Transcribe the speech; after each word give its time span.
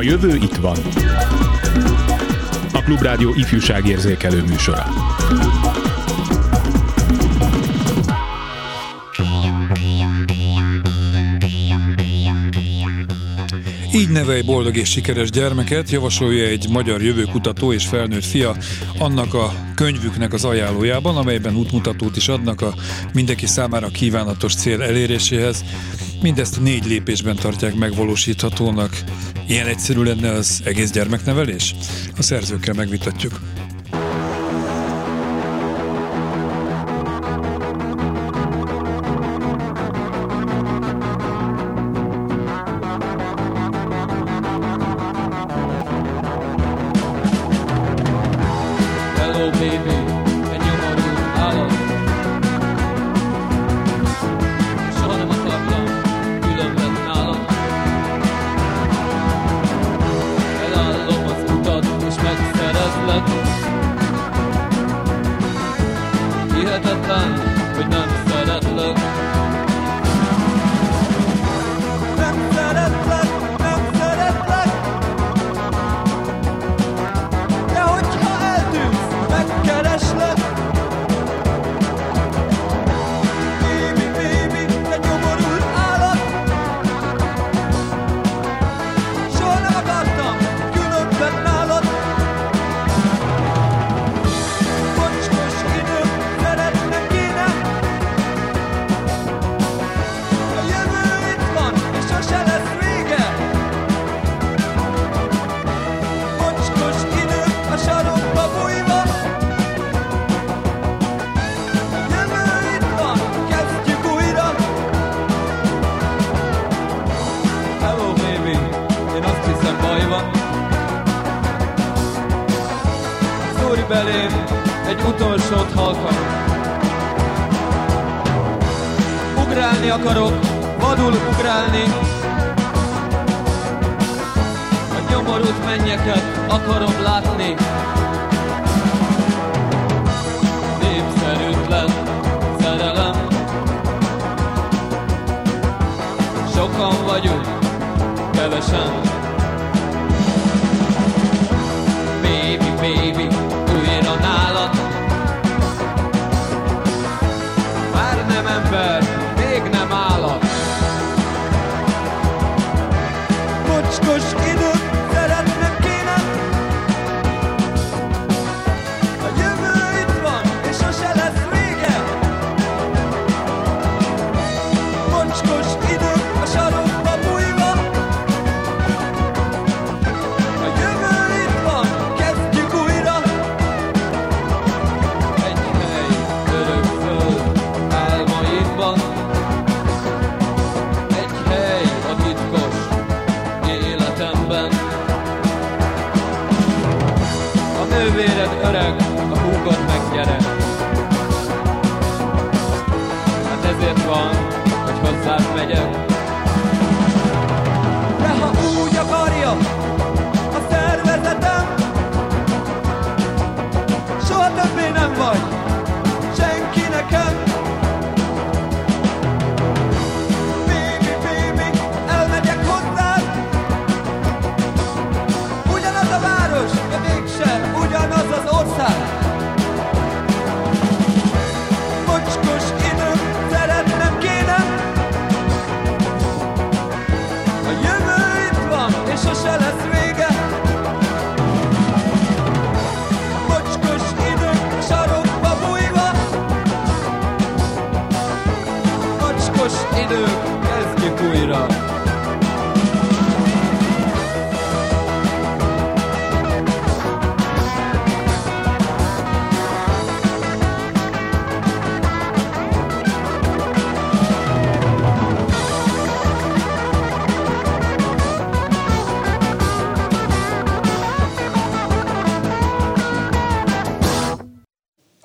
A 0.00 0.02
jövő 0.02 0.34
itt 0.34 0.56
van. 0.56 0.76
A 2.72 2.82
Klubrádió 2.82 3.34
ifjúságérzékelő 3.34 4.42
műsora. 4.42 4.86
Így 13.94 14.08
nevelj 14.08 14.42
boldog 14.42 14.76
és 14.76 14.90
sikeres 14.90 15.30
gyermeket, 15.30 15.90
javasolja 15.90 16.44
egy 16.44 16.66
magyar 16.68 17.02
jövőkutató 17.02 17.72
és 17.72 17.86
felnőtt 17.86 18.24
fia 18.24 18.56
annak 18.98 19.34
a 19.34 19.52
könyvüknek 19.74 20.32
az 20.32 20.44
ajánlójában, 20.44 21.16
amelyben 21.16 21.56
útmutatót 21.56 22.16
is 22.16 22.28
adnak 22.28 22.60
a 22.60 22.74
mindenki 23.12 23.46
számára 23.46 23.88
kívánatos 23.88 24.54
cél 24.54 24.82
eléréséhez. 24.82 25.64
Mindezt 26.22 26.60
négy 26.60 26.86
lépésben 26.86 27.36
tartják 27.36 27.74
megvalósíthatónak. 27.74 29.02
Ilyen 29.46 29.66
egyszerű 29.66 30.02
lenne 30.02 30.30
az 30.30 30.60
egész 30.64 30.90
gyermeknevelés? 30.90 31.74
A 32.16 32.22
szerzőkkel 32.22 32.74
megvitatjuk. 32.74 33.40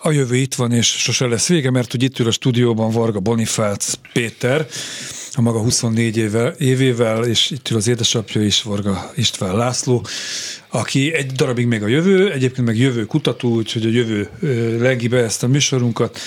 A 0.06 0.12
jövő 0.12 0.36
itt 0.36 0.56
van, 0.56 0.72
és 0.72 0.88
sose 0.88 1.25
lesz 1.25 1.48
vége, 1.48 1.72
mert 1.72 1.92
hogy 1.92 2.04
itt 2.04 2.19
ül 2.19 2.28
a 2.28 2.31
stúdióban 2.31 2.92
Varga 2.92 3.19
Bonifác 3.19 3.94
Péter, 4.13 4.68
a 5.34 5.42
maga 5.42 5.60
24 5.60 6.18
éve, 6.18 6.56
évével, 6.57 7.24
és 7.24 7.52
itt 7.52 7.69
ül 7.69 7.78
az 7.78 7.88
édesapja 7.88 8.44
is, 8.44 8.62
Varga 8.62 9.12
István 9.16 9.56
László, 9.56 10.06
aki 10.69 11.13
egy 11.13 11.31
darabig 11.31 11.66
még 11.66 11.84
a 11.84 11.88
jövő, 11.88 12.31
egyébként 12.31 12.68
meg 12.68 12.78
jövő 12.78 13.06
kutató, 13.06 13.50
úgyhogy 13.50 13.86
a 13.86 13.90
jövő 13.90 14.30
lengi 14.80 15.07
be 15.07 15.18
ezt 15.18 15.44
a 15.44 15.48
műsorunkat. 15.48 16.19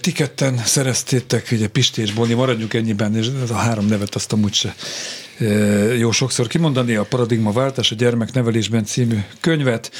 Ti 0.00 0.12
ketten 0.12 0.56
szereztétek, 0.56 1.48
ugye 1.52 1.68
Pisti 1.68 2.00
és 2.00 2.12
Boni, 2.12 2.34
maradjunk 2.34 2.74
ennyiben, 2.74 3.16
és 3.16 3.26
ez 3.42 3.50
a 3.50 3.54
három 3.54 3.86
nevet 3.86 4.14
azt 4.14 4.32
amúgy 4.32 4.54
se 4.54 4.74
jó 5.98 6.10
sokszor 6.10 6.46
kimondani, 6.46 6.94
a 6.94 7.04
Paradigma 7.04 7.52
váltás 7.52 7.90
a 7.90 7.94
gyermeknevelésben 7.94 8.84
című 8.84 9.18
könyvet. 9.40 9.90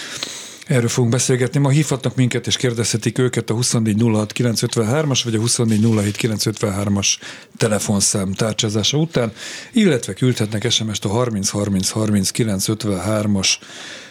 Erről 0.64 0.88
fogunk 0.88 1.12
beszélgetni. 1.12 1.60
Ma 1.60 1.68
hívhatnak 1.68 2.14
minket 2.14 2.46
és 2.46 2.56
kérdezhetik 2.56 3.18
őket 3.18 3.50
a 3.50 3.54
2406953-as 3.54 5.20
vagy 5.24 5.34
a 5.34 5.38
2407953-as 5.38 7.08
telefonszám 7.56 8.32
tárcsázása 8.32 8.96
után, 8.96 9.32
illetve 9.72 10.12
küldhetnek 10.12 10.70
SMS-t 10.70 11.04
a 11.04 11.08
30 11.08 11.48
30 11.48 11.90
30 11.90 12.30
953-as 12.34 13.48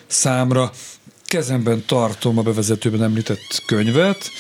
számra. 0.08 0.72
Kezemben 1.26 1.84
tartom 1.86 2.38
a 2.38 2.42
bevezetőben 2.42 3.04
említett 3.04 3.64
könyvet, 3.66 4.32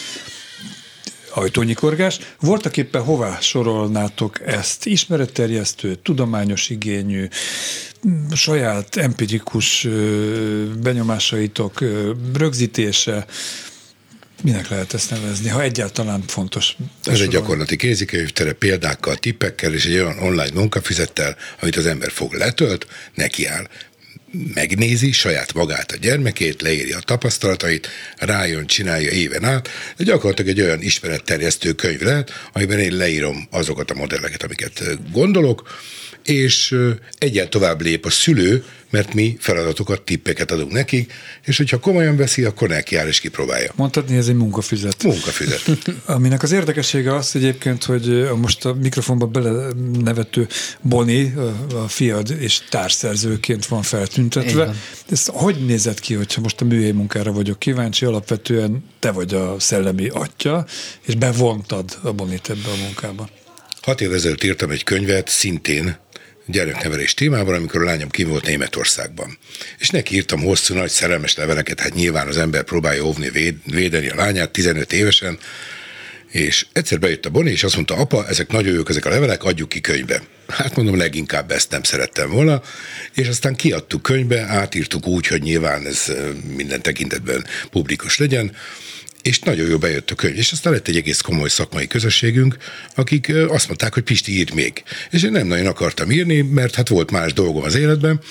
ajtónyikorgás. 1.33 2.19
Voltak 2.39 2.77
éppen 2.77 3.03
hová 3.03 3.39
sorolnátok 3.39 4.47
ezt? 4.47 4.85
Ismeretterjesztő, 4.85 5.95
tudományos 5.95 6.69
igényű, 6.69 7.27
saját 8.33 8.95
empirikus 8.95 9.87
benyomásaitok 10.81 11.83
rögzítése, 12.33 13.25
Minek 14.43 14.67
lehet 14.67 14.93
ezt 14.93 15.09
nevezni, 15.09 15.49
ha 15.49 15.61
egyáltalán 15.61 16.23
fontos? 16.27 16.75
Ez 17.03 17.19
egy 17.19 17.27
gyakorlati 17.27 17.75
kézikönyvtere 17.75 18.53
példákkal, 18.53 19.15
tippekkel 19.15 19.73
és 19.73 19.85
egy 19.85 19.93
olyan 19.93 20.17
online 20.17 20.53
munkafizettel, 20.53 21.35
amit 21.61 21.75
az 21.75 21.85
ember 21.85 22.11
fog 22.11 22.33
letölt, 22.33 22.87
nekiáll, 23.13 23.67
megnézi 24.53 25.11
saját 25.11 25.53
magát, 25.53 25.91
a 25.91 25.97
gyermekét, 25.97 26.61
leírja 26.61 26.97
a 26.97 27.01
tapasztalatait, 27.01 27.87
rájön, 28.17 28.65
csinálja 28.65 29.11
éven 29.11 29.43
át, 29.43 29.69
gyakorlatilag 29.97 30.51
egy 30.51 30.61
olyan 30.61 30.81
ismeretterjesztő 30.81 31.73
könyv 31.73 32.01
lehet, 32.01 32.31
amiben 32.53 32.79
én 32.79 32.95
leírom 32.95 33.47
azokat 33.51 33.91
a 33.91 33.95
modelleket, 33.95 34.43
amiket 34.43 34.81
gondolok, 35.11 35.63
és 36.23 36.75
egyel 37.17 37.49
tovább 37.49 37.81
lép 37.81 38.05
a 38.05 38.09
szülő, 38.09 38.63
mert 38.93 39.13
mi 39.13 39.37
feladatokat, 39.39 40.01
tippeket 40.01 40.51
adunk 40.51 40.71
nekik, 40.71 41.13
és 41.45 41.57
hogyha 41.57 41.79
komolyan 41.79 42.15
veszi, 42.15 42.43
akkor 42.43 42.67
neki 42.67 42.95
áll 42.95 43.07
és 43.07 43.19
kipróbálja. 43.19 43.71
Mondtad, 43.75 44.07
hogy 44.07 44.17
ez 44.17 44.27
egy 44.27 44.35
munkafüzet. 44.35 45.03
Munkafüzet. 45.03 45.61
Aminek 46.05 46.43
az 46.43 46.51
érdekessége 46.51 47.15
az 47.15 47.35
egyébként, 47.35 47.83
hogy 47.83 48.29
most 48.35 48.65
a 48.65 48.73
mikrofonba 48.73 49.25
bele 49.25 49.67
nevető 50.03 50.47
Boni, 50.81 51.33
a 51.75 51.87
fiad 51.87 52.35
és 52.39 52.61
társszerzőként 52.69 53.65
van 53.65 53.81
feltüntetve. 53.81 54.73
Ez 55.09 55.25
hogy 55.25 55.65
nézett 55.65 55.99
ki, 55.99 56.13
hogyha 56.13 56.41
most 56.41 56.61
a 56.61 56.65
műhelyi 56.65 56.91
munkára 56.91 57.31
vagyok 57.31 57.59
kíváncsi, 57.59 58.05
alapvetően 58.05 58.83
te 58.99 59.11
vagy 59.11 59.33
a 59.33 59.55
szellemi 59.59 60.07
atya, 60.07 60.65
és 61.05 61.15
bevontad 61.15 61.97
a 62.01 62.11
Bonit 62.11 62.49
ebbe 62.49 62.69
a 62.69 62.83
munkába? 62.83 63.29
Hat 63.81 64.01
évvel 64.01 64.15
ezelőtt 64.15 64.43
írtam 64.43 64.69
egy 64.69 64.83
könyvet, 64.83 65.29
szintén 65.29 65.97
gyereknevelés 66.45 67.13
témában, 67.13 67.55
amikor 67.55 67.81
a 67.81 67.85
lányom 67.85 68.09
kim 68.09 68.27
volt 68.27 68.45
Németországban. 68.45 69.37
És 69.79 69.89
neki 69.89 70.15
írtam 70.15 70.41
hosszú, 70.41 70.73
nagy 70.73 70.89
szerelmes 70.89 71.35
leveleket, 71.35 71.79
hát 71.79 71.93
nyilván 71.93 72.27
az 72.27 72.37
ember 72.37 72.63
próbálja 72.63 73.05
óvni, 73.05 73.29
véd, 73.29 73.55
védeni 73.65 74.09
a 74.09 74.15
lányát 74.15 74.49
15 74.51 74.93
évesen, 74.93 75.39
és 76.33 76.65
egyszer 76.71 76.99
bejött 76.99 77.25
a 77.25 77.29
Boni, 77.29 77.51
és 77.51 77.63
azt 77.63 77.75
mondta, 77.75 77.95
apa, 77.95 78.27
ezek 78.27 78.51
nagyon 78.51 78.73
jók, 78.73 78.89
ezek 78.89 79.05
a 79.05 79.09
levelek, 79.09 79.43
adjuk 79.43 79.69
ki 79.69 79.81
könyvbe. 79.81 80.21
Hát 80.47 80.75
mondom, 80.75 80.97
leginkább 80.97 81.51
ezt 81.51 81.71
nem 81.71 81.83
szerettem 81.83 82.29
volna, 82.29 82.61
és 83.13 83.27
aztán 83.27 83.55
kiadtuk 83.55 84.01
könyvbe, 84.01 84.41
átírtuk 84.41 85.07
úgy, 85.07 85.27
hogy 85.27 85.41
nyilván 85.41 85.85
ez 85.85 86.11
minden 86.55 86.81
tekintetben 86.81 87.45
publikus 87.69 88.17
legyen, 88.17 88.55
és 89.23 89.39
nagyon 89.39 89.69
jó 89.69 89.77
bejött 89.77 90.11
a 90.11 90.15
könyv. 90.15 90.37
És 90.37 90.51
aztán 90.51 90.73
lett 90.73 90.87
egy 90.87 90.97
egész 90.97 91.21
komoly 91.21 91.49
szakmai 91.49 91.87
közösségünk, 91.87 92.57
akik 92.95 93.31
azt 93.47 93.67
mondták, 93.67 93.93
hogy 93.93 94.03
Pisti 94.03 94.37
írt 94.37 94.53
még. 94.53 94.83
És 95.09 95.23
én 95.23 95.31
nem 95.31 95.47
nagyon 95.47 95.65
akartam 95.65 96.11
írni, 96.11 96.41
mert 96.41 96.75
hát 96.75 96.87
volt 96.87 97.11
más 97.11 97.33
dolgom 97.33 97.63
az 97.63 97.75
életben. 97.75 98.21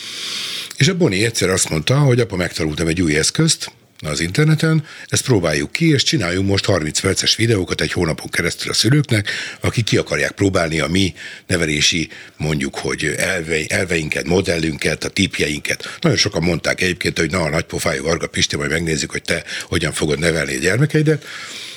És 0.76 0.88
a 0.88 0.96
Boni 0.96 1.24
egyszer 1.24 1.50
azt 1.50 1.70
mondta, 1.70 1.98
hogy 1.98 2.20
apa, 2.20 2.36
megtanultam 2.36 2.86
egy 2.86 3.02
új 3.02 3.16
eszközt, 3.16 3.72
az 4.10 4.20
interneten, 4.20 4.84
ezt 5.06 5.24
próbáljuk 5.24 5.72
ki, 5.72 5.90
és 5.92 6.02
csináljunk 6.02 6.48
most 6.48 6.64
30 6.64 7.00
perces 7.00 7.36
videókat 7.36 7.80
egy 7.80 7.92
hónapon 7.92 8.28
keresztül 8.30 8.70
a 8.70 8.74
szülőknek, 8.74 9.30
akik 9.60 9.84
ki 9.84 9.96
akarják 9.96 10.32
próbálni 10.32 10.80
a 10.80 10.86
mi 10.86 11.14
nevelési, 11.46 12.08
mondjuk, 12.36 12.76
hogy 12.76 13.14
elve, 13.16 13.56
elveinket, 13.68 14.26
modellünket, 14.26 15.04
a 15.04 15.08
típjeinket. 15.08 15.96
Nagyon 16.00 16.18
sokan 16.18 16.42
mondták 16.42 16.80
egyébként, 16.80 17.18
hogy 17.18 17.30
na, 17.30 17.40
a 17.40 17.48
nagypofájú 17.48 18.02
Varga 18.02 18.26
Pisti, 18.26 18.56
majd 18.56 18.70
megnézzük, 18.70 19.10
hogy 19.10 19.22
te 19.22 19.44
hogyan 19.62 19.92
fogod 19.92 20.18
nevelni 20.18 20.54
a 20.54 20.58
gyermekeidet. 20.58 21.24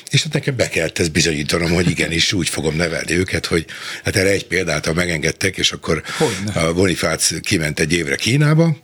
És 0.09 0.23
hát 0.23 0.33
nekem 0.33 0.55
be 0.55 0.69
kellett 0.69 0.99
ezt 0.99 1.11
bizonyítanom, 1.11 1.71
hogy 1.71 1.89
igenis 1.89 2.33
úgy 2.33 2.49
fogom 2.49 2.75
nevelni 2.75 3.13
őket, 3.13 3.45
hogy 3.45 3.65
hát 4.03 4.15
erre 4.15 4.29
egy 4.29 4.45
példát, 4.45 4.85
ha 4.85 4.93
megengedtek, 4.93 5.57
és 5.57 5.71
akkor 5.71 6.03
Hogyne. 6.17 6.61
a 6.61 6.73
Bonifác 6.73 7.41
kiment 7.41 7.79
egy 7.79 7.93
évre 7.93 8.15
Kínába, 8.15 8.77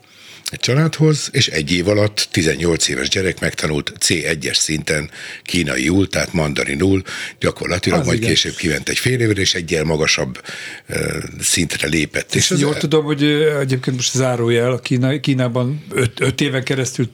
egy 0.49 0.59
családhoz, 0.59 1.29
és 1.31 1.47
egy 1.47 1.71
év 1.71 1.87
alatt 1.87 2.27
18 2.31 2.87
éves 2.87 3.09
gyerek 3.09 3.39
megtanult 3.39 3.93
C1-es 3.99 4.53
szinten 4.53 5.09
kínaiul, 5.43 6.07
tehát 6.07 6.33
mandarinul, 6.33 7.01
gyakorlatilag 7.39 7.99
az 7.99 8.05
majd 8.05 8.17
igen. 8.17 8.29
később 8.29 8.55
kiment 8.55 8.89
egy 8.89 8.97
fél 8.97 9.19
évre, 9.19 9.41
és 9.41 9.53
egyel 9.53 9.83
magasabb 9.83 10.41
uh, 10.89 10.97
szintre 11.39 11.87
lépett. 11.87 12.35
És, 12.35 12.49
és 12.49 12.59
jól 12.59 12.77
tudom, 12.77 13.03
hogy 13.03 13.23
egyébként 13.59 13.95
most 13.95 14.11
zárójel, 14.11 14.71
a 14.71 14.79
Kína, 14.79 15.19
Kínában 15.19 15.83
öt, 15.89 16.19
öt 16.19 16.41
éven 16.41 16.63
keresztül 16.63 17.09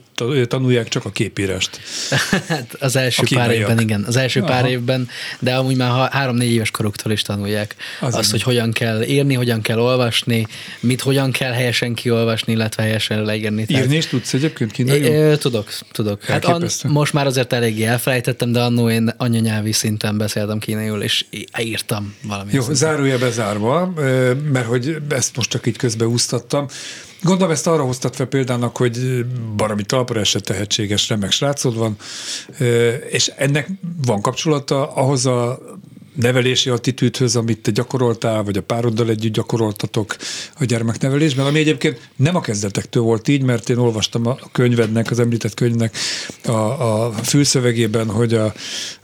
tanulják 0.48 0.88
csak 0.88 1.04
a 1.04 1.10
képírást. 1.10 1.80
hát 2.48 2.76
az 2.78 2.96
első 2.96 3.22
pár 3.34 3.50
évben, 3.50 3.80
igen. 3.80 4.04
Az 4.06 4.16
első 4.16 4.40
Aha. 4.40 4.48
pár 4.48 4.64
évben, 4.64 5.08
de 5.38 5.54
amúgy 5.54 5.76
már 5.76 6.10
három-négy 6.10 6.52
éves 6.52 6.70
koruktól 6.70 7.12
is 7.12 7.22
tanulják. 7.22 7.76
Az 8.00 8.14
azt, 8.14 8.30
hogy 8.30 8.42
hogyan 8.42 8.72
kell 8.72 9.02
írni, 9.02 9.34
hogyan 9.34 9.60
kell 9.60 9.78
olvasni, 9.78 10.46
mit 10.80 11.00
hogyan 11.00 11.30
kell 11.30 11.52
helyesen 11.52 11.94
kiolvasni, 11.94 12.52
illetve 12.52 12.82
helyesen 12.82 13.22
leírni. 13.22 13.64
Írni 13.68 13.96
is 13.96 14.06
tudsz 14.06 14.32
egyébként 14.32 14.72
kínaiul? 14.72 15.36
Tudok, 15.36 15.68
tudok. 15.92 16.24
Hát 16.24 16.44
an, 16.44 16.66
most 16.88 17.12
már 17.12 17.26
azért 17.26 17.52
eléggé 17.52 17.84
elfelejtettem, 17.84 18.52
de 18.52 18.60
annó 18.60 18.90
én 18.90 19.14
anyanyelvi 19.16 19.72
szinten 19.72 20.18
beszéltem 20.18 20.58
kínaiul, 20.58 21.02
és 21.02 21.24
írtam 21.58 22.14
valamit. 22.22 22.54
Jó, 22.54 22.62
zárója 22.70 23.18
bezárva, 23.18 23.92
mert 24.52 24.66
hogy 24.66 24.96
ezt 25.08 25.36
most 25.36 25.50
csak 25.50 25.66
így 25.66 25.76
közbeúsztattam. 25.76 26.66
Gondolom 27.22 27.52
ezt 27.52 27.66
arra 27.66 27.84
hoztat 27.84 28.16
fel 28.16 28.26
példának, 28.26 28.76
hogy 28.76 29.26
barami 29.56 29.82
talpra 29.82 30.20
esett 30.20 30.44
tehetséges, 30.44 31.08
remek 31.08 31.30
srácod 31.30 31.76
van, 31.76 31.96
és 33.10 33.32
ennek 33.36 33.68
van 34.06 34.20
kapcsolata 34.20 34.92
ahhoz 34.92 35.26
a 35.26 35.58
nevelési 36.20 36.70
attitűdhöz, 36.70 37.36
amit 37.36 37.58
te 37.58 37.70
gyakoroltál, 37.70 38.42
vagy 38.42 38.56
a 38.56 38.62
pároddal 38.62 39.08
együtt 39.08 39.32
gyakoroltatok 39.32 40.16
a 40.58 40.64
gyermeknevelésben, 40.64 41.46
ami 41.46 41.58
egyébként 41.58 42.00
nem 42.16 42.36
a 42.36 42.40
kezdetektől 42.40 43.02
volt 43.02 43.28
így, 43.28 43.42
mert 43.42 43.68
én 43.68 43.76
olvastam 43.76 44.26
a 44.26 44.38
könyvednek, 44.52 45.10
az 45.10 45.18
említett 45.18 45.54
könyvnek 45.54 45.96
a, 46.44 46.50
a 46.50 47.12
fülszövegében, 47.12 48.10
hogy 48.10 48.34
a, 48.34 48.44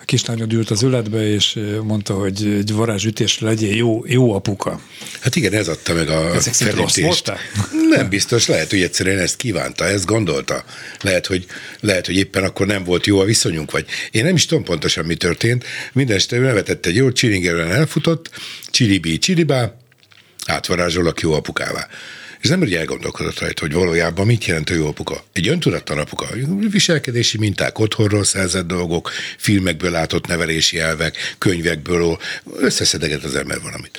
a 0.00 0.04
kislányod 0.04 0.52
ült 0.52 0.71
az 0.71 0.83
öletbe, 0.83 1.28
és 1.28 1.59
mondta, 1.83 2.14
hogy 2.14 2.47
egy 2.59 2.73
varázsütésre 2.73 3.47
legyél 3.47 3.76
jó, 3.76 4.04
jó 4.06 4.35
apuka. 4.35 4.80
Hát 5.21 5.37
igen, 5.37 5.52
ez 5.52 5.68
adta 5.68 5.94
meg 5.94 6.09
a 6.09 6.35
Ezek 6.35 6.54
felütést. 6.54 7.33
Nem 7.90 8.09
biztos, 8.09 8.47
lehet, 8.47 8.71
hogy 8.71 8.83
egyszerűen 8.83 9.18
ezt 9.18 9.37
kívánta, 9.37 9.85
ezt 9.85 10.04
gondolta. 10.04 10.64
Lehet 11.00 11.26
hogy, 11.26 11.47
lehet, 11.80 12.06
hogy 12.06 12.16
éppen 12.16 12.44
akkor 12.44 12.66
nem 12.66 12.85
volt 12.85 13.06
jó 13.06 13.18
a 13.18 13.25
viszonyunk, 13.25 13.71
vagy 13.71 13.87
én 14.11 14.25
nem 14.25 14.35
is 14.35 14.47
tudom 14.47 14.64
pontosan, 14.64 15.04
mi 15.04 15.14
történt. 15.14 15.64
Minden 15.92 16.16
este 16.16 16.38
nevetett 16.38 16.87
egy 16.87 17.00
jó 17.04 17.12
csilingerben 17.12 17.70
elfutott, 17.70 18.30
csiribí, 18.70 19.18
csiribá, 19.18 19.75
átvarázsolok 20.46 21.20
jó 21.20 21.32
apukává. 21.32 21.88
És 22.40 22.49
nem 22.49 22.61
úgy 22.61 22.75
elgondolkodott 22.75 23.38
rajta, 23.38 23.61
hogy 23.61 23.73
valójában 23.73 24.26
mit 24.26 24.44
jelent 24.44 24.70
a 24.70 24.75
jó 24.75 24.87
apuka. 24.87 25.25
Egy 25.32 25.49
öntudatlan 25.49 25.99
apuka. 25.99 26.26
Viselkedési 26.70 27.38
minták, 27.38 27.78
otthonról 27.78 28.25
szerzett 28.25 28.66
dolgok, 28.66 29.11
filmekből 29.38 29.90
látott 29.90 30.26
nevelési 30.26 30.78
elvek, 30.78 31.34
könyvekből 31.38 32.18
összeszedeget 32.56 33.25
az 33.25 33.34
ember 33.34 33.61
valamit. 33.61 33.99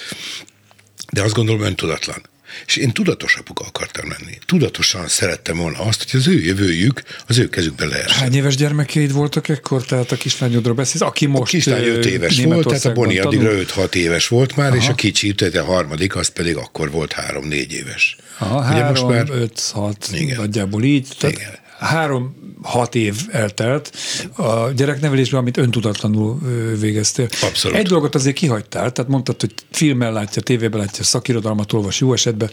De 1.11 1.21
azt 1.21 1.33
gondolom 1.33 1.61
öntudatlan. 1.61 2.21
És 2.65 2.75
én 2.75 2.91
tudatos 2.91 3.35
apuka 3.35 3.65
akartam 3.65 4.09
lenni. 4.09 4.37
Tudatosan 4.45 5.07
szerettem 5.07 5.57
volna 5.57 5.79
azt, 5.79 6.11
hogy 6.11 6.19
az 6.19 6.27
ő 6.27 6.39
jövőjük 6.39 7.01
az 7.27 7.37
ő 7.37 7.49
kezükben 7.49 7.87
lehet. 7.87 8.11
Hány 8.11 8.35
éves 8.35 8.55
gyermekeid 8.55 9.11
voltak 9.11 9.49
ekkor? 9.49 9.85
Tehát 9.85 10.11
a 10.11 10.15
kislányodról 10.15 10.73
beszélsz, 10.73 11.01
aki 11.01 11.25
most 11.25 11.53
A 11.53 11.57
kislány 11.57 11.83
5 11.83 12.05
éves 12.05 12.43
volt, 12.43 12.67
tehát 12.67 12.85
a 12.85 12.91
Boni 12.91 13.19
addigra 13.19 13.51
5-6 13.51 13.93
éves 13.93 14.27
volt 14.27 14.55
már, 14.55 14.67
Aha. 14.67 14.77
és 14.77 14.87
a 14.87 14.95
kicsi, 14.95 15.33
tehát 15.33 15.55
a 15.55 15.63
harmadik, 15.63 16.15
az 16.15 16.27
pedig 16.27 16.55
akkor 16.55 16.91
volt 16.91 17.15
3-4 17.29 17.51
éves. 17.51 18.15
Aha, 18.37 18.61
3, 18.61 19.09
5, 19.11 19.69
6, 19.73 20.09
nagyjából 20.35 20.83
így. 20.83 21.07
Tehát 21.17 21.35
Igen 21.35 21.63
három 21.79 22.35
hat 22.61 22.95
év 22.95 23.15
eltelt 23.31 23.91
a 24.35 24.69
gyereknevelésben, 24.69 25.39
amit 25.39 25.57
öntudatlanul 25.57 26.39
végeztél. 26.79 27.27
Abszolút. 27.41 27.77
Egy 27.77 27.87
dolgot 27.87 28.15
azért 28.15 28.35
kihagytál, 28.35 28.91
tehát 28.91 29.11
mondtad, 29.11 29.39
hogy 29.39 29.53
filmmel 29.71 30.11
látja, 30.11 30.41
tévében 30.41 30.79
látja, 30.79 31.03
szakirodalmat 31.03 31.73
olvas 31.73 31.99
jó 31.99 32.13
esetben. 32.13 32.49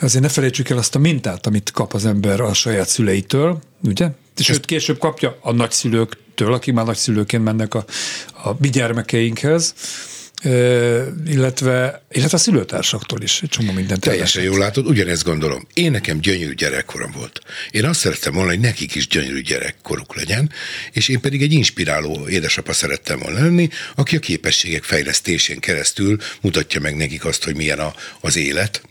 Azért 0.00 0.22
ne 0.22 0.28
felejtsük 0.28 0.68
el 0.68 0.78
azt 0.78 0.94
a 0.94 0.98
mintát, 0.98 1.46
amit 1.46 1.70
kap 1.70 1.94
az 1.94 2.06
ember 2.06 2.40
a 2.40 2.52
saját 2.52 2.88
szüleitől, 2.88 3.58
ugye? 3.82 4.08
Sőt, 4.36 4.64
később 4.64 4.98
kapja 4.98 5.38
a 5.40 5.52
nagyszülőktől, 5.52 6.52
akik 6.52 6.74
már 6.74 6.84
nagyszülőként 6.84 7.44
mennek 7.44 7.74
a, 7.74 7.84
a 8.44 8.50
mi 8.58 8.68
gyermekeinkhez 8.68 9.74
illetve, 11.26 12.02
illetve 12.10 12.36
a 12.36 12.40
szülőtársaktól 12.40 13.22
is 13.22 13.42
egy 13.42 13.48
csomó 13.48 13.72
mindent. 13.72 14.00
Teljesen 14.00 14.42
jól 14.42 14.58
látod, 14.58 14.86
ugyanezt 14.86 15.24
gondolom. 15.24 15.66
Én 15.74 15.90
nekem 15.90 16.20
gyönyörű 16.20 16.54
gyerekkorom 16.54 17.10
volt. 17.10 17.40
Én 17.70 17.84
azt 17.84 18.00
szerettem 18.00 18.32
volna, 18.32 18.50
hogy 18.50 18.60
nekik 18.60 18.94
is 18.94 19.08
gyönyörű 19.08 19.40
gyerekkoruk 19.40 20.16
legyen, 20.16 20.50
és 20.92 21.08
én 21.08 21.20
pedig 21.20 21.42
egy 21.42 21.52
inspiráló 21.52 22.28
édesapa 22.28 22.72
szerettem 22.72 23.18
volna 23.18 23.42
lenni, 23.42 23.68
aki 23.94 24.16
a 24.16 24.20
képességek 24.20 24.82
fejlesztésén 24.82 25.60
keresztül 25.60 26.18
mutatja 26.40 26.80
meg 26.80 26.96
nekik 26.96 27.24
azt, 27.24 27.44
hogy 27.44 27.56
milyen 27.56 27.78
a, 27.78 27.94
az 28.20 28.36
élet, 28.36 28.82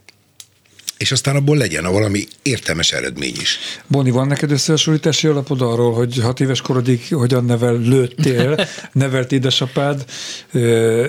és 0.99 1.11
aztán 1.11 1.35
abból 1.35 1.57
legyen 1.57 1.85
a 1.85 1.91
valami 1.91 2.27
értelmes 2.41 2.91
eredmény 2.91 3.35
is. 3.41 3.59
Boni, 3.87 4.11
van 4.11 4.27
neked 4.27 4.51
összehasonlítási 4.51 5.27
alapod 5.27 5.61
arról, 5.61 5.93
hogy 5.93 6.19
hat 6.21 6.39
éves 6.39 6.61
korodig 6.61 7.07
hogyan 7.09 7.45
nevel 7.45 7.77
lőttél, 7.77 8.67
nevelt 8.91 9.31
édesapád, 9.31 10.05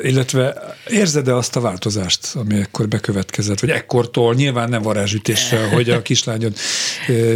illetve 0.03 0.77
érzed-e 0.89 1.37
azt 1.37 1.57
a 1.57 1.61
változást, 1.61 2.29
ami 2.35 2.55
ekkor 2.55 2.89
bekövetkezett, 2.89 3.61
vagy 3.61 3.71
ekkortól, 3.71 4.35
nyilván 4.35 4.69
nem 4.69 4.83
varázsütéssel, 4.83 5.69
hogy 5.69 5.91
a 5.91 6.03
kislányod 6.03 6.57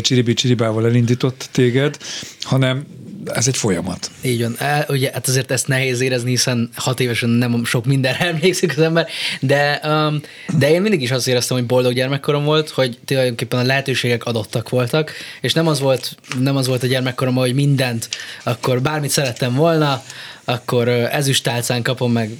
csiribi 0.01 0.35
csiribával 0.35 0.87
elindított 0.87 1.49
téged, 1.53 1.99
hanem 2.41 2.87
ez 3.33 3.47
egy 3.47 3.57
folyamat. 3.57 4.11
Így 4.21 4.41
van. 4.43 4.57
Ugye, 4.89 5.11
hát 5.13 5.29
azért 5.29 5.51
ezt 5.51 5.69
nehéz 5.69 6.01
érezni, 6.01 6.31
hiszen 6.31 6.71
hat 6.75 7.01
évesen 7.01 7.29
nem 7.29 7.65
sok 7.65 7.85
mindenre 7.85 8.27
emlékszik 8.33 8.71
az 8.71 8.79
ember, 8.79 9.07
de, 9.41 9.81
um, 9.85 10.21
de 10.59 10.71
én 10.71 10.83
mindig 10.83 11.03
is 11.03 11.11
azt 11.11 11.29
éreztem, 11.29 11.57
hogy 11.57 11.67
boldog 11.67 11.93
gyermekkorom 11.93 12.45
volt, 12.45 12.69
hogy 12.69 12.99
tulajdonképpen 13.05 13.59
a 13.59 13.63
lehetőségek 13.63 14.25
adottak 14.25 14.69
voltak, 14.69 15.13
és 15.41 15.53
nem 15.53 15.67
az 15.67 15.81
volt, 15.81 16.17
nem 16.39 16.57
az 16.57 16.67
volt 16.67 16.83
a 16.83 16.87
gyermekkorom, 16.87 17.35
hogy 17.35 17.55
mindent, 17.55 18.09
akkor 18.43 18.83
bármit 18.83 19.11
szerettem 19.11 19.55
volna, 19.55 20.03
akkor 20.45 20.89
ezüstálcán 20.89 21.83
kapom 21.83 22.13
meg 22.13 22.31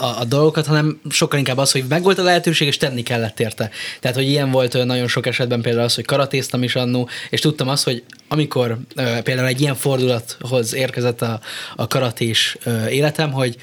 a, 0.00 0.20
a 0.20 0.24
dolgokat, 0.24 0.66
hanem 0.66 1.00
sokkal 1.10 1.38
inkább 1.38 1.58
az, 1.58 1.72
hogy 1.72 1.84
megvolt 1.88 2.18
a 2.18 2.22
lehetőség, 2.22 2.66
és 2.66 2.76
tenni 2.76 3.02
kellett 3.02 3.40
érte. 3.40 3.70
Tehát, 4.00 4.16
hogy 4.16 4.28
ilyen 4.28 4.50
volt 4.50 4.84
nagyon 4.84 5.08
sok 5.08 5.26
esetben 5.26 5.60
például 5.60 5.84
az, 5.84 5.94
hogy 5.94 6.04
karatéztam 6.04 6.62
is 6.62 6.74
annó, 6.76 7.08
és 7.30 7.40
tudtam 7.40 7.68
azt, 7.68 7.84
hogy 7.84 8.02
amikor 8.28 8.78
például 8.94 9.46
egy 9.46 9.60
ilyen 9.60 9.74
fordulathoz 9.74 10.74
érkezett 10.74 11.22
a, 11.22 11.40
a 11.76 11.86
karatés 11.86 12.56
életem, 12.90 13.32
hogy 13.32 13.56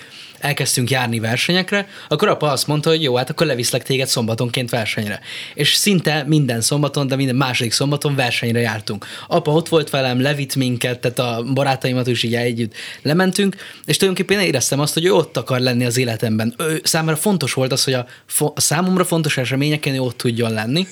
elkezdtünk 0.46 0.90
járni 0.90 1.20
versenyekre, 1.20 1.88
akkor 2.08 2.28
apa 2.28 2.52
azt 2.52 2.68
mondta, 2.68 2.90
hogy 2.90 3.04
jó, 3.04 3.16
hát 3.16 3.30
akkor 3.30 3.48
leviszlek 3.48 3.84
téged 3.84 4.08
szombatonként 4.08 4.70
versenyre. 4.70 5.20
És 5.54 5.74
szinte 5.74 6.24
minden 6.28 6.62
szombaton, 6.62 7.08
de 7.08 7.16
minden 7.16 7.36
második 7.36 7.72
szombaton 7.72 8.16
versenyre 8.16 8.60
jártunk. 8.60 9.06
Apa 9.28 9.52
ott 9.52 9.70
volt 9.70 9.90
velem, 9.90 10.22
levitt 10.22 10.56
minket, 10.56 11.00
tehát 11.00 11.20
a 11.20 11.44
barátaimat 11.54 12.08
is 12.08 12.24
így 12.24 12.36
együtt 12.36 12.74
lementünk, 13.02 13.56
és 13.86 13.98
tulajdonképpen 13.98 14.46
éreztem 14.46 14.80
azt, 14.80 14.94
hogy 14.94 15.06
ő 15.06 15.14
ott 15.14 15.38
akar 15.38 15.60
lenni 15.60 15.86
az 15.86 15.98
életemben. 15.98 16.56
Ő, 16.58 16.82
számára 16.84 17.18
fontos 17.18 17.54
volt 17.54 17.72
az, 17.72 17.84
hogy 17.84 17.94
a, 17.94 18.08
a 18.54 18.62
számomra 18.62 19.06
fontos 19.06 19.38
eseményeken 19.38 19.94
ő 19.94 20.00
ott 20.00 20.18
tudjon 20.18 20.54
lenni, 20.54 20.88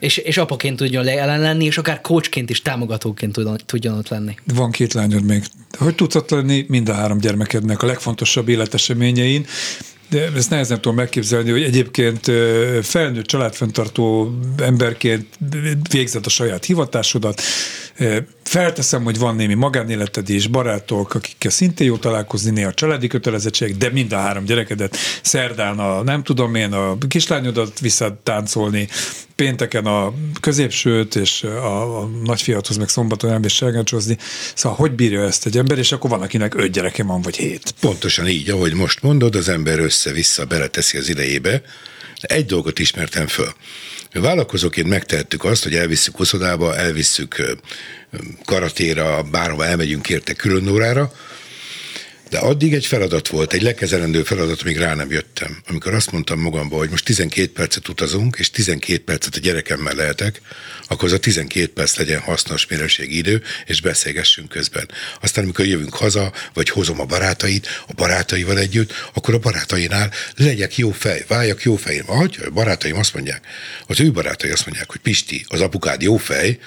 és, 0.00 0.16
és 0.16 0.36
apaként 0.36 0.76
tudjon 0.76 1.04
jelen 1.04 1.40
lenni, 1.40 1.64
és 1.64 1.78
akár 1.78 2.00
coachként 2.00 2.50
is 2.50 2.62
támogatóként 2.62 3.32
tudjon, 3.32 3.58
tudjon 3.66 3.98
ott 3.98 4.08
lenni. 4.08 4.34
Van 4.54 4.70
két 4.70 4.92
lányod 4.92 5.24
még. 5.24 5.44
Hogy 5.78 5.94
tudsz 5.94 6.14
ott 6.14 6.30
lenni 6.30 6.64
mind 6.68 6.88
a 6.88 6.94
három 6.94 7.18
gyermekednek 7.18 7.82
a 7.82 7.86
legfontosabb 7.86 8.48
életeseményein, 8.48 9.46
de 10.10 10.30
ezt 10.36 10.50
nehezen 10.50 10.80
tudom 10.80 10.96
megképzelni, 10.96 11.50
hogy 11.50 11.62
egyébként 11.62 12.30
felnőtt 12.82 13.26
családfenntartó 13.26 14.34
emberként 14.56 15.26
végzed 15.90 16.26
a 16.26 16.28
saját 16.28 16.64
hivatásodat, 16.64 17.42
Felteszem, 18.42 19.04
hogy 19.04 19.18
van 19.18 19.36
némi 19.36 19.54
magánéleted 19.54 20.30
és 20.30 20.46
barátok, 20.46 21.14
akikkel 21.14 21.50
szintén 21.50 21.86
jó 21.86 21.96
találkozni, 21.96 22.50
néha 22.50 22.74
családi 22.74 23.06
kötelezettség, 23.06 23.76
de 23.76 23.90
mind 23.90 24.12
a 24.12 24.16
három 24.16 24.44
gyerekedet 24.44 24.96
szerdán 25.22 25.78
a 25.78 26.02
nem 26.02 26.22
tudom 26.22 26.54
én, 26.54 26.72
a 26.72 26.98
kislányodat 27.08 27.80
visszatáncolni, 27.80 28.88
pénteken 29.34 29.86
a 29.86 30.12
középsőt, 30.40 31.14
és 31.14 31.42
a, 31.42 32.00
a 32.00 32.06
nagyfiathoz 32.24 32.76
meg 32.76 32.88
szombaton 32.88 33.30
elmész 33.30 33.52
selgácsozni. 33.52 34.16
Szóval 34.54 34.78
hogy 34.78 34.92
bírja 34.92 35.22
ezt 35.22 35.46
egy 35.46 35.56
ember, 35.56 35.78
és 35.78 35.92
akkor 35.92 36.10
van, 36.10 36.22
akinek 36.22 36.54
öt 36.54 36.70
gyereke 36.70 37.02
van, 37.02 37.22
vagy 37.22 37.36
hét. 37.36 37.74
Pontosan 37.80 38.28
így, 38.28 38.50
ahogy 38.50 38.74
most 38.74 39.02
mondod, 39.02 39.34
az 39.34 39.48
ember 39.48 39.78
össze-vissza 39.78 40.44
beleteszi 40.44 40.98
az 40.98 41.08
idejébe, 41.08 41.62
de 42.20 42.34
egy 42.34 42.46
dolgot 42.46 42.78
ismertem 42.78 43.26
föl. 43.26 43.52
Vállalkozóként 44.12 44.88
megtehettük 44.88 45.44
azt, 45.44 45.62
hogy 45.62 45.74
elvisszük 45.74 46.20
uszodába, 46.20 46.76
elvisszük 46.76 47.56
karatéra, 48.44 49.22
bárhova 49.22 49.64
elmegyünk 49.64 50.08
érte 50.08 50.32
külön 50.32 50.68
órára, 50.68 51.12
de 52.30 52.38
addig 52.38 52.74
egy 52.74 52.86
feladat 52.86 53.28
volt, 53.28 53.52
egy 53.52 53.62
lekezelendő 53.62 54.22
feladat, 54.22 54.62
amíg 54.62 54.76
rá 54.76 54.94
nem 54.94 55.10
jöttem. 55.10 55.58
Amikor 55.68 55.94
azt 55.94 56.12
mondtam 56.12 56.40
magamba, 56.40 56.76
hogy 56.76 56.90
most 56.90 57.04
12 57.04 57.52
percet 57.52 57.88
utazunk, 57.88 58.36
és 58.38 58.50
12 58.50 59.02
percet 59.02 59.34
a 59.34 59.38
gyerekemmel 59.38 59.94
lehetek, 59.94 60.40
akkor 60.86 61.04
az 61.04 61.12
a 61.12 61.18
12 61.18 61.72
perc 61.72 61.96
legyen 61.96 62.20
hasznos 62.20 62.66
minőségi 62.66 63.16
idő, 63.16 63.42
és 63.66 63.80
beszélgessünk 63.80 64.48
közben. 64.48 64.90
Aztán, 65.20 65.44
amikor 65.44 65.66
jövünk 65.66 65.94
haza, 65.94 66.32
vagy 66.54 66.68
hozom 66.68 67.00
a 67.00 67.04
barátait, 67.04 67.66
a 67.86 67.92
barátaival 67.92 68.58
együtt, 68.58 68.92
akkor 69.14 69.34
a 69.34 69.38
barátainál 69.38 70.12
legyek 70.36 70.76
jó 70.76 70.90
fej, 70.90 71.24
váljak 71.28 71.62
jó 71.62 71.76
fej. 71.76 71.96
Ha 72.06 72.28
a 72.44 72.50
barátaim 72.50 72.96
azt 72.96 73.14
mondják, 73.14 73.46
az 73.86 74.00
ő 74.00 74.10
barátai 74.10 74.50
azt 74.50 74.66
mondják, 74.66 74.90
hogy 74.90 75.00
Pisti, 75.00 75.44
az 75.48 75.60
apukád 75.60 76.02
jó 76.02 76.16
fej, 76.16 76.58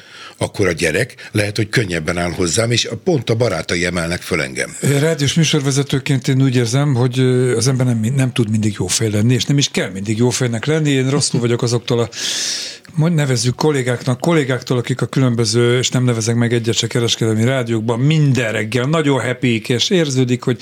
akkor 0.41 0.67
a 0.67 0.71
gyerek 0.71 1.29
lehet, 1.31 1.55
hogy 1.55 1.69
könnyebben 1.69 2.17
áll 2.17 2.31
hozzám, 2.31 2.71
és 2.71 2.89
pont 3.03 3.29
a 3.29 3.35
barátai 3.35 3.85
emelnek 3.85 4.21
föl 4.21 4.41
engem. 4.41 4.75
Rádiós 4.99 5.33
műsorvezetőként 5.33 6.27
én 6.27 6.41
úgy 6.41 6.55
érzem, 6.55 6.93
hogy 6.93 7.19
az 7.57 7.67
ember 7.67 7.85
nem, 7.85 8.13
nem 8.15 8.33
tud 8.33 8.49
mindig 8.49 8.75
jó 8.79 8.87
fej 8.87 9.09
lenni, 9.09 9.33
és 9.33 9.45
nem 9.45 9.57
is 9.57 9.69
kell 9.69 9.89
mindig 9.89 10.17
jó 10.17 10.29
fejnek 10.29 10.65
lenni. 10.65 10.89
Én 10.89 11.09
rosszul 11.09 11.39
vagyok 11.39 11.61
azoktól 11.61 11.99
a 11.99 12.09
nevezzük 12.95 13.55
kollégáknak, 13.55 14.19
kollégáktól, 14.19 14.77
akik 14.77 15.01
a 15.01 15.05
különböző, 15.05 15.77
és 15.77 15.89
nem 15.89 16.03
nevezek 16.03 16.35
meg 16.35 16.53
egyet 16.53 16.75
se 16.75 16.87
kereskedelmi 16.87 17.43
rádiókban, 17.43 17.99
minden 17.99 18.51
reggel 18.51 18.85
nagyon 18.85 19.21
happy 19.21 19.61
és 19.67 19.89
érződik, 19.89 20.43
hogy 20.43 20.61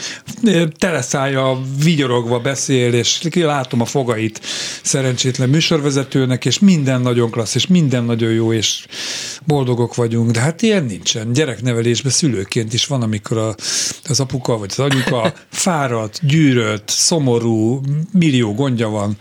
teleszája 0.78 1.62
vigyorogva 1.84 2.40
beszél, 2.40 2.94
és 2.94 3.20
látom 3.34 3.82
a 3.82 3.86
fogait 3.86 4.42
szerencsétlen 4.82 5.50
műsorvezetőnek, 5.50 6.46
és 6.46 6.60
minden 6.60 7.02
nagyon 7.02 7.30
klassz, 7.30 7.56
és 7.56 7.68
minden 7.68 8.04
nagyon 8.04 8.32
jó, 8.32 8.54
és 8.54 8.86
boldogok 9.70 9.96
vagyunk, 9.96 10.32
de 10.32 10.40
hát 10.40 10.62
ilyen 10.62 10.84
nincsen. 10.84 11.34
Gyereknevelésben 11.34 12.12
szülőként 12.12 12.74
is 12.74 12.86
van, 12.86 13.02
amikor 13.02 13.38
a, 13.38 13.56
az 14.04 14.20
apuka 14.20 14.58
vagy 14.58 14.70
az 14.72 14.80
anyuka 14.80 15.34
fáradt, 15.52 16.20
gyűrött, 16.22 16.90
szomorú, 16.90 17.82
millió 18.12 18.54
gondja 18.54 18.88
van, 18.88 19.18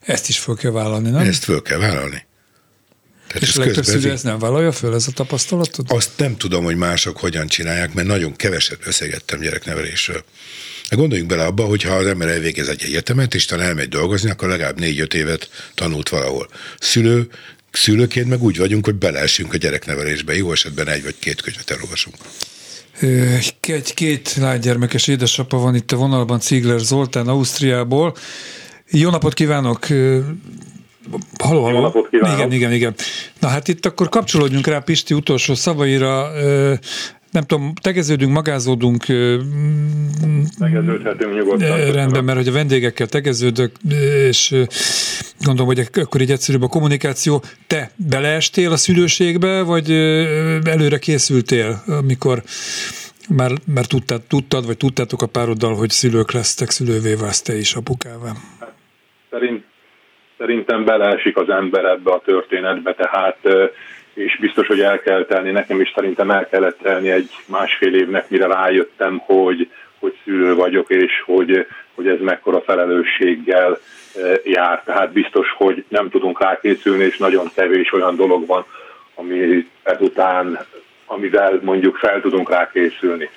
ezt 0.00 0.28
is 0.28 0.38
föl 0.38 0.56
kell 0.56 0.70
vállalni, 0.70 1.10
nem? 1.10 1.26
Ezt 1.26 1.44
föl 1.44 1.62
kell 1.62 1.78
vállalni. 1.78 2.26
Tehát 3.26 3.42
és 3.42 3.56
a 3.56 3.60
legtöbb 3.60 3.84
szülő 3.84 4.10
ezt 4.10 4.24
nem 4.24 4.38
vállalja 4.38 4.72
föl, 4.72 4.94
ez 4.94 5.06
a 5.06 5.12
tapasztalatod? 5.12 5.86
Azt 5.88 6.10
nem 6.16 6.36
tudom, 6.36 6.64
hogy 6.64 6.76
mások 6.76 7.16
hogyan 7.18 7.46
csinálják, 7.46 7.94
mert 7.94 8.06
nagyon 8.06 8.36
keveset 8.36 8.78
beszélgettem 8.84 9.40
gyereknevelésről. 9.40 10.24
Gondoljunk 10.90 11.30
bele 11.30 11.44
abba, 11.44 11.64
hogy 11.64 11.82
ha 11.82 11.94
az 11.94 12.06
ember 12.06 12.28
elvégez 12.28 12.68
egy 12.68 12.82
egyetemet, 12.84 13.34
és 13.34 13.44
talán 13.44 13.66
elmegy 13.66 13.88
dolgozni, 13.88 14.30
akkor 14.30 14.48
legalább 14.48 14.78
négy-öt 14.78 15.14
évet 15.14 15.50
tanult 15.74 16.08
valahol. 16.08 16.48
Szülő, 16.78 17.28
szülőként 17.70 18.28
meg 18.28 18.42
úgy 18.42 18.58
vagyunk, 18.58 18.84
hogy 18.84 18.94
beleesünk 18.94 19.52
a 19.52 19.56
gyereknevelésbe. 19.56 20.36
Jó 20.36 20.52
esetben 20.52 20.88
egy 20.88 21.02
vagy 21.02 21.18
két 21.18 21.40
könyvet 21.40 21.70
elolvasunk. 21.70 22.16
Egy 23.60 23.94
két 23.94 24.34
lánygyermekes 24.34 25.08
édesapa 25.08 25.56
van 25.56 25.74
itt 25.74 25.92
a 25.92 25.96
vonalban, 25.96 26.40
Cigler 26.40 26.78
Zoltán 26.78 27.28
Ausztriából. 27.28 28.16
Jó 28.90 29.10
napot 29.10 29.34
kívánok! 29.34 29.86
Halló, 31.38 31.62
halló. 31.62 31.76
Jó 31.76 31.80
napot 31.80 32.08
kívánok. 32.08 32.38
Igen, 32.38 32.52
igen, 32.52 32.72
igen. 32.72 32.94
Na 33.38 33.48
hát 33.48 33.68
itt 33.68 33.86
akkor 33.86 34.08
kapcsolódjunk 34.08 34.66
rá 34.66 34.78
Pisti 34.78 35.14
utolsó 35.14 35.54
szavaira. 35.54 36.32
Nem 37.30 37.42
tudom, 37.42 37.72
tegeződünk, 37.82 38.32
magázódunk. 38.32 39.04
Tegeződhetünk 40.58 41.34
nyugodtan. 41.34 41.92
Rendben, 41.92 42.24
mert 42.24 42.38
hogy 42.38 42.48
a 42.48 42.52
vendégekkel 42.52 43.06
tegeződök, 43.06 43.72
és 44.28 44.54
gondolom, 45.44 45.74
hogy 45.74 45.88
akkor 45.94 46.20
így 46.20 46.30
egyszerűbb 46.30 46.62
a 46.62 46.68
kommunikáció. 46.68 47.42
Te 47.66 47.90
beleestél 47.96 48.72
a 48.72 48.76
szülőségbe, 48.76 49.62
vagy 49.62 49.90
előre 50.64 50.98
készültél, 50.98 51.82
amikor 51.86 52.42
már, 53.36 53.50
már 53.74 53.84
tudtad, 53.84 54.22
tudtad, 54.22 54.66
vagy 54.66 54.76
tudtátok 54.76 55.22
a 55.22 55.26
pároddal, 55.26 55.74
hogy 55.74 55.90
szülők 55.90 56.32
lesztek, 56.32 56.70
szülővé 56.70 57.14
válsz 57.14 57.42
te 57.42 57.56
is 57.56 57.74
apukává? 57.74 58.32
Szerint, 59.30 59.64
szerintem 60.38 60.84
beleesik 60.84 61.36
az 61.36 61.48
ember 61.48 61.84
ebbe 61.84 62.10
a 62.10 62.22
történetbe, 62.24 62.94
tehát 62.94 63.38
és 64.20 64.38
biztos, 64.40 64.66
hogy 64.66 64.80
el 64.80 65.00
kell 65.00 65.24
tenni, 65.24 65.50
nekem 65.50 65.80
is 65.80 65.92
szerintem 65.94 66.30
el 66.30 66.48
kellett 66.48 66.78
tenni 66.82 67.10
egy 67.10 67.30
másfél 67.46 67.94
évnek, 67.94 68.28
mire 68.28 68.46
rájöttem, 68.46 69.18
hogy, 69.18 69.70
hogy 69.98 70.18
szülő 70.24 70.54
vagyok, 70.54 70.90
és 70.90 71.22
hogy, 71.24 71.66
hogy 71.94 72.06
ez 72.06 72.20
mekkora 72.20 72.60
felelősséggel 72.60 73.78
jár. 74.44 74.82
Tehát 74.84 75.12
biztos, 75.12 75.54
hogy 75.56 75.84
nem 75.88 76.10
tudunk 76.10 76.42
rákészülni, 76.42 77.04
és 77.04 77.16
nagyon 77.16 77.50
kevés 77.54 77.92
olyan 77.92 78.16
dolog 78.16 78.46
van, 78.46 78.64
ami 79.14 79.66
ezután, 79.82 80.58
amivel 81.06 81.60
mondjuk 81.62 81.96
fel 81.96 82.20
tudunk 82.20 82.50
rákészülni. 82.50 83.30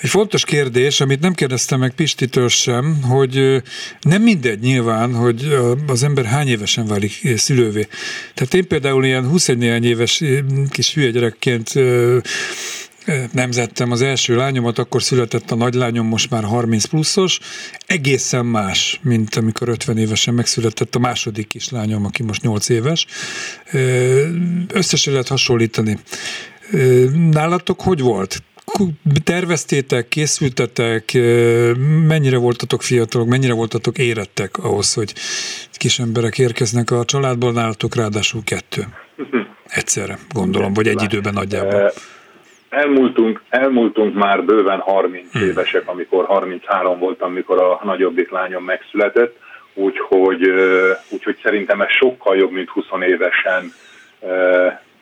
Egy 0.00 0.10
fontos 0.10 0.44
kérdés, 0.44 1.00
amit 1.00 1.20
nem 1.20 1.32
kérdeztem 1.32 1.78
meg 1.78 1.94
Pistitől 1.94 2.48
sem, 2.48 3.02
hogy 3.02 3.62
nem 4.00 4.22
mindegy 4.22 4.60
nyilván, 4.60 5.14
hogy 5.14 5.56
az 5.86 6.02
ember 6.02 6.24
hány 6.24 6.48
évesen 6.48 6.86
válik 6.86 7.28
szülővé. 7.36 7.86
Tehát 8.34 8.54
én 8.54 8.68
például 8.68 9.04
ilyen 9.04 9.28
21 9.28 9.58
néhány 9.58 9.84
éves 9.84 10.22
kis 10.70 10.94
hülye 10.94 11.10
gyerekként 11.10 11.72
nemzettem 13.32 13.90
az 13.90 14.02
első 14.02 14.36
lányomat, 14.36 14.78
akkor 14.78 15.02
született 15.02 15.50
a 15.50 15.54
nagylányom, 15.54 16.06
most 16.06 16.30
már 16.30 16.44
30 16.44 16.84
pluszos, 16.84 17.38
egészen 17.86 18.46
más, 18.46 19.00
mint 19.02 19.36
amikor 19.36 19.68
50 19.68 19.98
évesen 19.98 20.34
megszületett 20.34 20.94
a 20.94 20.98
második 20.98 21.48
kislányom, 21.48 22.04
aki 22.04 22.22
most 22.22 22.42
8 22.42 22.68
éves. 22.68 23.06
Összesen 24.72 25.12
lehet 25.12 25.28
hasonlítani. 25.28 25.98
Nálatok 27.30 27.80
hogy 27.80 28.00
volt? 28.00 28.42
Terveztétek, 29.24 30.08
készültetek, 30.08 31.04
mennyire 32.08 32.38
voltatok 32.38 32.82
fiatalok, 32.82 33.28
mennyire 33.28 33.54
voltatok 33.54 33.98
érettek 33.98 34.56
ahhoz, 34.58 34.94
hogy 34.94 35.12
kis 35.72 35.98
emberek 35.98 36.38
érkeznek 36.38 36.90
a 36.90 37.04
családból, 37.04 37.52
nálatok 37.52 37.94
ráadásul 37.94 38.40
kettő. 38.44 38.82
Egyszerre, 39.80 40.16
gondolom, 40.34 40.72
vagy 40.74 40.86
egy 40.86 41.02
időben 41.02 41.32
nagyjából. 41.32 41.92
Elmúltunk, 42.68 43.42
elmúltunk 43.48 44.14
már 44.14 44.44
bőven 44.44 44.78
30 44.78 45.32
hmm. 45.32 45.42
évesek, 45.42 45.88
amikor 45.88 46.24
33 46.24 46.98
voltam, 46.98 47.28
amikor 47.30 47.62
a 47.62 47.80
nagyobbik 47.84 48.30
lányom 48.30 48.64
megszületett, 48.64 49.38
úgyhogy, 49.74 50.50
úgyhogy 51.08 51.38
szerintem 51.42 51.80
ez 51.80 51.90
sokkal 51.90 52.36
jobb, 52.36 52.50
mint 52.50 52.68
20 52.68 52.84
évesen 53.08 53.72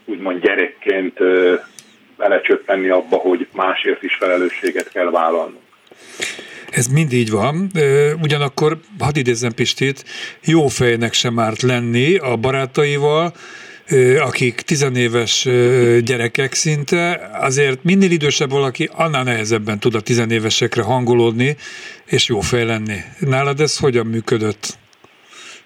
úgymond 0.05 0.41
gyerekként 0.41 1.19
belecsöppenni 2.17 2.89
abba, 2.89 3.17
hogy 3.17 3.47
másért 3.53 4.03
is 4.03 4.15
felelősséget 4.15 4.89
kell 4.89 5.11
vállalnunk. 5.11 5.63
Ez 6.71 6.87
mind 6.87 7.13
így 7.13 7.31
van, 7.31 7.71
ugyanakkor, 8.23 8.79
hadd 8.99 9.17
idézzem 9.17 9.53
Pistit, 9.53 10.05
jó 10.45 10.67
fejnek 10.67 11.13
sem 11.13 11.39
árt 11.39 11.63
lenni 11.63 12.17
a 12.17 12.37
barátaival, 12.37 13.35
akik 14.21 14.61
tizenéves 14.61 15.49
gyerekek 16.05 16.55
szinte, 16.55 17.31
azért 17.33 17.83
minél 17.83 18.11
idősebb 18.11 18.51
valaki, 18.51 18.91
annál 18.93 19.23
nehezebben 19.23 19.79
tud 19.79 19.95
a 19.95 20.01
tizenévesekre 20.01 20.83
hangolódni, 20.83 21.57
és 22.07 22.29
jó 22.29 22.41
fej 22.41 22.65
lenni. 22.65 22.97
Nálad 23.19 23.61
ez 23.61 23.79
hogyan 23.79 24.07
működött? 24.07 24.79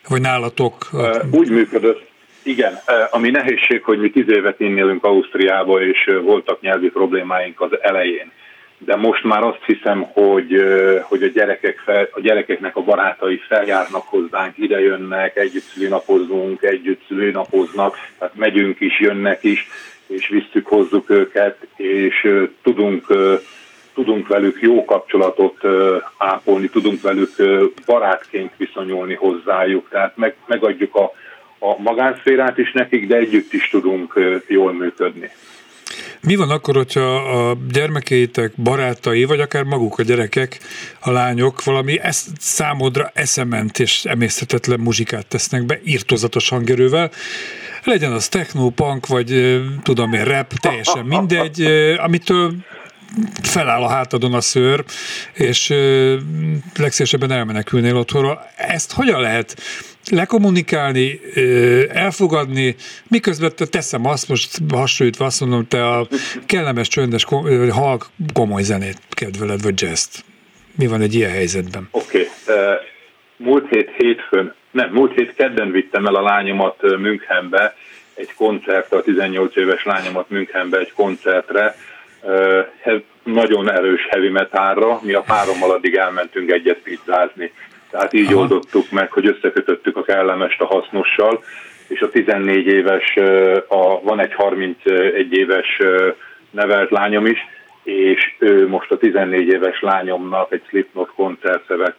Vagy 0.08 0.20
nálatok? 0.20 0.90
Úgy 1.30 1.50
működött, 1.50 2.07
igen, 2.48 2.78
ami 3.10 3.30
nehézség, 3.30 3.82
hogy 3.82 3.98
mi 3.98 4.10
tíz 4.10 4.28
évet 4.28 4.60
innélünk 4.60 5.04
Ausztriába, 5.04 5.82
és 5.82 6.10
voltak 6.22 6.60
nyelvi 6.60 6.88
problémáink 6.88 7.60
az 7.60 7.70
elején. 7.82 8.32
De 8.78 8.96
most 8.96 9.24
már 9.24 9.42
azt 9.42 9.64
hiszem, 9.66 10.02
hogy, 10.02 10.62
hogy 11.02 11.22
a, 11.22 11.26
gyerekek 11.26 11.78
fel, 11.78 12.08
a 12.12 12.20
gyerekeknek 12.20 12.76
a 12.76 12.80
barátai 12.80 13.36
feljárnak 13.48 14.02
hozzánk, 14.02 14.58
idejönnek, 14.58 15.36
együtt 15.36 15.62
szülinapozunk, 15.62 16.62
együtt 16.62 17.02
szülinapoznak, 17.06 17.96
tehát 18.18 18.34
megyünk 18.34 18.80
is, 18.80 19.00
jönnek 19.00 19.44
is, 19.44 19.68
és 20.06 20.28
visszük, 20.28 20.66
hozzuk 20.66 21.10
őket, 21.10 21.66
és 21.76 22.28
tudunk, 22.62 23.06
tudunk 23.94 24.28
velük 24.28 24.58
jó 24.60 24.84
kapcsolatot 24.84 25.56
ápolni, 26.18 26.68
tudunk 26.68 27.00
velük 27.00 27.30
barátként 27.86 28.52
viszonyulni 28.56 29.14
hozzájuk, 29.14 29.88
tehát 29.88 30.16
meg, 30.16 30.34
megadjuk 30.46 30.94
a 30.94 31.12
a 31.58 31.82
magánszférát 31.82 32.58
is 32.58 32.72
nekik, 32.72 33.06
de 33.06 33.16
együtt 33.16 33.52
is 33.52 33.68
tudunk 33.68 34.20
jól 34.46 34.72
működni. 34.72 35.30
Mi 36.20 36.36
van 36.36 36.50
akkor, 36.50 36.74
hogyha 36.74 37.14
a 37.14 37.56
gyermekeitek 37.72 38.52
barátai, 38.56 39.24
vagy 39.24 39.40
akár 39.40 39.62
maguk 39.62 39.98
a 39.98 40.02
gyerekek, 40.02 40.58
a 41.00 41.10
lányok 41.10 41.64
valami 41.64 42.00
esz, 42.00 42.28
számodra 42.38 43.10
eszement 43.14 43.78
és 43.78 44.04
emészhetetlen 44.04 44.80
muzsikát 44.80 45.26
tesznek 45.26 45.66
be, 45.66 45.80
írtozatos 45.84 46.48
hangerővel, 46.48 47.10
legyen 47.84 48.12
az 48.12 48.28
techno, 48.28 48.70
punk, 48.70 49.06
vagy 49.06 49.60
tudom 49.82 50.12
én, 50.12 50.24
rap, 50.24 50.52
teljesen 50.52 51.04
mindegy, 51.16 51.62
amitől 51.96 52.52
feláll 53.42 53.82
a 53.82 53.88
hátadon 53.88 54.34
a 54.34 54.40
szőr, 54.40 54.84
és 55.32 55.74
legszívesebben 56.76 57.30
elmenekülnél 57.30 57.96
otthonról. 57.96 58.40
Ezt 58.56 58.92
hogyan 58.92 59.20
lehet 59.20 59.56
lekommunikálni, 60.10 61.20
elfogadni, 61.92 62.76
miközben 63.08 63.52
te 63.56 63.66
teszem 63.66 64.06
azt, 64.06 64.28
most 64.28 64.58
hasonlítva 64.70 65.24
azt 65.24 65.40
mondom, 65.40 65.66
te 65.66 65.86
a 65.86 66.06
kellemes, 66.46 66.88
csöndes, 66.88 67.26
halk, 67.70 68.06
komoly 68.32 68.62
zenét 68.62 68.98
kedveled, 69.10 69.62
vagy 69.62 69.80
jazz 69.82 70.18
Mi 70.76 70.86
van 70.86 71.00
egy 71.00 71.14
ilyen 71.14 71.30
helyzetben? 71.30 71.88
Oké. 71.90 72.28
Okay. 72.46 72.74
Múlt 73.36 73.68
hét 73.70 73.90
hétfőn, 73.96 74.54
nem, 74.70 74.90
múlt 74.92 75.14
hét 75.14 75.34
kedden 75.34 75.70
vittem 75.70 76.06
el 76.06 76.14
a 76.14 76.22
lányomat 76.22 76.82
Münchenbe 76.98 77.74
egy 78.14 78.34
koncertre, 78.34 78.96
a 78.96 79.02
18 79.02 79.56
éves 79.56 79.84
lányomat 79.84 80.30
Münchenbe 80.30 80.78
egy 80.78 80.92
koncertre, 80.92 81.76
nagyon 83.22 83.70
erős 83.70 84.06
heavy 84.10 84.28
metalra, 84.28 85.00
mi 85.02 85.12
a 85.12 85.20
párommal 85.20 85.70
addig 85.70 85.94
elmentünk 85.94 86.50
egyet 86.50 86.78
pizzázni. 86.78 87.52
Tehát 87.90 88.12
így 88.12 88.32
Aha. 88.32 88.40
oldottuk 88.40 88.90
meg, 88.90 89.12
hogy 89.12 89.26
összekötöttük 89.26 89.96
a 89.96 90.02
kellemest 90.02 90.60
a 90.60 90.66
hasznossal, 90.66 91.42
és 91.88 92.00
a 92.00 92.08
14 92.08 92.66
éves, 92.66 93.16
a, 93.68 94.00
van 94.02 94.20
egy 94.20 94.34
31 94.34 95.32
éves 95.36 95.80
nevelt 96.50 96.90
lányom 96.90 97.26
is, 97.26 97.38
és 97.82 98.34
ő 98.38 98.68
most 98.68 98.90
a 98.90 98.96
14 98.96 99.48
éves 99.48 99.80
lányomnak 99.80 100.52
egy 100.52 100.62
Slipknot 100.68 101.10
koncertre 101.14 101.76
vett 101.76 101.98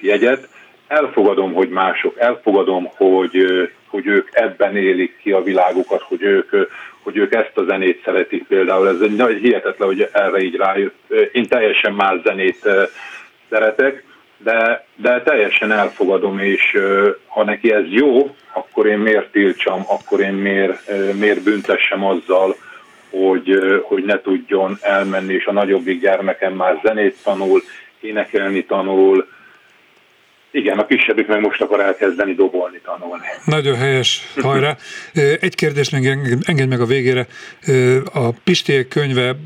jegyet. 0.00 0.48
Elfogadom, 0.86 1.52
hogy 1.52 1.68
mások, 1.68 2.18
elfogadom, 2.18 2.88
hogy, 2.96 3.46
hogy 3.86 4.06
ők 4.06 4.28
ebben 4.32 4.76
élik 4.76 5.18
ki 5.22 5.32
a 5.32 5.42
világukat, 5.42 6.02
hogy 6.02 6.22
ők, 6.22 6.50
hogy 7.02 7.16
ők 7.16 7.34
ezt 7.34 7.58
a 7.58 7.64
zenét 7.64 8.02
szeretik 8.04 8.46
például. 8.46 8.88
Ez 8.88 9.00
egy 9.00 9.16
nagy 9.16 9.38
hihetetlen, 9.40 9.88
hogy 9.88 10.08
erre 10.12 10.38
így 10.38 10.56
rájött. 10.56 11.12
Én 11.32 11.46
teljesen 11.46 11.92
más 11.92 12.20
zenét 12.24 12.68
szeretek, 13.50 14.04
de, 14.38 14.86
de 14.96 15.22
teljesen 15.22 15.72
elfogadom, 15.72 16.38
és 16.38 16.78
ha 17.26 17.44
neki 17.44 17.72
ez 17.72 17.84
jó, 17.88 18.34
akkor 18.52 18.86
én 18.86 18.98
miért 18.98 19.30
tiltsam, 19.30 19.84
akkor 19.88 20.20
én 20.20 20.32
miért, 20.32 20.90
miért 21.18 21.42
büntessem 21.42 22.04
azzal, 22.04 22.56
hogy, 23.10 23.58
hogy 23.82 24.04
ne 24.04 24.20
tudjon 24.20 24.78
elmenni, 24.80 25.34
és 25.34 25.46
a 25.46 25.52
nagyobbik 25.52 26.00
gyermekem 26.00 26.52
már 26.52 26.80
zenét 26.84 27.16
tanul, 27.22 27.62
énekelni 28.00 28.64
tanul, 28.64 29.26
igen, 30.50 30.78
a 30.78 30.86
kisebbik 30.86 31.26
meg 31.26 31.40
most 31.40 31.60
akar 31.60 31.80
elkezdeni 31.80 32.34
dobolni, 32.34 32.80
tanulni. 32.84 33.26
Nagyon 33.44 33.76
helyes, 33.76 34.26
hajrá. 34.36 34.76
Egy 35.40 35.54
kérdés 35.54 35.90
még 35.90 36.06
engedj 36.46 36.68
meg 36.68 36.80
a 36.80 36.84
végére. 36.84 37.26
A 38.12 38.30
Pistiek 38.44 38.88
könyve 38.88 39.36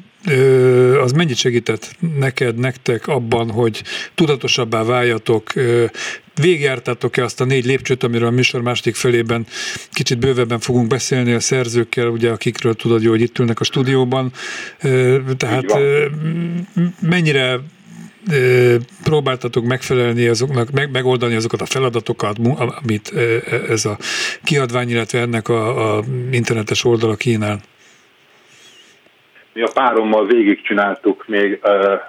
az 1.01 1.13
mennyit 1.13 1.37
segített 1.37 1.97
neked, 2.19 2.57
nektek 2.57 3.07
abban, 3.07 3.51
hogy 3.51 3.83
tudatosabbá 4.15 4.83
váljatok, 4.83 5.53
végigjártátok-e 6.41 7.25
azt 7.25 7.41
a 7.41 7.45
négy 7.45 7.65
lépcsőt, 7.65 8.03
amiről 8.03 8.27
a 8.27 8.31
műsor 8.31 8.63
második 8.63 8.95
felében 8.95 9.47
kicsit 9.93 10.19
bővebben 10.19 10.61
fogunk 10.61 10.89
beszélni 10.89 11.33
a 11.33 11.41
szerzőkkel, 11.41 12.09
ugye, 12.09 12.31
akikről 12.31 12.75
tudod 12.75 13.03
jó, 13.03 13.11
hogy 13.11 13.21
itt 13.21 13.39
ülnek 13.39 13.61
a 13.61 13.65
stúdióban. 13.65 14.33
Tehát 15.37 15.79
mennyire 17.01 17.61
próbáltatok 19.03 19.65
megfelelni 19.65 20.27
azoknak, 20.27 20.71
meg, 20.71 20.91
megoldani 20.91 21.35
azokat 21.35 21.61
a 21.61 21.67
feladatokat, 21.67 22.39
amit 22.83 23.13
ez 23.69 23.85
a 23.85 23.99
kiadvány, 24.45 24.91
illetve 24.91 25.21
ennek 25.21 25.49
a, 25.49 25.97
a 25.97 26.05
internetes 26.31 26.85
oldala 26.85 27.15
kínál? 27.15 27.61
Mi 29.61 29.67
a 29.67 29.71
párommal 29.75 30.27
végigcsináltuk 30.27 31.25
még, 31.27 31.61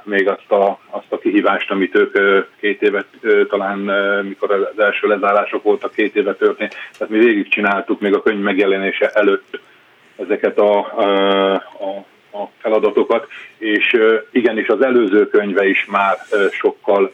még 0.03 0.27
azt, 0.27 0.51
a, 0.51 0.79
azt 0.89 1.11
a 1.11 1.17
kihívást, 1.17 1.71
amit 1.71 1.95
ők 1.95 2.17
két 2.59 2.81
évet 2.81 3.07
talán, 3.49 3.77
mikor 4.23 4.51
az 4.51 4.83
első 4.83 5.07
lezárások 5.07 5.63
voltak, 5.63 5.93
két 5.93 6.15
évet 6.15 6.37
történt, 6.37 6.75
tehát 6.97 7.13
mi 7.13 7.19
végigcsináltuk 7.19 7.99
még 7.99 8.15
a 8.15 8.21
könyv 8.21 8.39
megjelenése 8.39 9.09
előtt 9.09 9.59
ezeket 10.17 10.59
a, 10.59 10.77
a 11.79 12.05
a 12.31 12.43
feladatokat, 12.57 13.27
és 13.57 13.97
igenis 14.31 14.67
az 14.67 14.81
előző 14.81 15.27
könyve 15.27 15.67
is 15.67 15.85
már 15.85 16.17
sokkal 16.51 17.11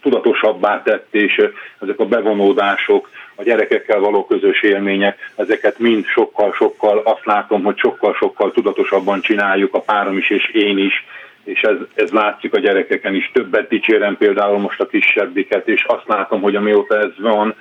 tudatosabbá 0.00 0.82
tett, 0.82 1.14
és 1.14 1.42
ezek 1.78 1.98
a 1.98 2.06
bevonódások, 2.06 3.08
a 3.34 3.42
gyerekekkel 3.42 4.00
való 4.00 4.26
közös 4.26 4.62
élmények, 4.62 5.32
ezeket 5.36 5.78
mind 5.78 6.06
sokkal-sokkal, 6.06 6.98
azt 6.98 7.24
látom, 7.24 7.62
hogy 7.62 7.78
sokkal-sokkal 7.78 8.52
tudatosabban 8.52 9.20
csináljuk, 9.20 9.74
a 9.74 9.80
párom 9.80 10.16
is 10.18 10.30
és 10.30 10.50
én 10.52 10.78
is, 10.78 11.04
és 11.44 11.60
ez, 11.60 11.76
ez 11.94 12.10
látszik 12.10 12.54
a 12.54 12.58
gyerekeken 12.60 13.14
is. 13.14 13.30
Többet 13.32 13.68
dicsérem 13.68 14.16
például 14.16 14.58
most 14.58 14.80
a 14.80 14.86
kisebbiket, 14.86 15.68
és 15.68 15.84
azt 15.84 16.06
látom, 16.06 16.40
hogy 16.40 16.56
amióta 16.56 16.98
ez 16.98 17.10
van, 17.18 17.54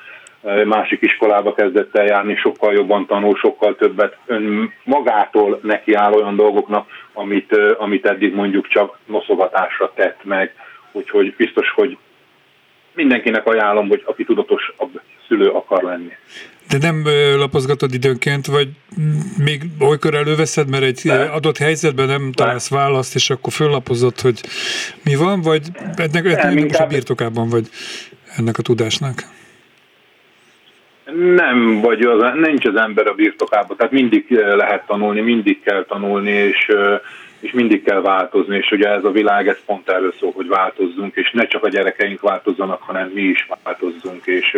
másik 0.65 1.01
iskolába 1.01 1.53
kezdett 1.53 1.95
el 1.95 2.05
járni, 2.05 2.35
sokkal 2.35 2.73
jobban 2.73 3.05
tanul, 3.05 3.35
sokkal 3.35 3.75
többet 3.75 4.17
ön 4.25 4.73
magától 4.83 5.59
neki 5.63 5.93
áll 5.93 6.13
olyan 6.13 6.35
dolgoknak, 6.35 6.87
amit, 7.13 7.55
amit 7.77 8.05
eddig 8.05 8.33
mondjuk 8.33 8.67
csak 8.67 8.97
noszogatásra 9.05 9.91
tett 9.95 10.23
meg. 10.23 10.53
Úgyhogy 10.91 11.35
biztos, 11.37 11.71
hogy 11.75 11.97
mindenkinek 12.93 13.45
ajánlom, 13.45 13.87
hogy 13.87 14.03
aki 14.05 14.23
tudatosabb 14.23 15.01
szülő 15.27 15.49
akar 15.49 15.83
lenni. 15.83 16.11
De 16.69 16.77
nem 16.77 17.03
lapozgatod 17.37 17.93
időnként, 17.93 18.45
vagy 18.45 18.67
még 19.37 19.61
olykor 19.79 20.15
előveszed, 20.15 20.69
mert 20.69 20.83
egy 20.83 21.01
De. 21.03 21.23
adott 21.23 21.57
helyzetben 21.57 22.07
nem 22.07 22.31
találsz 22.31 22.69
választ, 22.69 23.15
és 23.15 23.29
akkor 23.29 23.53
föllapozod, 23.53 24.19
hogy 24.19 24.41
mi 25.03 25.15
van, 25.15 25.41
vagy 25.41 25.61
ennek, 25.95 26.25
ennek 26.25 26.63
most 26.63 26.79
a 26.79 26.87
birtokában 26.87 27.49
vagy 27.49 27.67
ennek 28.37 28.57
a 28.57 28.61
tudásnak? 28.61 29.23
Nem, 31.15 31.81
vagy 31.81 32.01
az, 32.01 32.33
nincs 32.33 32.65
az 32.65 32.75
ember 32.75 33.07
a 33.07 33.13
birtokában, 33.13 33.77
tehát 33.77 33.91
mindig 33.91 34.25
lehet 34.31 34.85
tanulni, 34.85 35.21
mindig 35.21 35.61
kell 35.63 35.85
tanulni, 35.85 36.31
és, 36.31 36.71
és 37.39 37.51
mindig 37.51 37.83
kell 37.83 38.01
változni, 38.01 38.55
és 38.55 38.71
ugye 38.71 38.89
ez 38.89 39.03
a 39.03 39.11
világ, 39.11 39.47
ez 39.47 39.57
pont 39.65 39.89
erről 39.89 40.13
szól, 40.19 40.31
hogy 40.31 40.47
változzunk, 40.47 41.15
és 41.15 41.31
ne 41.31 41.47
csak 41.47 41.63
a 41.63 41.69
gyerekeink 41.69 42.21
változzanak, 42.21 42.81
hanem 42.81 43.11
mi 43.13 43.21
is 43.21 43.47
változzunk, 43.63 44.25
és 44.25 44.57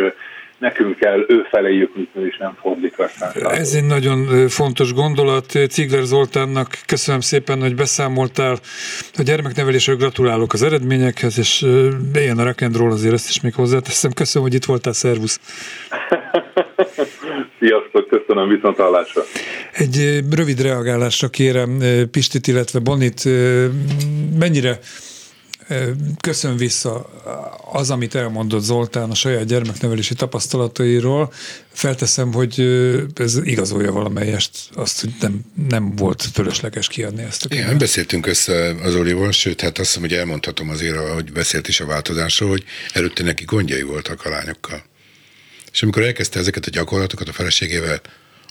nekünk 0.61 0.97
kell 0.97 1.25
ő 1.27 1.45
feléjük 1.49 1.91
jutni, 1.95 2.25
és 2.25 2.37
nem 2.37 2.57
fordítva. 2.61 3.09
Ez 3.49 3.73
egy 3.73 3.85
nagyon 3.85 4.47
fontos 4.47 4.93
gondolat. 4.93 5.45
Cigler 5.69 6.03
Zoltánnak 6.03 6.67
köszönöm 6.85 7.19
szépen, 7.19 7.61
hogy 7.61 7.75
beszámoltál 7.75 8.57
a 9.17 9.21
gyermeknevelésről, 9.21 9.95
gratulálok 9.95 10.53
az 10.53 10.63
eredményekhez, 10.63 11.37
és 11.37 11.65
ilyen 12.13 12.37
a 12.37 12.43
rock'n'roll 12.43 12.91
azért 12.91 13.13
ezt 13.13 13.29
is 13.29 13.41
még 13.41 13.53
hozzáteszem. 13.53 14.11
Köszönöm, 14.11 14.47
hogy 14.47 14.57
itt 14.57 14.65
voltál, 14.65 14.93
szervusz! 14.93 15.39
Sziasztok, 17.59 18.07
köszönöm, 18.07 18.49
viszont 18.49 18.77
hallásra. 18.77 19.21
Egy 19.71 20.19
rövid 20.31 20.61
reagálásra 20.61 21.27
kérem 21.27 21.77
Pistit, 22.11 22.47
illetve 22.47 22.79
Bonit, 22.79 23.23
mennyire 24.39 24.79
Köszön 26.19 26.57
vissza 26.57 27.09
az, 27.71 27.89
amit 27.89 28.15
elmondott 28.15 28.63
Zoltán 28.63 29.09
a 29.09 29.15
saját 29.15 29.45
gyermeknevelési 29.45 30.13
tapasztalatairól. 30.13 31.33
Felteszem, 31.73 32.33
hogy 32.33 32.59
ez 33.15 33.39
igazolja 33.43 33.91
valamelyest 33.91 34.51
azt, 34.73 35.01
hogy 35.01 35.13
nem, 35.19 35.41
nem 35.69 35.95
volt 35.95 36.29
fölösleges 36.33 36.87
kiadni 36.87 37.23
ezt 37.23 37.45
a 37.45 37.47
könyvet. 37.47 37.67
Igen, 37.67 37.79
beszéltünk 37.79 38.27
össze 38.27 38.75
az 38.83 38.95
Olival, 38.95 39.31
sőt, 39.31 39.61
hát 39.61 39.77
azt 39.77 39.87
hiszem, 39.87 40.01
hogy 40.01 40.13
elmondhatom 40.13 40.69
azért, 40.69 40.97
hogy 40.97 41.31
beszélt 41.31 41.67
is 41.67 41.79
a 41.79 41.85
változásról, 41.85 42.49
hogy 42.49 42.63
előtte 42.93 43.23
neki 43.23 43.43
gondjai 43.43 43.81
voltak 43.81 44.25
a 44.25 44.29
lányokkal. 44.29 44.83
És 45.71 45.83
amikor 45.83 46.03
elkezdte 46.03 46.39
ezeket 46.39 46.65
a 46.65 46.69
gyakorlatokat 46.69 47.27
a 47.27 47.33
feleségével, 47.33 48.01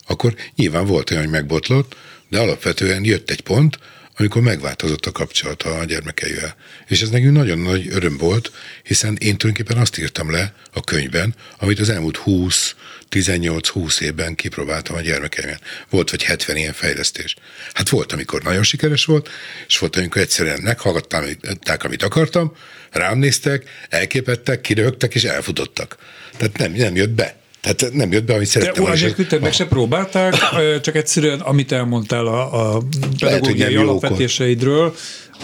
akkor 0.07 0.35
nyilván 0.57 0.87
volt 0.87 1.11
olyan, 1.11 1.23
hogy 1.23 1.33
megbotlott, 1.33 1.97
de 2.29 2.39
alapvetően 2.39 3.05
jött 3.05 3.31
egy 3.31 3.41
pont, 3.41 3.79
amikor 4.21 4.43
megváltozott 4.43 5.07
a 5.07 5.13
kapcsolata 5.13 5.79
a 5.79 5.85
gyermekeivel. 5.85 6.57
És 6.87 7.03
ez 7.03 7.09
nekünk 7.09 7.37
nagyon 7.37 7.59
nagy 7.59 7.89
öröm 7.91 8.17
volt, 8.17 8.53
hiszen 8.83 9.17
én 9.21 9.37
tulajdonképpen 9.37 9.83
azt 9.83 9.99
írtam 9.99 10.31
le 10.31 10.55
a 10.73 10.81
könyvben, 10.81 11.35
amit 11.59 11.81
az 11.81 11.89
elmúlt 11.89 12.17
20, 12.17 12.75
18-20 13.11 14.01
évben 14.01 14.35
kipróbáltam 14.35 14.97
a 14.97 15.01
gyermekeimben. 15.01 15.61
Volt 15.91 16.11
vagy 16.11 16.23
70 16.23 16.57
ilyen 16.57 16.73
fejlesztés. 16.73 17.37
Hát 17.73 17.89
volt, 17.89 18.13
amikor 18.13 18.43
nagyon 18.43 18.63
sikeres 18.63 19.05
volt, 19.05 19.29
és 19.67 19.79
volt, 19.79 19.97
amikor 19.97 20.21
egyszerűen 20.21 20.61
meghallgatták, 20.63 21.85
amit 21.85 22.03
akartam, 22.03 22.57
rám 22.91 23.19
néztek, 23.19 23.69
elképettek, 23.89 24.61
kirögtek 24.61 25.15
és 25.15 25.25
elfutottak. 25.25 25.97
Tehát 26.37 26.59
nem, 26.59 26.73
nem 26.73 26.97
jött 26.97 27.11
be. 27.11 27.40
Tehát 27.61 27.95
nem 27.95 28.13
jött 28.13 28.25
be, 28.25 28.35
amit 28.35 28.47
szerettem. 28.47 28.85
De 28.85 29.25
te 29.25 29.39
meg 29.39 29.53
se 29.53 29.67
próbálták, 29.67 30.35
csak 30.81 30.95
egyszerűen, 30.97 31.41
amit 31.41 31.73
elmondtál 31.73 32.27
a, 32.27 32.75
a 32.77 32.83
pedagógiai 33.19 33.75
alapvetéseidről, 33.77 34.95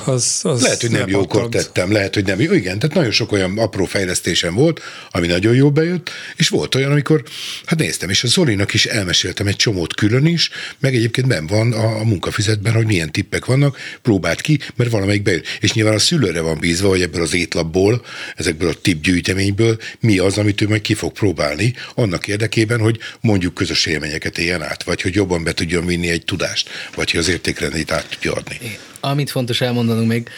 az, 0.05 0.41
az 0.43 0.63
lehet, 0.63 0.81
hogy 0.81 0.91
nem 0.91 1.09
jókor 1.09 1.49
tettem, 1.49 1.93
lehet, 1.93 2.15
hogy 2.15 2.25
nem. 2.25 2.41
Igen, 2.41 2.79
tehát 2.79 2.95
nagyon 2.95 3.11
sok 3.11 3.33
olyan 3.33 3.59
apró 3.59 3.85
fejlesztésem 3.85 4.55
volt, 4.55 4.81
ami 5.11 5.27
nagyon 5.27 5.55
jó 5.55 5.71
bejött, 5.71 6.11
és 6.37 6.49
volt 6.49 6.75
olyan, 6.75 6.91
amikor, 6.91 7.23
hát 7.65 7.79
néztem, 7.79 8.11
és 8.11 8.25
a 8.25 8.27
Zolinak 8.27 8.75
is 8.75 8.87
elmeséltem 8.87 9.47
egy 9.47 9.57
csomót 9.57 9.95
külön 9.95 10.27
is, 10.27 10.51
meg 10.79 10.95
egyébként 10.95 11.27
nem 11.27 11.47
van 11.47 11.73
a, 11.73 11.99
a 11.99 12.05
munkafizetben, 12.05 12.73
hogy 12.73 12.87
milyen 12.87 13.13
tippek 13.13 13.45
vannak, 13.45 13.79
próbált 14.03 14.41
ki, 14.41 14.59
mert 14.77 14.91
valamelyik 14.91 15.23
bejött. 15.23 15.47
És 15.61 15.73
nyilván 15.73 15.95
a 15.95 15.99
szülőre 15.99 16.41
van 16.41 16.59
bízva, 16.59 16.89
hogy 16.89 17.03
ebből 17.03 17.23
az 17.23 17.35
étlapból, 17.35 18.05
ezekből 18.37 18.69
a 18.69 18.75
tippgyűjteményből 18.75 19.79
mi 20.01 20.19
az, 20.19 20.39
amit 20.39 20.61
ő 20.61 20.69
majd 20.69 20.81
ki 20.81 20.95
fog 20.95 21.13
próbálni, 21.13 21.75
annak 21.95 22.29
érdekében, 22.29 22.81
hogy 22.81 22.99
mondjuk 23.21 23.55
közös 23.55 23.87
élményeket 23.87 24.39
éljen 24.39 24.63
át, 24.63 24.83
vagy 24.83 25.03
hogy 25.03 25.15
jobban 25.15 25.45
be 25.45 25.53
tudjon 25.53 25.87
vinni 25.87 26.09
egy 26.09 26.25
tudást, 26.25 26.69
vagy 26.95 27.11
hogy 27.11 27.21
az 27.21 27.29
értékrendét 27.29 27.91
át 27.91 28.09
tudja 28.09 28.33
adni. 28.33 28.79
Amit 29.11 29.31
fontos 29.31 29.61
elmondanunk 29.61 30.09
még, 30.09 30.29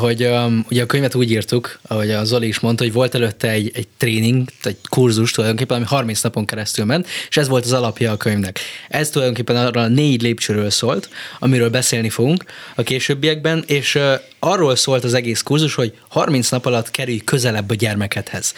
hogy 0.00 0.28
ugye 0.68 0.82
a 0.82 0.86
könyvet 0.86 1.14
úgy 1.14 1.30
írtuk, 1.30 1.78
ahogy 1.82 2.10
a 2.10 2.24
Zoli 2.24 2.46
is 2.46 2.60
mondta, 2.60 2.84
hogy 2.84 2.92
volt 2.92 3.14
előtte 3.14 3.48
egy, 3.48 3.70
egy 3.74 3.88
tréning, 3.96 4.48
egy 4.62 4.76
kurzus 4.88 5.30
tulajdonképpen, 5.30 5.76
ami 5.76 5.86
30 5.86 6.20
napon 6.20 6.44
keresztül 6.44 6.84
ment, 6.84 7.06
és 7.28 7.36
ez 7.36 7.48
volt 7.48 7.64
az 7.64 7.72
alapja 7.72 8.12
a 8.12 8.16
könyvnek. 8.16 8.58
Ez 8.88 9.10
tulajdonképpen 9.10 9.56
arra 9.56 9.80
a 9.80 9.88
négy 9.88 10.22
lépcsőről 10.22 10.70
szólt, 10.70 11.08
amiről 11.38 11.70
beszélni 11.70 12.08
fogunk 12.08 12.44
a 12.74 12.82
későbbiekben, 12.82 13.64
és 13.66 13.98
arról 14.38 14.76
szólt 14.76 15.04
az 15.04 15.14
egész 15.14 15.42
kurzus, 15.42 15.74
hogy 15.74 15.92
30 16.08 16.48
nap 16.48 16.66
alatt 16.66 16.90
kerülj 16.90 17.18
közelebb 17.18 17.70
a 17.70 17.74
gyermekedhez. 17.74 18.54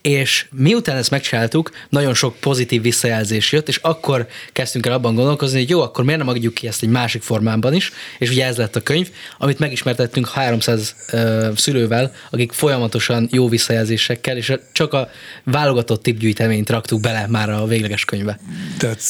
És 0.00 0.46
miután 0.50 0.96
ezt 0.96 1.10
megcsináltuk, 1.10 1.70
nagyon 1.88 2.14
sok 2.14 2.36
pozitív 2.36 2.82
visszajelzés 2.82 3.52
jött, 3.52 3.68
és 3.68 3.76
akkor 3.76 4.26
kezdtünk 4.52 4.86
el 4.86 4.92
abban 4.92 5.14
gondolkozni, 5.14 5.58
hogy 5.58 5.68
jó, 5.68 5.80
akkor 5.80 6.04
miért 6.04 6.20
nem 6.20 6.28
adjuk 6.28 6.54
ki 6.54 6.66
ezt 6.66 6.82
egy 6.82 6.88
másik 6.88 7.22
formában 7.22 7.74
is, 7.74 7.92
és 8.18 8.30
ugye 8.30 8.46
ez 8.46 8.56
lett 8.56 8.76
a 8.76 8.80
könyv, 8.80 9.10
amit 9.38 9.58
megismertettünk 9.58 10.26
300 10.48 10.94
uh, 11.12 11.56
szülővel, 11.56 12.12
akik 12.30 12.52
folyamatosan 12.52 13.28
jó 13.32 13.48
visszajelzésekkel, 13.48 14.36
és 14.36 14.52
csak 14.72 14.92
a 14.92 15.08
válogatott 15.44 16.02
tippgyűjteményt 16.02 16.70
raktuk 16.70 17.00
bele 17.00 17.26
már 17.26 17.50
a 17.50 17.66
végleges 17.66 18.04
könyvbe. 18.04 18.38
Tehát 18.78 19.00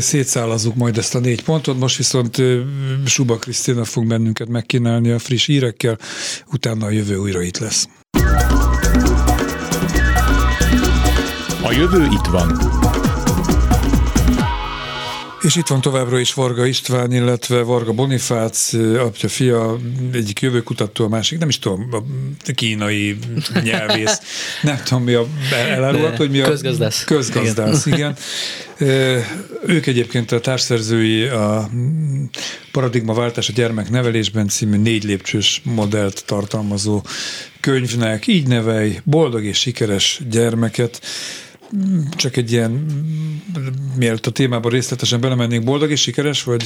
szétszállazzuk 0.00 0.74
majd 0.74 0.98
ezt 0.98 1.14
a 1.14 1.18
négy 1.18 1.42
pontot, 1.42 1.78
most 1.78 1.96
viszont 1.96 2.42
Suba 3.04 3.36
Krisztina 3.36 3.84
fog 3.84 4.06
bennünket 4.06 4.48
megkínálni 4.48 5.10
a 5.10 5.18
friss 5.18 5.46
hírekkel, 5.46 5.98
utána 6.52 6.86
a 6.86 6.90
jövő 6.90 7.16
újra 7.16 7.42
itt 7.42 7.58
lesz. 7.58 7.88
A 11.62 11.72
jövő 11.72 12.04
itt 12.04 12.26
van. 12.30 12.75
És 15.46 15.56
itt 15.56 15.66
van 15.66 15.80
továbbra 15.80 16.18
is 16.18 16.34
Varga 16.34 16.66
István, 16.66 17.12
illetve 17.12 17.62
Varga 17.62 17.92
Bonifác, 17.92 18.72
apja, 18.98 19.28
fia, 19.28 19.78
egyik 20.12 20.40
jövőkutató, 20.40 21.04
a 21.04 21.08
másik, 21.08 21.38
nem 21.38 21.48
is 21.48 21.58
tudom, 21.58 21.88
a 21.92 22.52
kínai 22.54 23.18
nyelvész, 23.62 24.20
nem 24.62 24.80
tudom 24.84 25.02
mi 25.02 25.12
a 25.12 25.26
elárulhat, 25.50 26.16
hogy 26.16 26.30
mi 26.30 26.40
a... 26.40 26.48
Közgazdász. 26.48 27.04
Közgazdász, 27.04 27.86
igen. 27.86 28.16
igen. 28.78 29.24
Ők 29.66 29.86
egyébként 29.86 30.32
a 30.32 30.40
társszerzői 30.40 31.22
a 31.22 31.70
Paradigmaváltás 32.72 33.48
a 33.48 33.52
gyermeknevelésben 33.52 34.48
című 34.48 34.76
négy 34.76 35.04
lépcsős 35.04 35.60
modellt 35.64 36.24
tartalmazó 36.24 37.02
könyvnek, 37.60 38.26
így 38.26 38.46
nevelj 38.46 39.00
boldog 39.04 39.44
és 39.44 39.58
sikeres 39.58 40.20
gyermeket 40.30 41.00
csak 42.16 42.36
egy 42.36 42.52
ilyen, 42.52 42.86
mielőtt 43.96 44.26
a 44.26 44.30
témában 44.30 44.70
részletesen 44.70 45.20
belemennénk, 45.20 45.64
boldog 45.64 45.90
és 45.90 46.00
sikeres, 46.00 46.42
vagy 46.42 46.64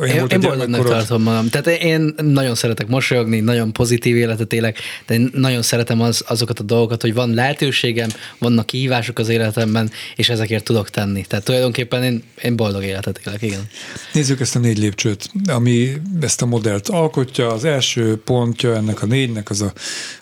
olyan 0.00 0.14
én, 0.14 0.18
volt 0.18 0.32
én 0.32 0.40
boldognak 0.40 0.84
tartom 0.84 1.22
magam. 1.22 1.48
Tehát 1.48 1.66
én 1.66 2.14
nagyon 2.16 2.54
szeretek 2.54 2.86
mosolyogni, 2.86 3.40
nagyon 3.40 3.72
pozitív 3.72 4.16
életet 4.16 4.52
élek, 4.52 4.78
de 5.06 5.14
én 5.14 5.30
nagyon 5.34 5.62
szeretem 5.62 6.00
az, 6.00 6.24
azokat 6.26 6.58
a 6.58 6.62
dolgokat, 6.62 7.00
hogy 7.00 7.14
van 7.14 7.34
lehetőségem, 7.34 8.08
vannak 8.38 8.66
kihívások 8.66 9.18
az 9.18 9.28
életemben, 9.28 9.90
és 10.16 10.28
ezekért 10.28 10.64
tudok 10.64 10.90
tenni. 10.90 11.24
Tehát 11.28 11.44
tulajdonképpen 11.44 12.02
én, 12.02 12.22
én 12.42 12.56
boldog 12.56 12.82
életet 12.82 13.20
élek, 13.26 13.42
igen. 13.42 13.68
Nézzük 14.12 14.40
ezt 14.40 14.56
a 14.56 14.58
négy 14.58 14.78
lépcsőt, 14.78 15.30
ami 15.46 15.92
ezt 16.20 16.42
a 16.42 16.46
modellt 16.46 16.88
alkotja. 16.88 17.52
Az 17.52 17.64
első 17.64 18.16
pontja 18.24 18.74
ennek 18.74 19.02
a 19.02 19.06
négynek 19.06 19.50
az 19.50 19.60
a 19.60 19.72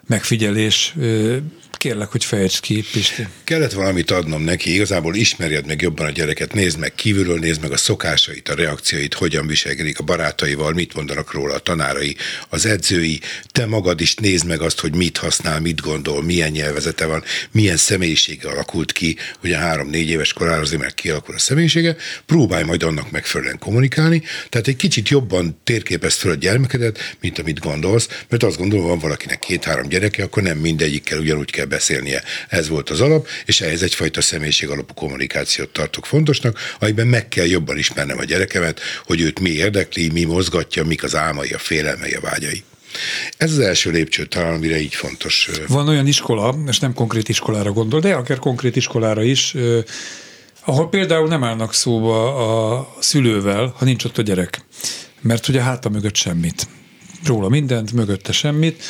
megfigyelés 0.07 0.95
Kérlek, 1.81 2.09
hogy 2.09 2.25
fejtsd 2.25 2.61
ki, 2.61 2.85
Pisti. 2.93 3.27
Kellett 3.45 3.73
valamit 3.73 4.11
adnom 4.11 4.43
neki, 4.43 4.75
igazából 4.75 5.15
ismerjed 5.15 5.67
meg 5.67 5.81
jobban 5.81 6.07
a 6.07 6.11
gyereket, 6.11 6.53
nézd 6.53 6.79
meg 6.79 6.95
kívülről, 6.95 7.39
nézd 7.39 7.61
meg 7.61 7.73
a 7.73 7.77
szokásait, 7.77 8.49
a 8.49 8.55
reakcióit, 8.55 9.15
hogyan 9.15 9.47
viselkedik 9.47 9.99
a 9.99 10.03
barátaival, 10.03 10.73
mit 10.73 10.95
mondanak 10.95 11.33
róla 11.33 11.55
a 11.55 11.59
tanárai, 11.59 12.17
az 12.49 12.67
edzői, 12.67 13.21
te 13.47 13.67
magad 13.67 14.01
is 14.01 14.15
nézd 14.15 14.47
meg 14.47 14.61
azt, 14.61 14.81
hogy 14.81 14.95
mit 14.95 15.17
használ, 15.17 15.61
mit 15.61 15.81
gondol, 15.81 16.23
milyen 16.23 16.51
nyelvezete 16.51 17.07
van, 17.07 17.23
milyen 17.51 17.77
személyisége 17.77 18.49
alakult 18.49 18.93
ki, 18.93 19.17
ugye 19.43 19.57
három-négy 19.57 20.09
éves 20.09 20.33
korára 20.33 20.61
azért 20.61 20.81
már 20.81 20.95
kialakul 20.95 21.35
a 21.35 21.39
személyisége, 21.39 21.97
próbálj 22.27 22.65
majd 22.65 22.83
annak 22.83 23.11
megfelelően 23.11 23.59
kommunikálni, 23.59 24.23
tehát 24.49 24.69
egy 24.69 24.77
kicsit 24.77 25.09
jobban 25.09 25.61
térképezd 25.65 26.19
fel 26.19 26.31
a 26.31 26.35
gyermekedet, 26.35 27.17
mint 27.21 27.39
amit 27.39 27.59
gondolsz, 27.59 28.09
mert 28.29 28.43
azt 28.43 28.59
gondolom, 28.59 28.87
van 28.87 28.99
valakinek 28.99 29.39
két-három 29.39 29.89
gyereke, 29.89 30.23
akkor 30.23 30.43
nem 30.43 30.59
mindegyikkel 30.59 31.19
ugyanúgy 31.19 31.51
kell 31.51 31.69
beszélnie. 31.71 32.23
Ez 32.49 32.69
volt 32.69 32.91
az 32.91 33.01
alap, 33.01 33.27
és 33.45 33.61
ehhez 33.61 33.83
egyfajta 33.83 34.21
személyiség 34.21 34.69
alapú 34.69 34.95
kommunikációt 34.95 35.69
tartok 35.69 36.07
fontosnak, 36.07 36.59
amiben 36.81 37.07
meg 37.07 37.29
kell 37.29 37.47
jobban 37.47 37.79
ismernem 37.79 38.19
a 38.19 38.25
gyerekemet, 38.25 38.81
hogy 39.05 39.21
őt 39.21 39.41
mi 39.41 39.51
érdekli, 39.51 40.09
mi 40.09 40.25
mozgatja, 40.25 40.85
mik 40.85 41.03
az 41.03 41.17
álmai, 41.17 41.51
a 41.51 41.59
félelmei, 41.59 42.13
a 42.13 42.21
vágyai. 42.21 42.63
Ez 43.37 43.53
az 43.53 43.59
első 43.59 43.91
lépcső 43.91 44.27
talán, 44.27 44.55
amire 44.55 44.81
így 44.81 44.95
fontos. 44.95 45.51
Van 45.69 45.89
olyan 45.89 46.07
iskola, 46.07 46.55
és 46.67 46.79
nem 46.79 46.95
konkrét 46.95 47.29
iskolára 47.29 47.73
gondol, 47.73 48.01
de 48.01 48.15
akár 48.15 48.39
konkrét 48.39 48.77
iskolára 48.77 49.23
is, 49.23 49.55
ahol 50.65 50.89
például 50.89 51.29
nem 51.29 51.45
állnak 51.45 51.75
szóba 51.75 52.37
a 52.77 52.97
szülővel, 53.01 53.75
ha 53.77 53.85
nincs 53.85 54.05
ott 54.05 54.19
a 54.19 54.23
gyerek. 54.23 54.65
Mert 55.21 55.49
ugye 55.49 55.63
háta 55.63 55.89
mögött 55.89 56.17
semmit. 56.17 56.69
Róla 57.27 57.49
mindent, 57.49 57.93
mögötte 57.93 58.33
semmit. 58.33 58.83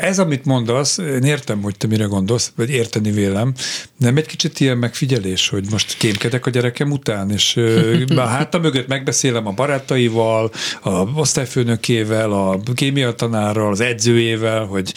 Ez, 0.00 0.18
amit 0.18 0.44
mondasz, 0.44 0.98
én 0.98 1.22
értem, 1.22 1.62
hogy 1.62 1.76
te 1.76 1.86
mire 1.86 2.04
gondolsz, 2.04 2.52
vagy 2.56 2.70
érteni 2.70 3.10
vélem, 3.10 3.54
nem 3.96 4.16
egy 4.16 4.26
kicsit 4.26 4.60
ilyen 4.60 4.78
megfigyelés, 4.78 5.48
hogy 5.48 5.66
most 5.70 5.96
kémkedek 5.96 6.46
a 6.46 6.50
gyerekem 6.50 6.90
után, 6.90 7.30
és 7.30 7.56
a 8.16 8.20
háta 8.20 8.58
mögött 8.58 8.86
megbeszélem 8.86 9.46
a 9.46 9.52
barátaival, 9.52 10.52
a 10.82 10.90
osztályfőnökével, 10.90 12.32
a 12.32 12.60
kémia 12.74 13.14
tanárral, 13.14 13.70
az 13.70 13.80
edzőjével, 13.80 14.64
hogy 14.64 14.94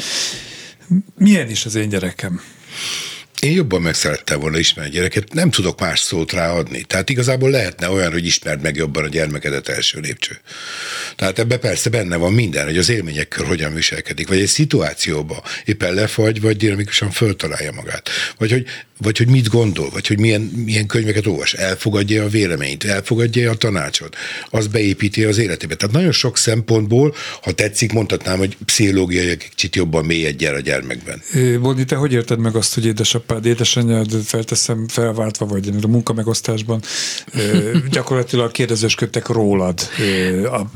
milyen 1.17 1.49
is 1.49 1.65
az 1.65 1.75
én 1.75 1.89
gyerekem. 1.89 2.41
Én 3.41 3.51
jobban 3.51 3.81
meg 3.81 3.93
szerettem 3.93 4.39
volna 4.39 4.57
ismerni 4.57 4.89
a 4.89 4.93
gyereket, 4.93 5.33
nem 5.33 5.49
tudok 5.49 5.79
más 5.79 5.99
szót 5.99 6.31
ráadni. 6.31 6.81
Tehát 6.81 7.09
igazából 7.09 7.49
lehetne 7.49 7.89
olyan, 7.89 8.11
hogy 8.11 8.25
ismerd 8.25 8.61
meg 8.61 8.75
jobban 8.75 9.03
a 9.03 9.07
gyermekedet 9.07 9.69
első 9.69 9.99
lépcső. 9.99 10.39
Tehát 11.15 11.39
ebbe 11.39 11.57
persze 11.57 11.89
benne 11.89 12.15
van 12.15 12.33
minden, 12.33 12.65
hogy 12.65 12.77
az 12.77 12.89
élményekkel 12.89 13.45
hogyan 13.45 13.73
viselkedik, 13.73 14.27
vagy 14.27 14.39
egy 14.39 14.47
szituációba 14.47 15.43
éppen 15.65 15.93
lefagy, 15.93 16.41
vagy 16.41 16.57
dinamikusan 16.57 17.11
föltalálja 17.11 17.71
magát. 17.71 18.09
Vagy 18.37 18.51
hogy 18.51 18.65
vagy 18.97 19.17
hogy 19.17 19.27
mit 19.27 19.49
gondol, 19.49 19.89
vagy 19.89 20.07
hogy 20.07 20.19
milyen, 20.19 20.41
milyen 20.41 20.85
könyveket 20.85 21.27
olvas, 21.27 21.53
elfogadja 21.53 22.23
a 22.23 22.27
véleményt, 22.27 22.83
elfogadja 22.83 23.51
a 23.51 23.55
tanácsot, 23.55 24.15
az 24.49 24.67
beépíti 24.67 25.23
az 25.23 25.37
életébe. 25.37 25.75
Tehát 25.75 25.95
nagyon 25.95 26.11
sok 26.11 26.37
szempontból, 26.37 27.15
ha 27.41 27.51
tetszik, 27.51 27.93
mondhatnám, 27.93 28.37
hogy 28.37 28.57
pszichológiai 28.65 29.29
egy 29.29 29.49
kicsit 29.49 29.75
jobban 29.75 30.05
mélyedjen 30.05 30.55
a 30.55 30.59
gyermekben. 30.59 31.21
Bonni, 31.61 31.85
te 31.85 31.95
hogy 31.95 32.13
érted 32.13 32.39
meg 32.39 32.55
azt, 32.55 32.73
hogy 32.73 32.85
édesapád, 32.85 33.45
édesanyád 33.45 34.11
felteszem 34.25 34.87
felváltva, 34.87 35.45
vagy 35.45 35.69
a 35.81 35.87
munkamegosztásban 35.87 36.81
gyakorlatilag 37.91 38.51
kérdezősködtek 38.51 39.27
rólad, 39.27 39.79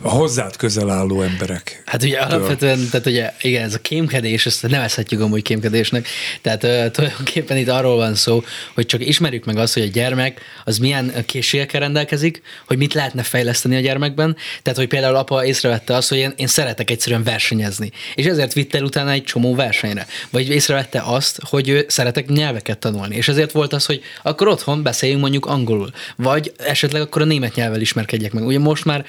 a 0.01 0.10
hozzád 0.10 0.55
közel 0.55 0.89
álló 0.89 1.21
emberek? 1.21 1.81
Hát 1.86 2.03
ugye 2.03 2.17
alapvetően, 2.19 2.88
tehát 2.91 3.05
ugye 3.05 3.34
igen, 3.41 3.63
ez 3.63 3.73
a 3.73 3.79
kémkedés, 3.79 4.45
ezt 4.45 4.67
nevezhetjük 4.67 5.21
amúgy 5.21 5.41
kémkedésnek, 5.41 6.07
tehát 6.41 6.91
tulajdonképpen 6.91 7.57
itt 7.57 7.69
arról 7.69 7.95
van 7.95 8.11
van 8.12 8.19
szó, 8.19 8.43
hogy 8.74 8.86
csak 8.86 9.08
ismerjük 9.08 9.45
meg 9.45 9.58
azt, 9.58 9.74
hogy 9.74 9.84
a 9.84 9.88
gyermek 9.88 10.41
az 10.65 10.78
milyen 10.78 11.13
készségekkel 11.26 11.80
rendelkezik, 11.80 12.41
hogy 12.65 12.78
mit 12.78 12.93
lehetne 12.93 13.24
fejleszteni 13.24 13.76
a 13.76 13.80
gyermekben. 13.80 14.36
Tehát, 14.62 14.80
hogy 14.80 14.88
például 14.88 15.15
apa 15.15 15.45
észrevette 15.45 15.95
azt, 15.95 16.10
hogy 16.10 16.17
én, 16.17 16.34
én 16.36 16.47
szeretek 16.47 16.89
egyszerűen 16.89 17.24
versenyezni. 17.24 17.91
És 18.15 18.26
ezért 18.26 18.54
vitte 18.54 18.78
el 18.78 18.84
utána 18.84 19.12
egy 19.12 19.24
csomó 19.24 19.56
versenyre. 19.56 20.08
Vagy 20.30 20.50
észrevette 20.50 21.02
azt, 21.06 21.39
hogy 21.50 21.69
ő 21.69 21.86
szeretek 21.88 22.28
nyelveket 22.28 22.78
tanulni. 22.78 23.15
És 23.15 23.28
ezért 23.28 23.52
volt 23.52 23.74
az, 23.74 23.86
hogy 23.86 24.02
akkor 24.24 24.47
otthon 24.47 24.84
beszéljünk 24.84 25.21
mondjuk 25.21 25.45
angolul. 25.45 25.91
Vagy 26.15 26.52
esetleg 26.58 27.02
akkor 27.02 27.21
a 27.21 27.26
német 27.26 27.56
nyelvvel 27.56 27.82
ismerkedjek 27.82 28.34
meg. 28.34 28.45
Ugye 28.45 28.60
most 28.60 28.86
már 28.86 29.06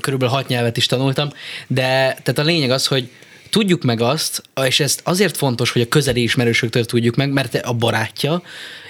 körülbelül 0.00 0.34
hat 0.34 0.48
nyelvet 0.48 0.76
is 0.76 0.86
tanultam, 0.86 1.28
de 1.66 1.88
tehát 2.22 2.38
a 2.38 2.42
lényeg 2.42 2.70
az, 2.70 2.86
hogy 2.86 3.10
tudjuk 3.56 3.82
meg 3.82 4.00
azt, 4.00 4.42
és 4.64 4.80
ezt 4.80 5.00
azért 5.04 5.36
fontos, 5.36 5.70
hogy 5.70 5.82
a 5.82 5.88
közeli 5.88 6.22
ismerősöktől 6.22 6.84
tudjuk 6.84 7.16
meg, 7.16 7.32
mert 7.32 7.54
a 7.54 7.72
barátja, 7.72 8.42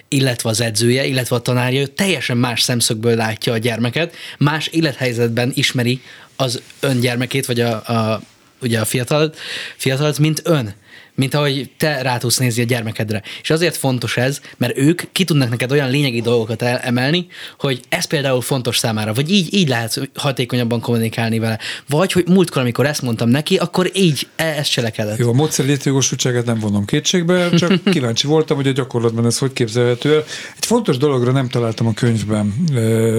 illetve 0.09 0.49
az 0.49 0.61
edzője, 0.61 1.05
illetve 1.05 1.37
a 1.37 1.41
tanárja 1.41 1.87
teljesen 1.87 2.37
más 2.37 2.63
szemszögből 2.63 3.17
látja 3.17 3.53
a 3.53 3.59
gyermeket, 3.59 4.15
más 4.39 4.67
élethelyzetben 4.67 5.51
ismeri 5.55 6.01
az 6.37 6.63
öngyermekét, 6.81 7.47
vagy 7.47 7.61
a, 7.61 7.73
a 7.75 8.21
ugye 8.61 8.81
a 8.81 8.85
fiatalt, 8.85 9.37
fiatalt, 9.77 10.19
mint 10.19 10.41
ön 10.45 10.75
mint 11.17 11.35
ahogy 11.35 11.71
te 11.77 12.03
rá 12.03 12.19
tudsz 12.19 12.39
nézni 12.39 12.63
a 12.63 12.67
gyermekedre. 12.67 13.23
És 13.43 13.51
azért 13.51 13.77
fontos 13.77 14.17
ez, 14.17 14.41
mert 14.57 14.79
ők 14.79 15.03
ki 15.13 15.25
tudnak 15.25 15.51
neked 15.51 15.73
olyan 15.73 15.91
lényegi 15.91 16.21
dolgokat 16.21 16.63
emelni, 16.63 17.27
hogy 17.59 17.81
ez 17.89 18.05
például 18.05 18.41
fontos 18.41 18.79
számára, 18.79 19.13
vagy 19.13 19.31
így, 19.31 19.55
így 19.55 19.69
lehet 19.69 20.11
hatékonyabban 20.15 20.81
kommunikálni 20.81 21.39
vele. 21.39 21.59
Vagy, 21.89 22.13
hogy 22.13 22.25
múltkor, 22.29 22.63
amikor 22.63 22.87
ezt 22.87 23.03
mondtam 23.03 23.29
neki, 23.29 23.57
akkor 23.57 23.91
így 23.95 24.29
e, 24.37 24.45
ezt 24.45 24.71
cselekedett. 24.71 25.19
Jó, 25.19 25.29
a 25.29 25.33
módszer 25.33 25.67
létjogosultságát 25.67 26.45
nem 26.45 26.59
vonom 26.59 26.85
kétségbe, 26.85 27.51
csak 27.51 27.83
kíváncsi 27.93 28.27
voltam, 28.27 28.57
hogy 28.57 28.67
a 28.67 28.73
gyakorlatban 28.73 29.27
ez 29.27 29.39
hogy 29.39 29.53
képzelhető 29.53 30.15
el. 30.15 30.25
Egy 30.57 30.67
fontos 30.67 30.97
dologra 30.97 31.33
nem 31.33 31.49
találtam 31.49 31.87
a 31.87 31.93
könyvben, 31.95 32.55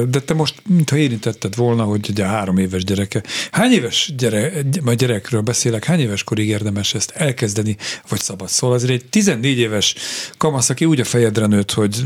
de 0.10 0.20
te 0.20 0.34
most, 0.34 0.56
mintha 0.68 0.98
érintetted 0.98 1.56
volna, 1.56 1.84
hogy 1.84 2.08
ugye 2.10 2.26
három 2.26 2.58
éves 2.58 2.84
gyereke. 2.84 3.24
Hány 3.52 3.72
éves 3.72 4.12
gyere, 4.18 4.52
vagy 4.82 4.98
gyerekről 4.98 5.42
beszélek, 5.42 5.84
hány 5.84 6.00
éves 6.00 6.24
korig 6.24 6.48
érdemes 6.48 6.94
ezt 6.94 7.12
elkezdeni 7.16 7.78
vagy 8.10 8.22
szabad. 8.22 8.50
Szóval 8.50 8.76
azért 8.76 8.92
egy 8.92 9.06
14 9.06 9.58
éves 9.58 9.96
kamasz, 10.38 10.70
aki 10.70 10.86
úgy 10.86 11.00
a 11.00 11.04
fejedre 11.04 11.46
nőtt, 11.46 11.72
hogy 11.72 12.02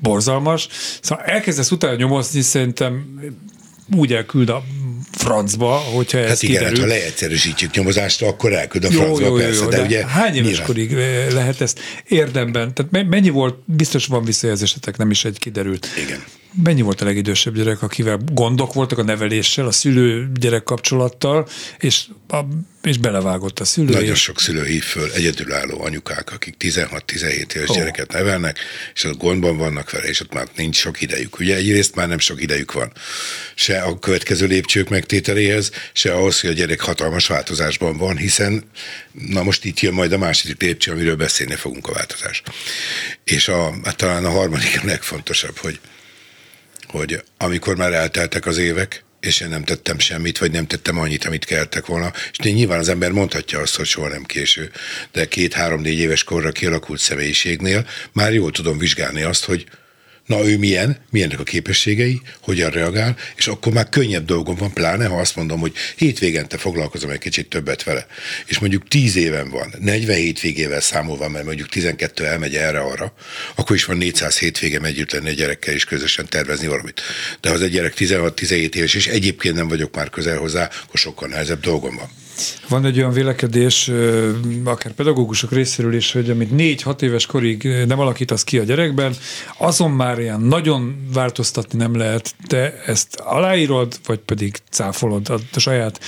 borzalmas, 0.00 0.68
szóval 1.00 1.24
elkezdesz 1.24 1.70
utána 1.70 1.96
nyomozni, 1.96 2.40
szerintem 2.40 3.20
úgy 3.96 4.12
elküld 4.12 4.48
a 4.48 4.62
francba, 5.12 5.70
hogyha 5.70 6.18
ez 6.18 6.28
hát 6.28 6.42
igen, 6.42 6.56
kiderül. 6.56 6.78
hát 6.78 6.88
ha 6.88 6.94
leegyszerűsítjük 6.94 7.74
nyomozást, 7.74 8.22
akkor 8.22 8.52
elküld 8.52 8.84
a 8.84 8.90
francba, 8.90 9.26
jó, 9.26 9.36
jó, 9.36 9.42
persze, 9.42 9.62
jó, 9.62 9.68
de, 9.68 9.76
de 9.76 9.82
ugye... 9.82 10.06
Hány 10.06 10.34
éves 10.34 10.60
korig 10.60 10.92
eh, 10.92 11.30
lehet 11.30 11.60
ezt 11.60 11.80
érdemben? 12.08 12.74
Tehát 12.74 13.08
mennyi 13.08 13.28
volt, 13.28 13.58
biztos 13.64 14.06
van 14.06 14.24
visszajelzésetek, 14.24 14.96
nem 14.96 15.10
is 15.10 15.24
egy 15.24 15.38
kiderült. 15.38 15.86
Igen. 16.06 16.24
Mennyi 16.54 16.80
volt 16.80 17.00
a 17.00 17.04
legidősebb 17.04 17.54
gyerek, 17.54 17.82
akivel 17.82 18.20
gondok 18.32 18.72
voltak 18.72 18.98
a 18.98 19.02
neveléssel, 19.02 19.66
a 19.66 19.72
szülő-gyerek 19.72 20.62
kapcsolattal, 20.62 21.48
és, 21.78 22.04
a, 22.28 22.40
és 22.82 22.98
belevágott 22.98 23.58
a 23.60 23.64
szülő? 23.64 23.92
Nagyon 23.92 24.14
sok 24.14 24.40
szülő 24.40 24.64
hív 24.64 24.82
föl 24.82 25.12
egyedülálló 25.12 25.82
anyukák, 25.82 26.32
akik 26.32 26.54
16-17 26.60 27.54
éves 27.54 27.68
oh. 27.68 27.76
gyereket 27.76 28.12
nevelnek, 28.12 28.58
és 28.94 29.04
ott 29.04 29.18
gondban 29.18 29.56
vannak 29.56 29.90
vele, 29.90 30.04
és 30.04 30.20
ott 30.20 30.32
már 30.32 30.46
nincs 30.56 30.76
sok 30.76 31.00
idejük. 31.00 31.38
Ugye 31.38 31.56
egyrészt 31.56 31.94
már 31.94 32.08
nem 32.08 32.18
sok 32.18 32.42
idejük 32.42 32.72
van. 32.72 32.92
Se 33.54 33.80
a 33.80 33.98
következő 33.98 34.46
lépcsők 34.46 34.88
megtételéhez, 34.88 35.70
se 35.92 36.12
ahhoz, 36.12 36.40
hogy 36.40 36.50
a 36.50 36.54
gyerek 36.54 36.80
hatalmas 36.80 37.26
változásban 37.26 37.96
van, 37.96 38.16
hiszen 38.16 38.64
na 39.12 39.42
most 39.42 39.64
itt 39.64 39.80
jön 39.80 39.94
majd 39.94 40.12
a 40.12 40.18
második 40.18 40.60
lépcső, 40.62 40.90
amiről 40.92 41.16
beszélni 41.16 41.54
fogunk 41.54 41.88
a 41.88 41.92
változás. 41.92 42.42
És 43.24 43.48
a, 43.48 43.74
hát 43.84 43.96
talán 43.96 44.24
a 44.24 44.30
harmadik 44.30 44.80
a 44.82 44.86
legfontosabb, 44.86 45.56
hogy 45.56 45.80
hogy 46.92 47.22
amikor 47.38 47.76
már 47.76 47.92
elteltek 47.92 48.46
az 48.46 48.58
évek, 48.58 49.04
és 49.20 49.40
én 49.40 49.48
nem 49.48 49.64
tettem 49.64 49.98
semmit, 49.98 50.38
vagy 50.38 50.50
nem 50.50 50.66
tettem 50.66 50.98
annyit, 50.98 51.24
amit 51.24 51.44
kellettek 51.44 51.86
volna. 51.86 52.12
És 52.30 52.38
nyilván 52.38 52.78
az 52.78 52.88
ember 52.88 53.10
mondhatja 53.10 53.60
azt, 53.60 53.76
hogy 53.76 53.86
soha 53.86 54.08
nem 54.08 54.22
késő, 54.22 54.70
de 55.12 55.24
két-három-négy 55.26 55.98
éves 55.98 56.24
korra 56.24 56.52
kialakult 56.52 57.00
személyiségnél 57.00 57.86
már 58.12 58.32
jól 58.32 58.50
tudom 58.50 58.78
vizsgálni 58.78 59.22
azt, 59.22 59.44
hogy 59.44 59.66
na 60.26 60.48
ő 60.48 60.58
milyen, 60.58 60.96
milyenek 61.10 61.40
a 61.40 61.42
képességei, 61.42 62.20
hogyan 62.40 62.70
reagál, 62.70 63.16
és 63.36 63.46
akkor 63.46 63.72
már 63.72 63.88
könnyebb 63.88 64.24
dolgom 64.24 64.56
van, 64.56 64.72
pláne 64.72 65.06
ha 65.06 65.20
azt 65.20 65.36
mondom, 65.36 65.60
hogy 65.60 65.72
hétvégente 65.96 66.58
foglalkozom 66.58 67.10
egy 67.10 67.18
kicsit 67.18 67.48
többet 67.48 67.82
vele, 67.82 68.06
és 68.46 68.58
mondjuk 68.58 68.88
10 68.88 69.16
éven 69.16 69.50
van, 69.50 69.74
40 69.78 70.16
hétvégével 70.16 70.80
számolva, 70.80 71.28
mert 71.28 71.44
mondjuk 71.44 71.68
12 71.68 72.26
elmegy 72.26 72.56
erre-arra, 72.56 73.14
akkor 73.54 73.76
is 73.76 73.84
van 73.84 73.96
400 73.96 74.38
hétvége 74.38 74.80
együtt 74.80 75.12
lenni 75.12 75.28
a 75.28 75.32
gyerekkel, 75.32 75.74
és 75.74 75.84
közösen 75.84 76.26
tervezni 76.28 76.66
valamit. 76.66 77.00
De 77.40 77.48
ha 77.48 77.54
az 77.54 77.62
egy 77.62 77.70
gyerek 77.70 77.94
16-17 77.96 78.74
éves, 78.74 78.94
és 78.94 79.06
egyébként 79.06 79.54
nem 79.54 79.68
vagyok 79.68 79.94
már 79.94 80.10
közel 80.10 80.38
hozzá, 80.38 80.70
akkor 80.84 81.00
sokkal 81.00 81.28
nehezebb 81.28 81.60
dolgom 81.60 81.96
van. 81.96 82.21
Van 82.68 82.84
egy 82.84 82.98
olyan 82.98 83.12
vélekedés, 83.12 83.90
akár 84.64 84.92
pedagógusok 84.92 85.52
részéről 85.52 85.94
is, 85.94 86.12
hogy 86.12 86.30
amit 86.30 86.50
négy-hat 86.50 87.02
éves 87.02 87.26
korig 87.26 87.62
nem 87.86 87.98
alakítasz 87.98 88.44
ki 88.44 88.58
a 88.58 88.62
gyerekben, 88.62 89.14
azon 89.58 89.90
már 89.90 90.18
ilyen 90.18 90.40
nagyon 90.40 91.06
változtatni 91.12 91.78
nem 91.78 91.96
lehet. 91.96 92.34
Te 92.46 92.82
ezt 92.86 93.14
aláírod, 93.14 93.98
vagy 94.06 94.18
pedig 94.18 94.56
cáfolod 94.70 95.28
a 95.52 95.58
saját 95.58 96.00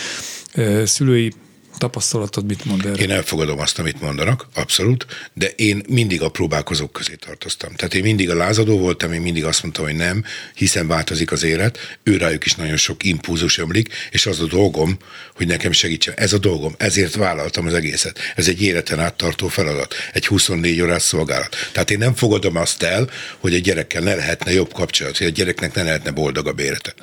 szülői 0.84 1.32
tapasztalatod 1.78 2.46
mit 2.46 2.64
mond 2.64 2.86
erre? 2.86 3.02
Én 3.02 3.10
elfogadom 3.10 3.58
azt, 3.58 3.78
amit 3.78 4.00
mondanak, 4.00 4.48
abszolút, 4.54 5.06
de 5.32 5.48
én 5.48 5.82
mindig 5.88 6.22
a 6.22 6.28
próbálkozók 6.28 6.92
közé 6.92 7.14
tartoztam. 7.14 7.74
Tehát 7.74 7.94
én 7.94 8.02
mindig 8.02 8.30
a 8.30 8.34
lázadó 8.34 8.78
voltam, 8.78 9.12
én 9.12 9.20
mindig 9.20 9.44
azt 9.44 9.62
mondtam, 9.62 9.84
hogy 9.84 9.94
nem, 9.94 10.24
hiszen 10.54 10.86
változik 10.86 11.32
az 11.32 11.42
élet, 11.42 11.78
ő 12.02 12.16
rájuk 12.16 12.44
is 12.44 12.54
nagyon 12.54 12.76
sok 12.76 13.04
impulzus 13.04 13.58
ömlik, 13.58 13.88
és 14.10 14.26
az 14.26 14.40
a 14.40 14.46
dolgom, 14.46 14.96
hogy 15.34 15.46
nekem 15.46 15.72
segítsen. 15.72 16.14
Ez 16.16 16.32
a 16.32 16.38
dolgom, 16.38 16.74
ezért 16.78 17.14
vállaltam 17.14 17.66
az 17.66 17.74
egészet. 17.74 18.18
Ez 18.36 18.48
egy 18.48 18.62
életen 18.62 19.00
áttartó 19.00 19.48
feladat, 19.48 19.94
egy 20.12 20.26
24 20.26 20.80
órás 20.80 21.02
szolgálat. 21.02 21.56
Tehát 21.72 21.90
én 21.90 21.98
nem 21.98 22.14
fogadom 22.14 22.56
azt 22.56 22.82
el, 22.82 23.10
hogy 23.38 23.54
a 23.54 23.58
gyerekkel 23.58 24.02
ne 24.02 24.14
lehetne 24.14 24.52
jobb 24.52 24.72
kapcsolat, 24.72 25.18
hogy 25.18 25.26
a 25.26 25.30
gyereknek 25.30 25.74
ne 25.74 25.82
lehetne 25.82 26.10
boldogabb 26.10 26.58
élete. 26.58 26.94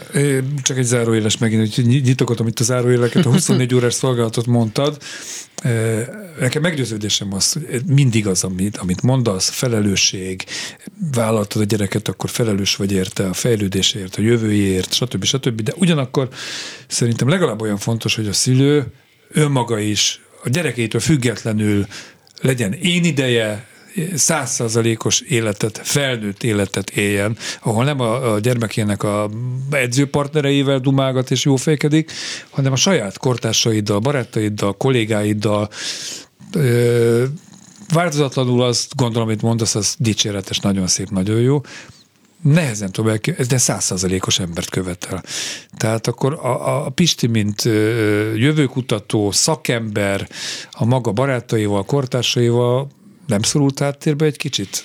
Csak 0.61 0.77
egy 0.77 0.85
záróéles 0.85 1.37
megint, 1.37 1.75
hogy 1.75 1.85
nyitogatom 1.85 2.47
itt 2.47 2.59
a 2.59 2.63
záróéleket, 2.63 3.25
a 3.25 3.29
24 3.29 3.75
órás 3.75 3.93
szolgálatot 3.93 4.45
mond 4.45 4.60
mondtad, 4.61 4.97
Nekem 6.39 6.61
meggyőződésem 6.61 7.33
az, 7.33 7.51
hogy 7.51 7.81
mindig 7.85 8.27
az, 8.27 8.43
amit, 8.43 8.77
amit 8.77 9.01
mondasz, 9.01 9.49
felelősség, 9.49 10.43
vállaltad 11.13 11.61
a 11.61 11.65
gyereket, 11.65 12.07
akkor 12.07 12.29
felelős 12.29 12.75
vagy 12.75 12.91
érte 12.91 13.27
a 13.27 13.33
fejlődésért, 13.33 14.15
a 14.15 14.21
jövőjéért, 14.21 14.93
stb. 14.93 15.23
stb. 15.23 15.61
De 15.61 15.73
ugyanakkor 15.75 16.29
szerintem 16.87 17.27
legalább 17.27 17.61
olyan 17.61 17.77
fontos, 17.77 18.15
hogy 18.15 18.27
a 18.27 18.33
szülő 18.33 18.85
önmaga 19.31 19.79
is 19.79 20.21
a 20.43 20.49
gyerekétől 20.49 21.01
függetlenül 21.01 21.87
legyen 22.41 22.73
én 22.73 23.03
ideje, 23.03 23.67
százszázalékos 24.15 25.19
életet, 25.21 25.81
felnőtt 25.83 26.43
életet 26.43 26.89
éljen, 26.89 27.37
ahol 27.61 27.83
nem 27.83 27.99
a, 27.99 28.33
a 28.33 28.39
gyermekének 28.39 29.03
a 29.03 29.29
edzőpartnereivel 29.71 30.79
dumálgat 30.79 31.31
és 31.31 31.45
jófejkedik, 31.45 32.11
hanem 32.49 32.71
a 32.71 32.75
saját 32.75 33.17
kortársaiddal, 33.17 33.99
barátaiddal, 33.99 34.77
kollégáiddal, 34.77 35.69
ö, 36.53 37.23
változatlanul 37.93 38.63
azt 38.63 38.95
gondolom, 38.95 39.27
amit 39.27 39.41
mondasz, 39.41 39.75
az 39.75 39.95
dicséretes, 39.99 40.59
nagyon 40.59 40.87
szép, 40.87 41.09
nagyon 41.09 41.39
jó, 41.39 41.61
nehezen 42.41 42.91
tudom 42.91 43.11
el, 43.11 43.45
de 43.47 43.57
százszázalékos 43.57 44.39
embert 44.39 44.69
követel. 44.69 45.23
Tehát 45.77 46.07
akkor 46.07 46.33
a, 46.33 46.85
a 46.85 46.89
Pisti, 46.89 47.27
mint 47.27 47.61
jövőkutató, 48.35 49.31
szakember, 49.31 50.27
a 50.71 50.85
maga 50.85 51.11
barátaival, 51.11 51.83
kortársaival 51.83 52.89
nem 53.31 53.41
szorult 53.41 53.79
háttérbe 53.79 54.25
egy 54.25 54.37
kicsit? 54.37 54.83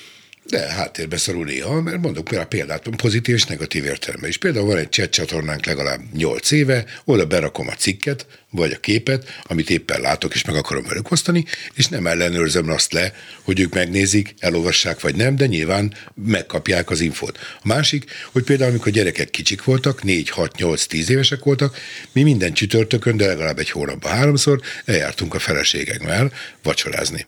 De 0.49 0.73
háttérbe 0.73 1.17
szorul 1.17 1.45
néha, 1.45 1.81
mert 1.81 2.01
mondok 2.01 2.25
például 2.25 2.49
példát, 2.49 2.89
pozitív 2.97 3.35
és 3.35 3.45
negatív 3.45 3.85
értelemben 3.85 4.29
is. 4.29 4.37
Például 4.37 4.67
van 4.67 4.77
egy 4.77 4.91
chat 4.91 5.11
csatornánk 5.11 5.67
legalább 5.67 6.01
8 6.13 6.51
éve, 6.51 6.85
oda 7.05 7.27
berakom 7.27 7.69
a 7.69 7.75
cikket, 7.75 8.27
vagy 8.51 8.73
a 8.73 8.77
képet, 8.77 9.41
amit 9.43 9.71
éppen 9.71 10.01
látok, 10.01 10.35
és 10.35 10.45
meg 10.45 10.57
akarom 10.57 10.85
velük 10.85 11.11
osztani, 11.11 11.45
és 11.75 11.87
nem 11.87 12.07
ellenőrzöm 12.07 12.71
azt 12.71 12.93
le, 12.93 13.13
hogy 13.43 13.61
ők 13.61 13.75
megnézik, 13.75 14.35
elolvassák 14.39 15.01
vagy 15.01 15.15
nem, 15.15 15.37
de 15.37 15.47
nyilván 15.47 15.95
megkapják 16.15 16.91
az 16.91 17.01
infót. 17.01 17.39
A 17.63 17.67
másik, 17.67 18.05
hogy 18.33 18.43
például 18.43 18.71
amikor 18.71 18.93
gyerekek 18.93 19.31
kicsik 19.31 19.65
voltak, 19.65 20.03
4, 20.03 20.31
6, 20.31 20.57
8, 20.57 20.87
10 20.87 21.11
évesek 21.11 21.45
voltak, 21.45 21.77
mi 22.13 22.23
minden 22.23 22.53
csütörtökön, 22.53 23.17
de 23.17 23.27
legalább 23.27 23.59
egy 23.59 23.71
hónapban 23.71 24.13
háromszor 24.13 24.61
eljártunk 24.85 25.35
a 25.35 25.39
feleségekkel 25.39 26.33
vacsorázni 26.63 27.27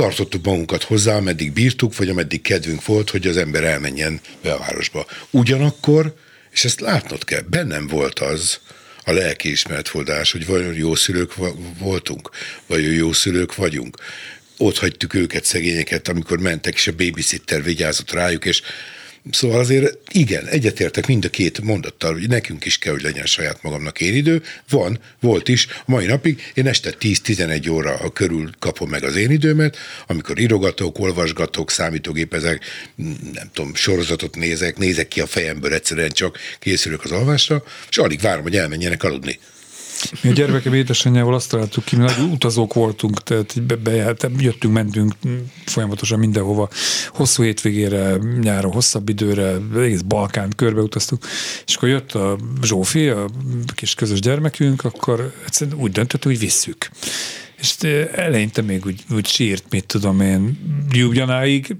tartottuk 0.00 0.44
magunkat 0.44 0.82
hozzá, 0.82 1.16
ameddig 1.16 1.52
bírtuk, 1.52 1.96
vagy 1.96 2.08
ameddig 2.08 2.42
kedvünk 2.42 2.84
volt, 2.84 3.10
hogy 3.10 3.26
az 3.26 3.36
ember 3.36 3.64
elmenjen 3.64 4.20
be 4.42 4.52
a 4.52 4.58
városba. 4.58 5.06
Ugyanakkor, 5.30 6.14
és 6.50 6.64
ezt 6.64 6.80
látnod 6.80 7.24
kell, 7.24 7.40
bennem 7.40 7.86
volt 7.86 8.18
az, 8.18 8.58
a 9.04 9.12
lelkiismeretfordás, 9.12 10.32
hogy 10.32 10.46
vajon 10.46 10.74
jó 10.74 10.94
szülők 10.94 11.32
voltunk, 11.78 12.30
vagy 12.66 12.96
jó 12.96 13.12
szülők 13.12 13.54
vagyunk. 13.54 13.96
Ott 14.56 14.78
hagytuk 14.78 15.14
őket, 15.14 15.44
szegényeket, 15.44 16.08
amikor 16.08 16.38
mentek, 16.38 16.74
és 16.74 16.86
a 16.86 16.92
babysitter 16.92 17.62
vigyázott 17.62 18.10
rájuk, 18.10 18.44
és 18.44 18.62
Szóval 19.30 19.58
azért 19.58 19.96
igen, 20.12 20.46
egyetértek 20.46 21.06
mind 21.06 21.24
a 21.24 21.28
két 21.28 21.60
mondattal, 21.60 22.12
hogy 22.12 22.28
nekünk 22.28 22.64
is 22.64 22.78
kell, 22.78 22.92
hogy 22.92 23.02
legyen 23.02 23.26
saját 23.26 23.62
magamnak 23.62 24.00
én 24.00 24.14
idő. 24.14 24.42
Van, 24.68 24.98
volt 25.20 25.48
is, 25.48 25.66
mai 25.86 26.06
napig 26.06 26.42
én 26.54 26.66
este 26.66 26.94
10-11 27.00 27.70
óra 27.70 27.94
a 27.94 28.10
körül 28.12 28.50
kapom 28.58 28.88
meg 28.88 29.04
az 29.04 29.16
én 29.16 29.30
időmet, 29.30 29.76
amikor 30.06 30.38
írogatok, 30.38 30.98
olvasgatok, 30.98 31.70
számítógépezek, 31.70 32.64
nem 33.32 33.50
tudom, 33.52 33.74
sorozatot 33.74 34.36
nézek, 34.36 34.78
nézek 34.78 35.08
ki 35.08 35.20
a 35.20 35.26
fejemből, 35.26 35.74
egyszerűen 35.74 36.10
csak 36.10 36.38
készülök 36.58 37.04
az 37.04 37.12
alvásra, 37.12 37.64
és 37.90 37.98
alig 37.98 38.20
várom, 38.20 38.42
hogy 38.42 38.56
elmenjenek 38.56 39.02
aludni. 39.02 39.38
Mi 40.22 40.30
a 40.30 40.32
gyermekem 40.32 40.74
édesanyjával 40.74 41.34
azt 41.34 41.50
találtuk 41.50 41.84
ki, 41.84 41.96
mi 41.96 42.02
nagy 42.02 42.18
utazók 42.32 42.74
voltunk, 42.74 43.22
tehát 43.22 43.62
be, 43.62 43.76
be, 43.76 44.14
jöttünk, 44.38 44.74
mentünk 44.74 45.12
folyamatosan 45.64 46.18
mindenhova, 46.18 46.68
hosszú 47.08 47.42
hétvégére, 47.42 48.16
nyáron 48.40 48.72
hosszabb 48.72 49.08
időre, 49.08 49.56
egész 49.76 50.00
Balkán 50.00 50.52
körbe 50.56 50.80
utaztuk, 50.80 51.26
és 51.66 51.74
akkor 51.74 51.88
jött 51.88 52.12
a 52.12 52.38
Zsófi, 52.62 53.08
a 53.08 53.26
kis 53.74 53.94
közös 53.94 54.20
gyermekünk, 54.20 54.84
akkor 54.84 55.34
egyszerűen 55.44 55.76
úgy 55.76 55.92
döntött, 55.92 56.24
hogy 56.24 56.38
visszük. 56.38 56.90
És 57.58 57.76
eleinte 58.14 58.62
még 58.62 58.86
úgy, 58.86 59.04
úgy 59.10 59.26
sírt, 59.26 59.64
mit 59.70 59.86
tudom 59.86 60.20
én, 60.20 60.58
Ljubljanáig, 60.92 61.76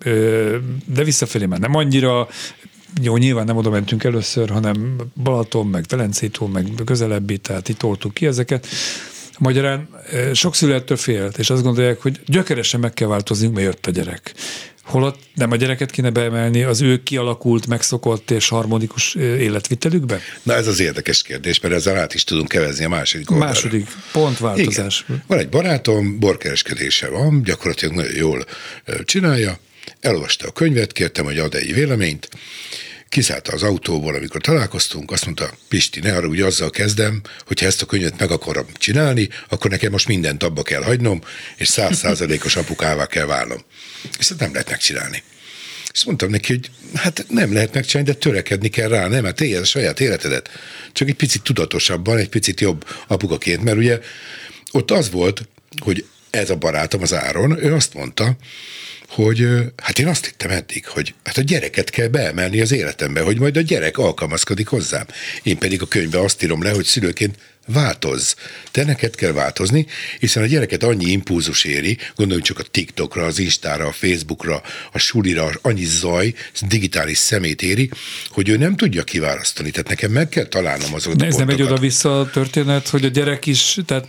de 0.85 1.05
visszafelé 1.05 1.47
már 1.47 1.59
nem 1.59 1.75
annyira, 1.75 2.29
jó, 3.03 3.17
nyilván 3.17 3.45
nem 3.45 3.57
oda 3.57 3.71
mentünk 3.71 4.05
először, 4.05 4.51
hanem 4.51 4.97
Balaton, 5.23 5.67
meg 5.67 5.85
Velencétól, 5.89 6.49
meg 6.49 6.67
közelebbi, 6.85 7.39
tehát 7.39 7.69
itt 7.69 7.79
toltuk 7.79 8.15
ki 8.15 8.27
ezeket. 8.27 8.67
Magyarán 9.39 9.89
eh, 10.11 10.35
sok 10.35 10.55
szülőtől 10.55 10.97
félt, 10.97 11.39
és 11.39 11.51
azt 11.51 11.63
gondolják, 11.63 12.01
hogy 12.01 12.21
gyökeresen 12.27 12.81
meg 12.81 12.93
kell 12.93 13.09
változni, 13.09 13.49
mert 13.49 13.65
jött 13.65 13.87
a 13.87 13.91
gyerek. 13.91 14.35
Holott 14.85 15.19
nem 15.35 15.51
a 15.51 15.57
gyereket 15.57 15.91
kéne 15.91 16.11
beemelni 16.11 16.63
az 16.63 16.81
ő 16.81 17.03
kialakult, 17.03 17.67
megszokott 17.67 18.31
és 18.31 18.49
harmonikus 18.49 19.15
eh, 19.15 19.23
életvitelükbe? 19.23 20.21
Na 20.43 20.55
ez 20.55 20.67
az 20.67 20.81
érdekes 20.81 21.23
kérdés, 21.23 21.61
mert 21.61 21.75
ezzel 21.75 21.97
át 21.97 22.15
is 22.15 22.25
tudunk 22.25 22.49
kevezni 22.49 22.85
a 22.85 22.89
második 22.89 23.31
oldalra. 23.31 23.53
Második 23.53 23.89
változás. 24.39 25.05
Igen. 25.09 25.23
Van 25.27 25.39
egy 25.39 25.49
barátom, 25.49 26.19
borkereskedése 26.19 27.09
van, 27.09 27.43
gyakorlatilag 27.43 27.95
nagyon 27.95 28.17
jól 28.17 28.45
eh, 28.85 28.97
csinálja, 29.05 29.59
elolvasta 30.01 30.47
a 30.47 30.53
könyvet, 30.53 30.93
kértem, 30.93 31.25
hogy 31.25 31.39
ad 31.39 31.55
egy 31.55 31.75
véleményt, 31.75 32.29
kiszállt 33.09 33.49
az 33.49 33.63
autóból, 33.63 34.15
amikor 34.15 34.41
találkoztunk, 34.41 35.11
azt 35.11 35.25
mondta, 35.25 35.55
Pisti, 35.69 36.01
ne 36.01 36.17
arra 36.17 36.27
úgy 36.27 36.41
azzal 36.41 36.71
kezdem, 36.71 37.21
hogyha 37.47 37.67
ezt 37.67 37.83
a 37.83 37.87
könyvet 37.87 38.19
meg 38.19 38.31
akarom 38.31 38.67
csinálni, 38.75 39.29
akkor 39.49 39.71
nekem 39.71 39.91
most 39.91 40.09
mindent 40.09 40.43
abba 40.43 40.63
kell 40.63 40.83
hagynom, 40.83 41.23
és 41.57 41.69
százszázalékos 41.69 42.57
apukává 42.57 43.07
kell 43.07 43.27
válnom. 43.27 43.59
És 44.19 44.31
ezt 44.31 44.41
nem 44.41 44.53
lehet 44.53 44.71
megcsinálni. 44.71 45.23
És 45.93 46.05
mondtam 46.05 46.31
neki, 46.31 46.53
hogy 46.53 46.71
hát 46.95 47.25
nem 47.29 47.53
lehet 47.53 47.75
megcsinálni, 47.75 48.11
de 48.11 48.17
törekedni 48.17 48.69
kell 48.69 48.89
rá, 48.89 49.09
nem, 49.09 49.25
hát 49.25 49.41
élj 49.41 49.55
a 49.55 49.65
saját 49.65 50.01
életedet. 50.01 50.51
Csak 50.93 51.09
egy 51.09 51.15
picit 51.15 51.43
tudatosabban, 51.43 52.19
egy 52.19 52.29
picit 52.29 52.61
jobb 52.61 52.87
apukaként, 53.07 53.63
mert 53.63 53.77
ugye 53.77 53.99
ott 54.71 54.91
az 54.91 55.11
volt, 55.11 55.49
hogy 55.79 56.05
ez 56.31 56.51
a 56.51 56.57
barátom, 56.57 57.03
az 57.03 57.15
Áron, 57.15 57.65
ő 57.65 57.75
azt 57.75 57.95
mondta, 57.95 58.37
hogy 59.11 59.49
hát 59.77 59.99
én 59.99 60.07
azt 60.07 60.25
hittem 60.25 60.51
eddig, 60.51 60.87
hogy 60.87 61.15
hát 61.25 61.37
a 61.37 61.43
gyereket 61.43 61.91
kell 61.91 62.09
beemelni 62.09 62.61
az 62.61 62.73
életembe, 62.73 63.21
hogy 63.21 63.39
majd 63.39 63.57
a 63.57 63.61
gyerek 63.61 63.99
alkalmazkodik 63.99 64.67
hozzám. 64.67 65.07
Én 65.43 65.59
pedig 65.59 65.83
a 65.83 65.87
könyvbe 65.87 66.21
azt 66.21 66.43
írom 66.43 66.63
le, 66.63 66.71
hogy 66.71 66.85
szülőként 66.85 67.39
változz. 67.73 68.35
Te 68.71 68.85
neked 68.85 69.15
kell 69.15 69.33
változni, 69.33 69.87
hiszen 70.19 70.43
a 70.43 70.47
gyereket 70.47 70.83
annyi 70.83 71.11
impulzus 71.11 71.65
éri, 71.65 71.99
gondoljunk 72.17 72.47
csak 72.47 72.59
a 72.59 72.63
TikTokra, 72.63 73.25
az 73.25 73.39
Instára, 73.39 73.87
a 73.87 73.93
Facebookra, 73.93 74.63
a 74.93 74.99
sulira, 74.99 75.51
annyi 75.63 75.85
zaj, 75.85 76.35
digitális 76.69 77.19
szemét 77.19 77.63
éri, 77.63 77.91
hogy 78.29 78.49
ő 78.49 78.57
nem 78.57 78.77
tudja 78.77 79.03
kiválasztani. 79.03 79.71
Tehát 79.71 79.89
nekem 79.89 80.11
meg 80.11 80.29
kell 80.29 80.45
találnom 80.45 80.95
azokat 80.95 81.19
De 81.19 81.27
ez 81.27 81.37
nem 81.37 81.49
egy 81.49 81.63
oda-vissza 81.63 82.21
a 82.21 82.31
történet, 82.31 82.89
hogy 82.89 83.05
a 83.05 83.09
gyerek 83.09 83.47
is, 83.47 83.79
tehát 83.87 84.07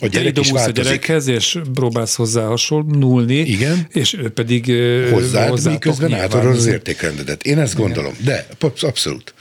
a 0.00 0.06
gyerek 0.06 0.38
is 0.38 0.50
a 0.50 0.70
gyerekhez, 0.70 1.26
és 1.26 1.58
próbálsz 1.74 2.14
hozzá 2.14 2.46
hasonlulni, 2.46 3.38
Igen. 3.38 3.86
és 3.92 4.12
ő 4.12 4.28
pedig 4.42 4.72
hozzád, 5.12 5.70
miközben 5.70 6.14
átadod 6.14 6.54
az 6.54 6.66
értékrendedet. 6.66 7.42
Én 7.42 7.58
ezt 7.58 7.74
gondolom, 7.74 8.12
Igen. 8.20 8.44
de 8.58 8.66
abszolút. 8.86 9.34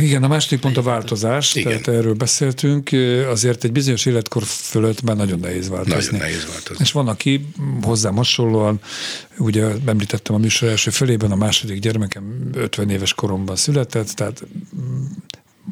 Igen, 0.00 0.22
a 0.22 0.28
második 0.28 0.60
pont 0.60 0.76
a 0.76 0.82
változás, 0.82 1.54
Igen. 1.54 1.82
tehát 1.82 1.98
erről 1.98 2.14
beszéltünk. 2.14 2.90
Azért 3.28 3.64
egy 3.64 3.72
bizonyos 3.72 4.06
életkor 4.06 4.42
fölött 4.44 5.02
már 5.02 5.16
nagyon 5.16 5.38
nehéz 5.38 5.68
változni. 5.68 5.94
Nagyon 5.94 6.28
nehéz 6.28 6.46
változni. 6.46 6.84
És 6.84 6.92
van, 6.92 7.08
aki 7.08 7.46
hozzám 7.82 8.16
hasonlóan, 8.16 8.80
ugye 9.38 9.66
említettem 9.86 10.34
a 10.34 10.38
műsor 10.38 10.68
első 10.68 10.90
felében, 10.90 11.30
a 11.30 11.36
második 11.36 11.78
gyermekem 11.78 12.50
50 12.54 12.90
éves 12.90 13.14
koromban 13.14 13.56
született, 13.56 14.08
tehát 14.08 14.42
mm, 14.80 15.04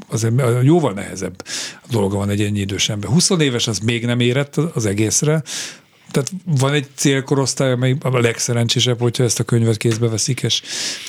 azért 0.09 0.35
jóval 0.62 0.92
nehezebb 0.92 1.44
dolga 1.90 2.16
van 2.16 2.31
egy 2.31 2.40
ennyi 2.40 2.61
idős 2.61 2.88
ember. 2.88 3.11
20 3.11 3.31
éves 3.31 3.66
az 3.66 3.78
még 3.78 4.04
nem 4.04 4.20
érett 4.20 4.57
az 4.57 4.87
egészre, 4.87 5.42
tehát 6.11 6.31
van 6.44 6.73
egy 6.73 6.87
célkorosztály, 6.94 7.73
amely 7.73 7.97
a 8.01 8.18
legszerencsésebb, 8.18 9.01
hogyha 9.01 9.25
ezt 9.25 9.40
a 9.40 9.44
könyvet 9.44 9.77
kézbe 9.77 10.09
veszik, 10.09 10.42
és 10.42 10.62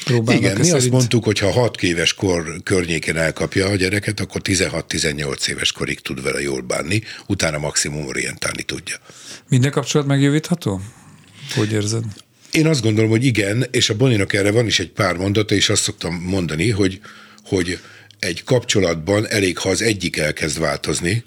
próbálnak 0.04 0.44
Igen, 0.44 0.58
mi 0.58 0.64
szerint... 0.64 0.82
azt 0.82 0.90
mondtuk, 0.90 1.24
hogy 1.24 1.40
ha 1.40 1.52
6 1.52 1.84
éves 1.84 2.14
kor 2.14 2.56
környékén 2.64 3.18
elkapja 3.18 3.68
a 3.68 3.76
gyereket, 3.76 4.20
akkor 4.20 4.42
16-18 4.44 5.48
éves 5.48 5.72
korig 5.72 6.00
tud 6.00 6.24
vele 6.24 6.42
jól 6.42 6.62
bánni, 6.62 7.02
utána 7.28 7.58
maximum 7.58 8.06
orientálni 8.06 8.64
tudja. 8.64 8.96
Minden 9.50 9.72
kapcsolat 9.72 10.08
megjavítható? 10.08 10.82
Hogy 11.56 11.72
érzed? 11.72 12.04
Én 12.52 12.68
azt 12.68 12.82
gondolom, 12.82 13.10
hogy 13.10 13.26
igen, 13.26 13.66
és 13.72 13.90
a 13.90 13.96
Boninak 13.96 14.34
erre 14.34 14.52
van 14.52 14.66
is 14.66 14.80
egy 14.80 14.90
pár 14.90 15.16
mondata, 15.16 15.56
és 15.56 15.70
azt 15.70 15.82
szoktam 15.82 16.16
mondani, 16.16 16.70
hogy, 16.70 17.00
hogy 17.44 17.80
egy 18.20 18.44
kapcsolatban 18.44 19.28
elég, 19.28 19.58
ha 19.58 19.70
az 19.70 19.82
egyik 19.82 20.18
elkezd 20.18 20.60
változni, 20.60 21.24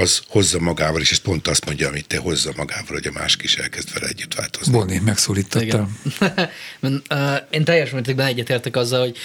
az 0.00 0.22
hozza 0.28 0.60
magával, 0.60 1.00
és 1.00 1.10
ez 1.10 1.18
pont 1.18 1.48
azt 1.48 1.66
mondja, 1.66 1.88
amit 1.88 2.06
te 2.06 2.18
hozza 2.18 2.52
magával, 2.56 2.92
hogy 2.92 3.06
a 3.06 3.12
másik 3.12 3.42
is 3.42 3.56
elkezd 3.56 3.92
vele 3.92 4.06
együtt 4.06 4.34
változni. 4.34 4.72
Boni, 4.72 4.98
megszólítottál. 4.98 5.88
Én 7.50 7.64
teljes 7.64 7.90
mértékben 7.90 8.26
egyetértek 8.26 8.76
azzal, 8.76 9.00
hogy, 9.00 9.16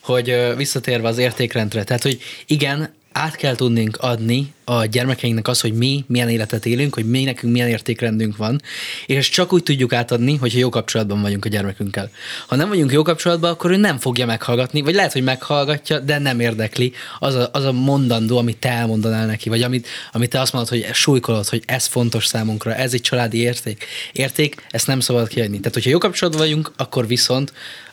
hogy 0.00 0.56
visszatérve 0.56 1.08
az 1.08 1.18
értékrendre, 1.18 1.84
tehát 1.84 2.02
hogy 2.02 2.22
igen, 2.46 2.94
át 3.14 3.36
kell 3.36 3.54
tudnunk 3.54 3.96
adni 4.00 4.52
a 4.64 4.84
gyermekeinknek 4.84 5.48
az, 5.48 5.60
hogy 5.60 5.72
mi 5.72 6.04
milyen 6.06 6.28
életet 6.28 6.66
élünk, 6.66 6.94
hogy 6.94 7.10
mi 7.10 7.24
nekünk 7.24 7.52
milyen 7.52 7.68
értékrendünk 7.68 8.36
van, 8.36 8.60
és 9.06 9.16
ezt 9.16 9.30
csak 9.30 9.52
úgy 9.52 9.62
tudjuk 9.62 9.92
átadni, 9.92 10.36
hogyha 10.36 10.58
jó 10.58 10.68
kapcsolatban 10.68 11.22
vagyunk 11.22 11.44
a 11.44 11.48
gyermekünkkel. 11.48 12.10
Ha 12.46 12.56
nem 12.56 12.68
vagyunk 12.68 12.92
jó 12.92 13.02
kapcsolatban, 13.02 13.50
akkor 13.50 13.70
ő 13.70 13.76
nem 13.76 13.98
fogja 13.98 14.26
meghallgatni, 14.26 14.80
vagy 14.80 14.94
lehet, 14.94 15.12
hogy 15.12 15.22
meghallgatja, 15.22 15.98
de 15.98 16.18
nem 16.18 16.40
érdekli 16.40 16.92
az 17.18 17.34
a, 17.34 17.48
az 17.52 17.64
a 17.64 17.72
mondandó, 17.72 18.38
amit 18.38 18.56
te 18.56 18.68
elmondanál 18.68 19.26
neki, 19.26 19.48
vagy 19.48 19.62
amit, 19.62 19.88
amit 20.12 20.30
te 20.30 20.40
azt 20.40 20.52
mondod, 20.52 20.70
hogy 20.70 20.86
súlykolod, 20.92 21.48
hogy 21.48 21.62
ez 21.66 21.86
fontos 21.86 22.26
számunkra, 22.26 22.74
ez 22.74 22.92
egy 22.92 23.00
családi 23.00 23.38
érték. 23.38 23.84
Érték, 24.12 24.66
ezt 24.70 24.86
nem 24.86 25.00
szabad 25.00 25.28
kiadni. 25.28 25.58
Tehát, 25.58 25.74
hogyha 25.74 25.90
jó 25.90 25.98
kapcsolatban 25.98 26.42
vagyunk, 26.42 26.72
akkor 26.76 27.06
viszont 27.06 27.52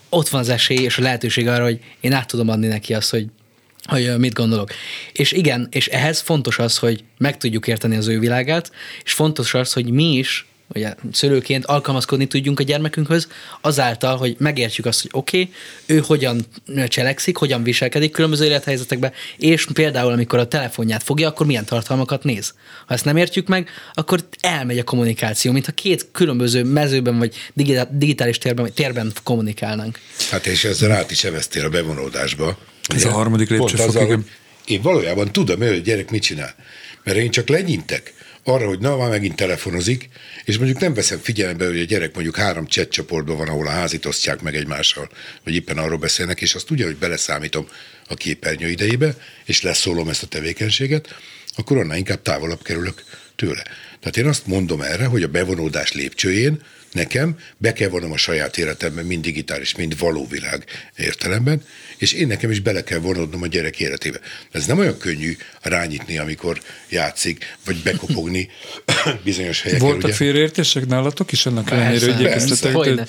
ott 0.09 0.29
van 0.29 0.41
az 0.41 0.49
esély 0.49 0.83
és 0.83 0.97
a 0.97 1.01
lehetőség 1.01 1.47
arra, 1.47 1.63
hogy 1.63 1.79
én 1.99 2.13
át 2.13 2.27
tudom 2.27 2.49
adni 2.49 2.67
neki 2.67 2.93
azt, 2.93 3.09
hogy 3.09 3.25
hogy 3.91 4.17
mit 4.17 4.33
gondolok. 4.33 4.69
És 5.11 5.31
igen, 5.31 5.67
és 5.71 5.87
ehhez 5.87 6.19
fontos 6.19 6.59
az, 6.59 6.77
hogy 6.77 7.03
meg 7.17 7.37
tudjuk 7.37 7.67
érteni 7.67 7.95
az 7.95 8.07
ő 8.07 8.19
világát, 8.19 8.71
és 9.03 9.13
fontos 9.13 9.53
az, 9.53 9.73
hogy 9.73 9.89
mi 9.89 10.17
is 10.17 10.45
ugye 10.73 10.93
szülőként 11.11 11.65
alkalmazkodni 11.65 12.27
tudjunk 12.27 12.59
a 12.59 12.63
gyermekünkhöz, 12.63 13.27
azáltal, 13.61 14.17
hogy 14.17 14.35
megértjük 14.39 14.85
azt, 14.85 15.01
hogy 15.01 15.09
oké, 15.13 15.41
okay, 15.41 15.53
ő 15.85 16.03
hogyan 16.05 16.45
cselekszik, 16.87 17.37
hogyan 17.37 17.63
viselkedik 17.63 18.11
különböző 18.11 18.45
élethelyzetekben, 18.45 19.11
és 19.37 19.67
például 19.73 20.11
amikor 20.11 20.39
a 20.39 20.47
telefonját 20.47 21.03
fogja, 21.03 21.27
akkor 21.27 21.45
milyen 21.45 21.65
tartalmakat 21.65 22.23
néz. 22.23 22.53
Ha 22.85 22.93
ezt 22.93 23.05
nem 23.05 23.17
értjük 23.17 23.47
meg, 23.47 23.69
akkor 23.93 24.23
elmegy 24.39 24.79
a 24.79 24.83
kommunikáció, 24.83 25.51
mintha 25.51 25.71
két 25.71 26.07
különböző 26.11 26.63
mezőben 26.63 27.17
vagy 27.17 27.35
digitális 27.89 28.37
térben, 28.37 28.63
vagy 28.63 28.73
térben 28.73 29.11
kommunikálnánk. 29.23 29.99
Hát 30.29 30.45
és 30.45 30.63
ezzel 30.63 30.91
át 30.91 31.11
is 31.11 31.23
eveztél 31.23 31.65
a 31.65 31.69
bevonódásba. 31.69 32.57
Ez 32.95 33.05
a 33.05 33.11
harmadik 33.11 33.49
lépcsőfok. 33.49 34.23
Én 34.65 34.81
valójában 34.81 35.31
tudom, 35.31 35.59
hogy 35.59 35.67
a 35.67 35.75
gyerek 35.75 36.11
mit 36.11 36.21
csinál. 36.21 36.55
Mert 37.03 37.17
én 37.17 37.29
csak 37.29 37.47
lenyintek 37.47 38.13
arra, 38.43 38.67
hogy 38.67 38.79
na, 38.79 38.97
már 38.97 39.09
megint 39.09 39.35
telefonozik, 39.35 40.09
és 40.45 40.57
mondjuk 40.57 40.79
nem 40.79 40.93
veszem 40.93 41.19
figyelembe, 41.19 41.65
hogy 41.65 41.79
a 41.79 41.83
gyerek 41.83 42.13
mondjuk 42.13 42.35
három 42.35 42.65
chat 42.65 42.89
csoportban 42.89 43.37
van, 43.37 43.47
ahol 43.47 43.67
a 43.67 43.69
házit 43.69 44.05
osztják 44.05 44.41
meg 44.41 44.55
egymással, 44.55 45.09
vagy 45.43 45.55
éppen 45.55 45.77
arról 45.77 45.97
beszélnek, 45.97 46.41
és 46.41 46.55
azt 46.55 46.71
ugyanúgy 46.71 46.97
beleszámítom 46.97 47.67
a 48.07 48.13
képernyő 48.13 48.69
idejébe, 48.69 49.15
és 49.45 49.61
leszólom 49.61 50.09
ezt 50.09 50.23
a 50.23 50.27
tevékenységet, 50.27 51.15
akkor 51.55 51.77
annál 51.77 51.97
inkább 51.97 52.21
távolabb 52.21 52.63
kerülök 52.63 53.03
tőle. 53.35 53.63
Tehát 53.99 54.17
én 54.17 54.27
azt 54.27 54.47
mondom 54.47 54.81
erre, 54.81 55.05
hogy 55.05 55.23
a 55.23 55.27
bevonódás 55.27 55.91
lépcsőjén 55.91 56.61
nekem 56.91 57.37
be 57.57 57.73
kell 57.73 57.89
vonom 57.89 58.11
a 58.11 58.17
saját 58.17 58.57
életemben, 58.57 59.05
mind 59.05 59.23
digitális, 59.23 59.75
mind 59.75 59.99
való 59.99 60.27
világ 60.27 60.65
értelemben, 60.97 61.63
és 61.97 62.13
én 62.13 62.27
nekem 62.27 62.51
is 62.51 62.59
bele 62.59 62.83
kell 62.83 62.99
vonodnom 62.99 63.41
a 63.41 63.47
gyerek 63.47 63.79
életébe. 63.79 64.19
Ez 64.51 64.65
nem 64.65 64.79
olyan 64.79 64.97
könnyű 64.97 65.37
rányitni, 65.61 66.17
amikor 66.17 66.61
játszik, 66.89 67.57
vagy 67.65 67.77
bekopogni 67.83 68.49
bizonyos 69.23 69.61
helyeken. 69.61 69.87
Voltak 69.87 70.11
félreértések 70.11 70.85
nálatok 70.85 71.31
is 71.31 71.45
ennek 71.45 71.71
ellenére, 71.71 72.13
hogy 72.71 73.01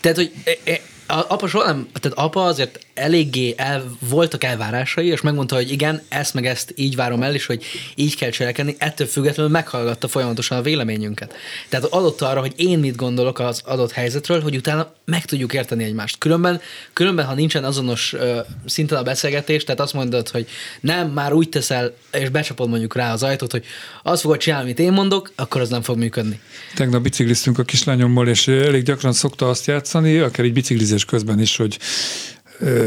Tehát, 0.00 0.16
hogy 0.16 0.32
e, 0.44 0.58
e, 0.64 0.80
apa 1.06 1.48
soha 1.48 1.66
nem, 1.66 1.88
tehát 2.00 2.18
apa 2.18 2.44
azért 2.44 2.78
eléggé 3.00 3.54
el, 3.56 3.96
voltak 4.08 4.44
elvárásai, 4.44 5.06
és 5.06 5.20
megmondta, 5.20 5.54
hogy 5.54 5.70
igen, 5.70 6.02
ezt 6.08 6.34
meg 6.34 6.46
ezt 6.46 6.72
így 6.76 6.96
várom 6.96 7.22
el, 7.22 7.34
és 7.34 7.46
hogy 7.46 7.64
így 7.94 8.16
kell 8.16 8.30
cselekedni, 8.30 8.74
ettől 8.78 9.06
függetlenül 9.06 9.52
meghallgatta 9.52 10.08
folyamatosan 10.08 10.58
a 10.58 10.62
véleményünket. 10.62 11.34
Tehát 11.68 11.86
adott 11.86 12.20
arra, 12.20 12.40
hogy 12.40 12.52
én 12.56 12.78
mit 12.78 12.96
gondolok 12.96 13.38
az 13.38 13.62
adott 13.64 13.92
helyzetről, 13.92 14.42
hogy 14.42 14.56
utána 14.56 14.92
meg 15.04 15.24
tudjuk 15.24 15.52
érteni 15.52 15.84
egymást. 15.84 16.18
Különben, 16.18 16.60
különben 16.92 17.26
ha 17.26 17.34
nincsen 17.34 17.64
azonos 17.64 18.12
uh, 18.12 18.38
szinten 18.66 18.98
a 18.98 19.02
beszélgetés, 19.02 19.64
tehát 19.64 19.80
azt 19.80 19.92
mondod, 19.92 20.28
hogy 20.28 20.46
nem, 20.80 21.08
már 21.08 21.32
úgy 21.32 21.48
teszel, 21.48 21.94
és 22.12 22.28
becsapod 22.28 22.68
mondjuk 22.68 22.96
rá 22.96 23.12
az 23.12 23.22
ajtót, 23.22 23.50
hogy 23.50 23.64
azt 24.02 24.20
fogod 24.20 24.38
csinálni, 24.38 24.64
amit 24.64 24.78
én 24.78 24.92
mondok, 24.92 25.32
akkor 25.34 25.60
az 25.60 25.68
nem 25.68 25.82
fog 25.82 25.98
működni. 25.98 26.40
Tegnap 26.74 27.02
bicikliztünk 27.02 27.58
a 27.58 27.62
kislányommal, 27.62 28.28
és 28.28 28.48
elég 28.48 28.82
gyakran 28.82 29.12
szokta 29.12 29.48
azt 29.48 29.66
játszani, 29.66 30.18
akár 30.18 30.44
egy 30.44 30.52
biciklizés 30.52 31.04
közben 31.04 31.40
is, 31.40 31.56
hogy 31.56 31.78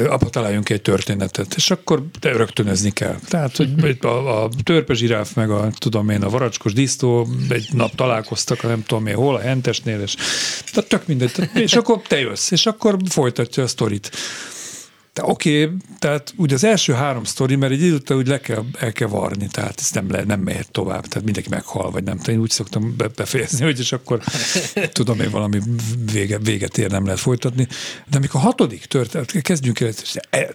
apa 0.08 0.30
találjunk 0.30 0.70
egy 0.70 0.82
történetet, 0.82 1.54
és 1.56 1.72
akkor 1.72 2.04
rögtönözni 2.22 2.92
kell. 2.92 3.16
Tehát, 3.30 3.56
hogy 3.56 3.98
a, 4.02 4.44
a 4.44 4.50
törpezsiráf 4.64 5.34
meg 5.34 5.50
a, 5.50 5.70
tudom 5.78 6.10
én, 6.10 6.24
a 6.24 6.30
varacskos 6.30 6.74
disztó 6.74 7.28
egy 7.50 7.68
nap 7.72 7.96
találkoztak, 7.96 8.64
a 8.64 8.68
nem 8.68 8.84
tudom 8.88 9.08
én 9.08 9.16
hol, 9.16 9.36
a 9.36 9.40
hentesnél, 9.40 10.02
és 10.02 10.16
tehát 10.72 10.90
tök 10.90 11.08
mindegy. 11.08 11.50
És 11.54 11.76
akkor 11.76 12.02
te 12.08 12.20
jössz, 12.20 12.52
és 12.52 12.66
akkor 12.66 12.98
folytatja 13.10 13.64
a 13.64 13.68
sztorit. 13.68 14.12
De 15.14 15.22
oké, 15.26 15.64
okay, 15.64 15.76
tehát 16.00 16.34
ugye 16.38 16.56
az 16.56 16.64
első 16.64 16.94
három 16.94 17.24
sztori, 17.24 17.56
mert 17.56 17.72
egy 17.72 17.82
idő 17.82 17.96
után 17.96 18.18
úgy 18.18 18.28
le 18.28 18.40
kell, 18.40 18.66
el 18.80 18.92
kell 18.92 19.08
varni, 19.08 19.48
tehát 19.52 19.80
ez 19.80 19.92
nem, 19.92 20.12
le, 20.12 20.24
nem 20.24 20.40
mehet 20.40 20.72
tovább, 20.72 21.08
tehát 21.08 21.24
mindenki 21.24 21.50
meghal, 21.50 21.92
vagy 21.92 22.04
nem. 22.04 22.20
Én 22.28 22.40
úgy 22.40 22.50
szoktam 22.50 22.96
befejezni, 23.16 23.64
hogy 23.64 23.80
és 23.80 23.92
akkor 23.92 24.22
tudom 24.92 25.20
én 25.20 25.30
valami 25.30 25.60
vége, 26.12 26.38
véget 26.40 26.78
ér, 26.78 26.92
nem 26.92 27.06
lehet 27.06 27.20
folytatni. 27.20 27.68
De 28.10 28.18
amikor 28.18 28.40
a 28.40 28.44
hatodik 28.44 28.86
történet, 28.86 29.42
kezdjünk 29.42 29.80
el, 29.80 29.94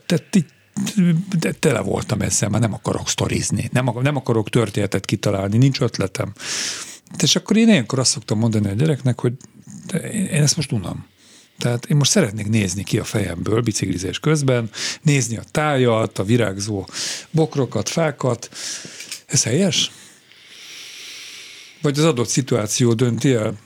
tehát 0.06 0.46
de 1.38 1.52
tele 1.52 1.80
voltam 1.80 2.20
ezzel, 2.20 2.48
már 2.48 2.60
nem 2.60 2.72
akarok 2.72 3.08
sztorizni, 3.08 3.68
nem, 3.72 3.90
nem 4.00 4.16
akarok 4.16 4.50
történetet 4.50 5.04
kitalálni, 5.04 5.56
nincs 5.56 5.80
ötletem. 5.80 6.32
És 7.22 7.36
akkor 7.36 7.56
én 7.56 7.68
ilyenkor 7.68 7.98
azt 7.98 8.10
szoktam 8.10 8.38
mondani 8.38 8.68
a 8.68 8.72
gyereknek, 8.72 9.20
hogy 9.20 9.32
én 10.12 10.42
ezt 10.42 10.56
most 10.56 10.72
unom. 10.72 11.06
Tehát 11.58 11.86
én 11.86 11.96
most 11.96 12.10
szeretnék 12.10 12.48
nézni 12.48 12.84
ki 12.84 12.98
a 12.98 13.04
fejemből 13.04 13.60
biciklizés 13.60 14.18
közben, 14.18 14.70
nézni 15.02 15.36
a 15.36 15.44
tájat, 15.50 16.18
a 16.18 16.24
virágzó 16.24 16.88
bokrokat, 17.30 17.88
fákat. 17.88 18.50
Ez 19.26 19.42
helyes? 19.42 19.90
Vagy 21.82 21.98
az 21.98 22.04
adott 22.04 22.28
szituáció 22.28 22.92
dönti 22.92 23.32
el? 23.32 23.58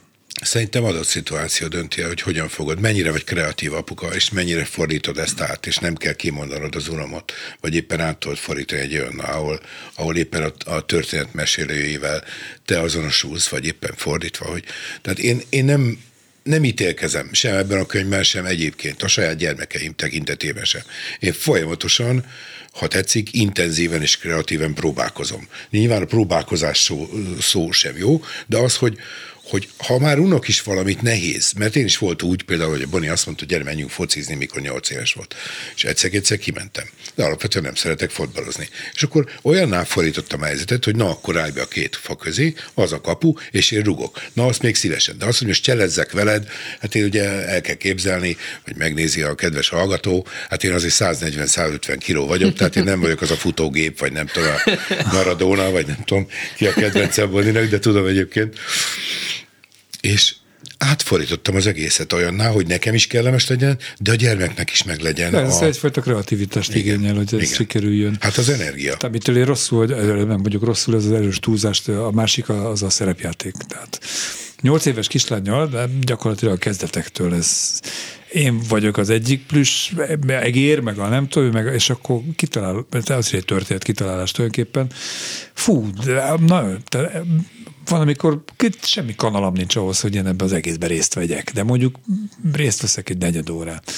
Szerintem 0.43 0.84
adott 0.84 1.07
szituáció 1.07 1.68
dönti 1.68 2.03
el, 2.03 2.09
hogy 2.09 2.20
hogyan 2.20 2.49
fogod, 2.49 2.80
mennyire 2.80 3.11
vagy 3.11 3.24
kreatív 3.24 3.74
apuka, 3.74 4.14
és 4.14 4.30
mennyire 4.30 4.64
fordítod 4.64 5.18
ezt 5.18 5.40
át, 5.40 5.66
és 5.66 5.76
nem 5.76 5.95
kell 5.95 6.12
kimondanod 6.12 6.74
az 6.74 6.88
uromot, 6.88 7.32
vagy 7.61 7.74
éppen 7.74 8.01
át 8.01 8.18
tudod 8.18 8.36
fordítani 8.36 8.80
egy 8.80 8.97
olyan, 8.97 9.18
ahol, 9.18 9.61
ahol 9.95 10.16
éppen 10.16 10.43
a, 10.43 10.70
a 10.70 10.84
történet 10.84 11.34
mesélőjével 11.34 12.24
te 12.64 12.80
azonosulsz, 12.80 13.49
vagy 13.49 13.64
éppen 13.64 13.95
fordítva. 13.97 14.51
Hogy, 14.51 14.64
tehát 15.03 15.18
én, 15.18 15.43
én 15.49 15.64
nem, 15.64 15.99
nem 16.43 16.64
ítélkezem 16.64 17.28
sem 17.32 17.57
ebben 17.57 17.78
a 17.78 17.86
könyvben, 17.86 18.22
sem 18.22 18.45
egyébként, 18.45 19.03
a 19.03 19.09
saját 19.09 19.36
gyermekeim 19.36 19.95
tekintetében 19.95 20.64
sem. 20.64 20.82
Én 21.18 21.32
folyamatosan, 21.32 22.24
ha 22.72 22.86
tetszik, 22.86 23.28
intenzíven 23.32 24.03
és 24.03 24.18
kreatíven 24.18 24.74
próbálkozom. 24.74 25.49
Nyilván 25.70 26.03
a 26.03 26.07
próbálkozás 26.07 26.78
szó, 26.78 27.09
szó 27.40 27.70
sem 27.70 27.97
jó, 27.97 28.22
de 28.47 28.59
az, 28.59 28.76
hogy, 28.76 28.99
hogy 29.45 29.68
ha 29.76 29.99
már 29.99 30.18
unok 30.18 30.49
is 30.49 30.62
valamit 30.62 31.03
nehéz, 31.03 31.53
mert 31.53 31.76
én 31.76 31.84
is 31.84 31.99
volt 31.99 32.22
úgy 32.22 32.43
például, 32.43 32.70
hogy 32.70 32.82
a 32.82 32.86
Boni 32.86 33.09
azt 33.09 33.26
mondta, 33.26 33.45
hogy 33.45 33.53
gyere, 33.53 33.64
menjünk 33.64 33.90
focizni, 33.90 34.34
mikor 34.34 34.61
nyolc 34.61 34.90
éves 34.90 35.12
volt. 35.12 35.34
És 35.74 35.84
egyszer-egyszer 35.84 36.38
kimentem. 36.38 36.84
De 37.14 37.24
alapvetően 37.24 37.64
nem 37.64 37.74
szeretek 37.74 38.11
fotbalozni. 38.11 38.68
És 38.95 39.03
akkor 39.03 39.28
olyanná 39.43 39.84
fordítottam 39.84 40.43
a 40.43 40.45
helyzetet, 40.45 40.84
hogy 40.84 40.97
na, 40.97 41.11
akkor 41.11 41.38
állj 41.38 41.51
be 41.51 41.61
a 41.61 41.68
két 41.68 41.97
fa 41.97 42.16
közé, 42.16 42.55
az 42.74 42.93
a 42.93 43.01
kapu, 43.01 43.34
és 43.51 43.70
én 43.70 43.82
rugok. 43.82 44.22
Na, 44.32 44.47
azt 44.47 44.62
még 44.62 44.74
szívesen. 44.74 45.18
De 45.18 45.24
azt, 45.24 45.38
hogy 45.38 45.47
most 45.47 45.62
cselezzek 45.62 46.12
veled, 46.12 46.49
hát 46.80 46.95
én 46.95 47.05
ugye 47.05 47.24
el 47.47 47.61
kell 47.61 47.74
képzelni, 47.74 48.36
hogy 48.64 48.76
megnézi 48.76 49.22
a 49.22 49.34
kedves 49.34 49.68
hallgató, 49.68 50.26
hát 50.49 50.64
én 50.64 50.72
azért 50.72 50.95
140-150 50.99 51.97
kiló 51.99 52.26
vagyok, 52.26 52.55
tehát 52.55 52.76
én 52.76 52.84
nem 52.84 53.01
vagyok 53.01 53.20
az 53.20 53.30
a 53.30 53.36
futógép, 53.36 53.99
vagy 53.99 54.12
nem 54.12 54.26
tudom, 54.26 54.53
a 54.88 55.12
Maradona, 55.12 55.70
vagy 55.70 55.86
nem 55.86 56.03
tudom, 56.05 56.26
ki 56.57 56.66
a 57.20 57.28
Boninak, 57.28 57.68
de 57.68 57.78
tudom 57.78 58.07
egyébként 58.07 58.59
és 60.03 60.34
átfordítottam 60.78 61.57
az 61.57 61.66
egészet 61.66 62.12
olyanná, 62.12 62.48
hogy 62.48 62.66
nekem 62.66 62.94
is 62.94 63.07
kellemes 63.07 63.48
legyen, 63.48 63.78
de 63.98 64.11
a 64.11 64.14
gyermeknek 64.14 64.70
is 64.70 64.82
meg 64.82 65.00
legyen. 65.00 65.34
Ez 65.34 65.61
a... 65.61 65.64
egyfajta 65.64 66.00
kreativitást 66.00 66.74
igen, 66.74 66.94
igényel, 66.94 67.14
hogy 67.14 67.34
ez 67.34 67.40
igen. 67.40 67.55
sikerüljön. 67.55 68.16
Hát 68.20 68.36
az 68.36 68.48
energia. 68.48 68.96
Tehát 68.96 69.14
mitől 69.14 69.36
én 69.36 69.44
rosszul, 69.44 69.86
nem 70.26 70.42
vagyok 70.42 70.64
rosszul, 70.64 70.94
ez 70.94 71.05
az 71.05 71.12
erős 71.12 71.38
túlzást, 71.38 71.88
a 71.88 72.11
másik 72.11 72.48
az 72.48 72.82
a 72.82 72.90
szerepjáték. 72.90 73.53
Tehát 73.53 74.00
nyolc 74.61 74.86
éves 74.86 75.09
kislányjal, 75.09 75.68
de 75.68 75.88
gyakorlatilag 76.00 76.55
a 76.55 76.59
kezdetektől 76.59 77.34
ez 77.34 77.80
én 78.32 78.61
vagyok 78.68 78.96
az 78.96 79.11
egyik 79.11 79.46
plusz 79.46 79.90
egér, 80.26 80.80
meg 80.80 80.98
a 80.98 81.09
nem 81.09 81.28
tudom, 81.28 81.50
meg, 81.50 81.74
és 81.74 81.90
akkor 81.90 82.20
kitalál, 82.36 82.86
az 82.90 83.26
is 83.26 83.32
egy 83.32 83.44
történet 83.44 83.82
kitalálás 83.82 84.30
tulajdonképpen. 84.30 84.86
Fú, 85.53 85.90
de, 86.05 86.34
na, 86.46 86.76
de, 86.90 87.22
van, 87.88 88.00
amikor 88.00 88.44
semmi 88.82 89.14
kanalam 89.14 89.52
nincs 89.52 89.76
ahhoz, 89.76 90.00
hogy 90.00 90.14
én 90.14 90.26
ebbe 90.26 90.44
az 90.44 90.52
egészbe 90.52 90.86
részt 90.86 91.14
vegyek, 91.14 91.52
de 91.52 91.62
mondjuk 91.62 91.98
részt 92.52 92.80
veszek 92.80 93.10
egy 93.10 93.18
negyed 93.18 93.50
órát. 93.50 93.92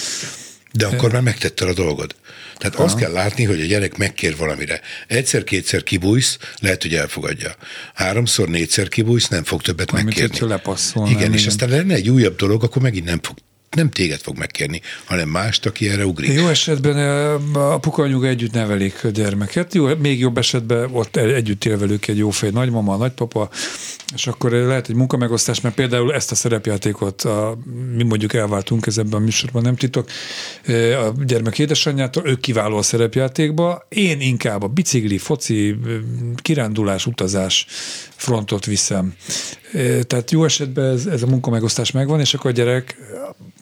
De 0.73 0.87
akkor 0.87 1.13
már 1.13 1.23
megtetted 1.23 1.69
a 1.69 1.73
dolgod. 1.73 2.15
Tehát 2.57 2.75
Aha. 2.75 2.85
azt 2.85 2.97
kell 2.97 3.13
látni, 3.13 3.45
hogy 3.45 3.61
a 3.61 3.65
gyerek 3.65 3.97
megkér 3.97 4.37
valamire. 4.37 4.81
Egyszer-kétszer 5.07 5.83
kibújsz, 5.83 6.39
lehet, 6.61 6.83
hogy 6.83 6.95
elfogadja. 6.95 7.55
Háromszor, 7.95 8.49
négyszer 8.49 8.89
kibújsz, 8.89 9.29
nem 9.29 9.45
fog 9.45 9.63
többet 9.63 9.91
Amit 9.91 10.05
megkérni. 10.05 10.37
Igen, 10.95 11.19
igen, 11.19 11.33
és 11.33 11.47
aztán 11.47 11.69
lenne 11.69 11.95
egy 11.95 12.09
újabb 12.09 12.37
dolog, 12.37 12.63
akkor 12.63 12.83
megint 12.83 13.05
nem 13.05 13.19
fog 13.23 13.37
nem 13.75 13.91
téged 13.91 14.21
fog 14.21 14.39
megkérni, 14.39 14.81
hanem 15.05 15.29
mást, 15.29 15.67
aki 15.67 15.89
erre 15.89 16.07
ugrik. 16.07 16.33
Jó 16.33 16.49
esetben 16.49 16.97
a 17.55 17.79
anyuga 17.83 18.27
együtt 18.27 18.53
nevelik 18.53 19.05
a 19.05 19.09
gyermeket, 19.09 19.75
jó, 19.75 19.97
még 19.97 20.19
jobb 20.19 20.39
esetben 20.39 20.89
ott 20.93 21.17
együtt 21.17 21.65
él 21.65 21.79
velük 21.79 22.07
egy 22.07 22.25
fej 22.31 22.51
nagymama, 22.51 22.97
nagypapa, 22.97 23.51
és 24.15 24.27
akkor 24.27 24.51
lehet 24.51 24.89
egy 24.89 24.95
munkamegosztás, 24.95 25.61
mert 25.61 25.75
például 25.75 26.15
ezt 26.15 26.31
a 26.31 26.35
szerepjátékot 26.35 27.23
a, 27.23 27.59
mi 27.95 28.03
mondjuk 28.03 28.35
elváltunk 28.35 28.87
ez 28.87 28.99
ebben 28.99 29.21
a 29.21 29.25
műsorban, 29.25 29.63
nem 29.63 29.77
titok, 29.77 30.09
a 30.67 31.25
gyermek 31.25 31.59
édesanyjától, 31.59 32.27
ők 32.27 32.41
kiváló 32.41 32.77
a 32.77 32.83
szerepjátékba, 32.83 33.87
én 33.89 34.21
inkább 34.21 34.63
a 34.63 34.69
bicikli, 34.69 35.19
foci, 35.19 35.77
kirándulás, 36.37 37.07
utazás 37.07 37.67
frontot 38.25 38.65
viszem. 38.65 39.15
Tehát 40.07 40.31
jó 40.31 40.45
esetben 40.45 40.91
ez, 40.91 41.07
ez 41.07 41.23
a 41.23 41.27
munkamegosztás 41.27 41.91
megvan, 41.91 42.21
és 42.21 42.35
akkor 42.35 42.51
a 42.51 42.55
gyerek 42.55 42.97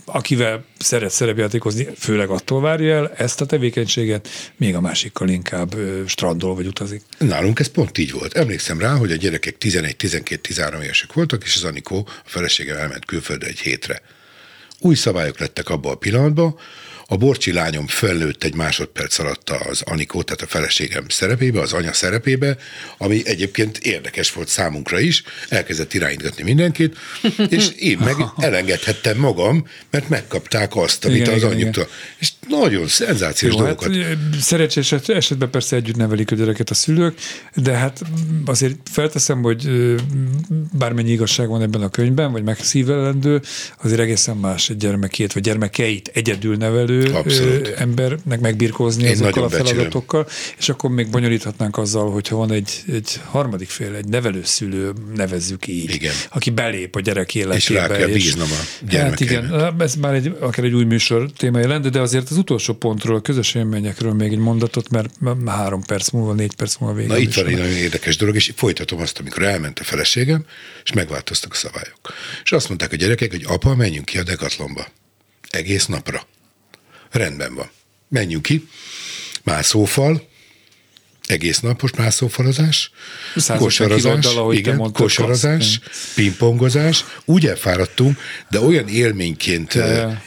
akivel 0.05 0.65
szeret 0.79 1.11
szerepjátékozni, 1.11 1.89
főleg 1.99 2.29
attól 2.29 2.61
várja 2.61 2.95
el 2.95 3.13
ezt 3.17 3.41
a 3.41 3.47
tevékenységet, 3.47 4.29
még 4.57 4.75
a 4.75 4.81
másikkal 4.81 5.29
inkább 5.29 5.75
strandol 6.07 6.55
vagy 6.55 6.67
utazik. 6.67 7.03
Nálunk 7.19 7.61
ez 7.61 7.67
pont 7.67 7.99
így 7.99 8.13
volt. 8.13 8.35
Emlékszem 8.35 8.79
rá, 8.79 8.95
hogy 8.95 9.13
a 9.13 9.17
gyerekek 9.17 9.57
11-12-13 9.61 10.83
évesek 10.83 11.13
voltak, 11.13 11.45
és 11.45 11.57
az 11.57 11.65
Anikó, 11.65 12.09
a 12.09 12.29
felesége 12.29 12.75
elment 12.75 13.05
külföldre 13.05 13.49
egy 13.49 13.59
hétre. 13.59 14.03
Új 14.79 14.95
szabályok 14.95 15.39
lettek 15.39 15.69
abban 15.69 15.93
a 15.93 15.97
pillanatban, 15.97 16.57
a 17.13 17.17
borcsi 17.17 17.53
lányom 17.53 17.87
fellőtt 17.87 18.45
egy 18.45 18.55
másodperc 18.55 19.19
alatt 19.19 19.51
az 19.51 19.83
Anikó, 19.85 20.23
tehát 20.23 20.43
a 20.43 20.47
feleségem 20.47 21.05
szerepébe, 21.09 21.61
az 21.61 21.73
anya 21.73 21.93
szerepébe, 21.93 22.57
ami 22.99 23.23
egyébként 23.25 23.79
érdekes 23.79 24.33
volt 24.33 24.49
számunkra 24.49 25.01
is, 25.01 25.23
elkezdett 25.49 25.95
irányítgatni 25.95 26.43
mindenkit, 26.43 26.97
és 27.49 27.69
én 27.69 27.99
meg 27.99 28.17
elengedhettem 28.49 29.19
magam, 29.19 29.67
mert 29.91 30.09
megkapták 30.09 30.77
azt, 30.77 31.05
amit 31.05 31.17
igen, 31.17 31.35
az 31.35 31.43
anyjuktól. 31.43 31.89
És 32.19 32.31
nagyon 32.49 32.89
szenzációs 32.89 33.53
Jó, 33.53 33.59
dolgokat. 33.59 33.97
Hát, 33.97 34.17
szerencsés 34.41 34.93
esetben 34.93 35.51
persze 35.51 35.77
együtt 35.77 35.97
nevelik 35.97 36.31
a 36.31 36.35
gyereket 36.35 36.71
a 36.71 36.75
szülők, 36.75 37.19
de 37.55 37.73
hát 37.73 38.03
azért 38.45 38.77
felteszem, 38.91 39.43
hogy 39.43 39.71
bármennyi 40.79 41.11
igazság 41.11 41.49
van 41.49 41.63
ebben 41.63 41.83
a 41.83 41.89
könyvben, 41.89 42.33
vagy 42.33 42.43
megszívelendő, 42.43 43.41
azért 43.83 44.01
egészen 44.01 44.37
más 44.37 44.71
egy 44.71 44.77
gyermekét, 44.77 45.33
vagy 45.33 45.43
gyermekeit 45.43 46.11
egyedül 46.15 46.57
nevelő 46.57 47.02
Abszolút. 47.11 47.69
embernek 47.69 48.41
megbirkózni 48.41 49.05
Én 49.05 49.11
azokkal 49.11 49.45
a 49.45 49.49
feladatokkal, 49.49 50.23
becsülöm. 50.23 50.55
és 50.59 50.69
akkor 50.69 50.91
még 50.91 51.11
bonyolíthatnánk 51.11 51.79
azzal, 51.79 52.11
hogyha 52.11 52.37
van 52.37 52.53
egy, 52.53 52.71
egy 52.93 53.21
harmadik 53.25 53.69
fél, 53.69 53.95
egy 53.95 54.07
nevelőszülő, 54.09 54.93
nevezzük 55.15 55.67
így, 55.67 55.95
igen. 55.95 56.15
aki 56.31 56.51
belép 56.51 56.97
a 56.97 57.01
gyerek 57.01 57.35
életébe. 57.35 57.57
És 57.57 57.69
rá 57.69 57.87
kell 57.87 58.09
bíznom 58.09 58.49
a 58.51 58.87
gyermekére. 58.89 59.41
Hát 59.41 59.45
igen, 59.51 59.81
ez 59.81 59.95
már 59.95 60.15
egy, 60.15 60.37
akár 60.41 60.65
egy 60.65 60.75
új 60.75 60.85
műsor 60.85 61.31
témája 61.37 61.69
lenne, 61.69 61.89
de 61.89 62.01
azért 62.01 62.31
az 62.31 62.37
utolsó 62.37 62.75
pontról, 62.75 63.17
a 63.17 63.21
közös 63.21 63.55
élményekről 63.55 64.13
még 64.13 64.33
egy 64.33 64.39
mondatot, 64.39 64.91
mert 64.91 65.11
három 65.47 65.83
perc 65.83 66.11
múlva, 66.11 66.33
négy 66.33 66.55
perc 66.55 66.77
múlva 66.77 66.97
végül. 66.97 67.13
Na 67.13 67.19
itt 67.19 67.35
van 67.35 67.47
egy 67.47 67.57
nagyon 67.57 67.77
érdekes 67.77 68.17
dolog, 68.17 68.35
és 68.35 68.53
folytatom 68.57 69.01
azt, 69.01 69.19
amikor 69.19 69.43
elment 69.43 69.79
a 69.79 69.85
feleségem, 69.85 70.45
és 70.85 70.93
megváltoztak 70.93 71.53
a 71.53 71.55
szabályok. 71.55 71.99
És 72.45 72.53
azt 72.53 72.69
mondták 72.69 72.93
a 72.93 72.97
gyerekek, 72.97 73.31
hogy 73.31 73.45
apa, 73.47 73.75
menjünk 73.75 74.05
ki 74.05 74.19
a 74.19 74.23
dekatlomba. 74.23 74.87
Egész 75.51 75.87
napra. 75.87 76.27
Rendben 77.13 77.55
van. 77.55 77.71
Menjünk 78.09 78.43
ki. 78.43 78.69
Mászófal, 79.43 80.31
egész 81.27 81.61
napos 81.61 81.91
mászófalazás, 81.97 82.91
kosarazás, 83.57 84.27
igen, 84.51 84.93
kosarazás, 84.93 85.81
pingpongozás, 86.15 87.05
úgy 87.25 87.47
elfáradtunk, 87.47 88.19
de 88.51 88.61
olyan 88.61 88.89
élményként 88.89 89.75
ja. 89.75 90.23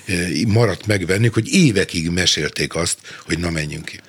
maradt 0.48 0.86
meg 0.86 1.06
bennük, 1.06 1.34
hogy 1.34 1.54
évekig 1.54 2.10
mesélték 2.10 2.76
azt, 2.76 2.98
hogy 3.26 3.40
na 3.40 3.50
menjünk 3.50 3.86
ki. 3.86 4.00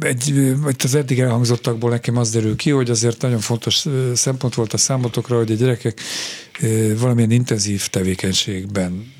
Egy, 0.00 0.54
az 0.84 0.94
eddig 0.94 1.20
elhangzottakból 1.20 1.90
nekem 1.90 2.16
az 2.16 2.30
derül 2.30 2.56
ki, 2.56 2.70
hogy 2.70 2.90
azért 2.90 3.20
nagyon 3.20 3.40
fontos 3.40 3.84
szempont 4.14 4.54
volt 4.54 4.72
a 4.72 4.76
számotokra, 4.76 5.36
hogy 5.36 5.50
a 5.50 5.54
gyerekek 5.54 6.00
valamilyen 6.96 7.30
intenzív 7.30 7.86
tevékenységben 7.86 9.12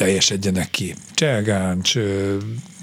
teljesedjenek 0.00 0.70
ki. 0.70 0.94
Cselgáncs, 1.14 1.98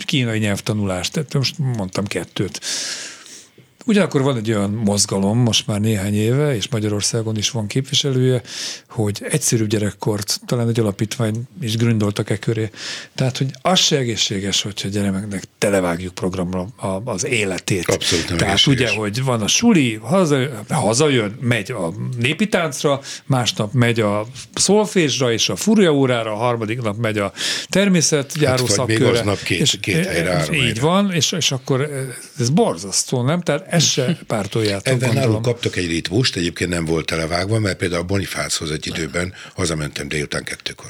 kínai 0.06 0.40
nyelvtanulás, 0.40 1.10
tehát 1.10 1.34
most 1.34 1.58
mondtam 1.58 2.06
kettőt. 2.06 2.62
Ugyanakkor 3.88 4.22
van 4.22 4.38
egy 4.38 4.52
olyan 4.52 4.72
mozgalom, 4.72 5.38
most 5.38 5.68
már 5.68 5.80
néhány 5.80 6.16
éve, 6.16 6.56
és 6.56 6.68
Magyarországon 6.68 7.38
is 7.38 7.50
van 7.50 7.68
képviselője, 7.68 8.42
hogy 8.90 9.26
egyszerű 9.30 9.66
gyerekkort, 9.66 10.40
talán 10.46 10.68
egy 10.68 10.80
alapítvány 10.80 11.36
is 11.62 11.78
gründoltak 11.78 12.30
e 12.30 12.38
köré. 12.38 12.70
Tehát, 13.16 13.38
hogy 13.38 13.48
az 13.62 13.80
se 13.80 13.98
egészséges, 13.98 14.62
hogyha 14.62 14.88
gyermeknek 14.88 15.44
televágjuk 15.58 16.14
programra 16.14 16.68
az 17.04 17.26
életét. 17.26 17.86
Abszolút 17.86 18.30
nem 18.30 18.38
Tehát 18.38 18.54
egészséges. 18.54 18.90
ugye, 18.90 19.00
hogy 19.00 19.24
van 19.24 19.42
a 19.42 19.48
suli, 19.48 20.00
haza, 20.02 20.38
hazajön, 20.70 21.38
megy 21.40 21.72
a 21.72 21.94
népi 22.20 22.48
táncra, 22.48 23.02
másnap 23.26 23.74
megy 23.74 24.00
a 24.00 24.28
szolfésra 24.54 25.32
és 25.32 25.50
a 25.50 25.56
furja 25.56 25.94
órára, 25.94 26.32
a 26.32 26.36
harmadik 26.36 26.82
nap 26.82 26.98
megy 26.98 27.18
a 27.18 27.32
természetgyáró 27.70 28.66
hát, 28.66 28.74
szakkörre. 28.74 29.06
Még 29.06 29.14
aznap 29.14 29.44
két, 29.44 29.60
és, 29.60 29.78
két 29.82 30.06
helyre, 30.06 30.46
Így 30.52 30.60
helyre. 30.60 30.82
van, 30.82 31.12
és, 31.12 31.32
és 31.32 31.52
akkor 31.52 31.90
ez 32.40 32.50
borzasztó, 32.50 33.22
nem? 33.22 33.42
Tehát 33.42 33.76
ezt 33.78 33.92
se 33.92 34.18
pártoljátok. 34.28 34.94
Ebben 34.94 35.14
nálunk 35.14 35.42
kaptak 35.42 35.76
egy 35.76 35.88
ritvust, 35.88 36.36
egyébként 36.36 36.70
nem 36.70 36.86
volt 36.86 37.06
televágva, 37.06 37.60
mert 37.60 37.78
például 37.78 38.02
a 38.02 38.06
Bonifáchoz 38.06 38.72
egy 38.72 38.88
időben 38.88 39.34
hazamentem 39.56 40.08
délután 40.08 40.44
kettőkor. 40.44 40.90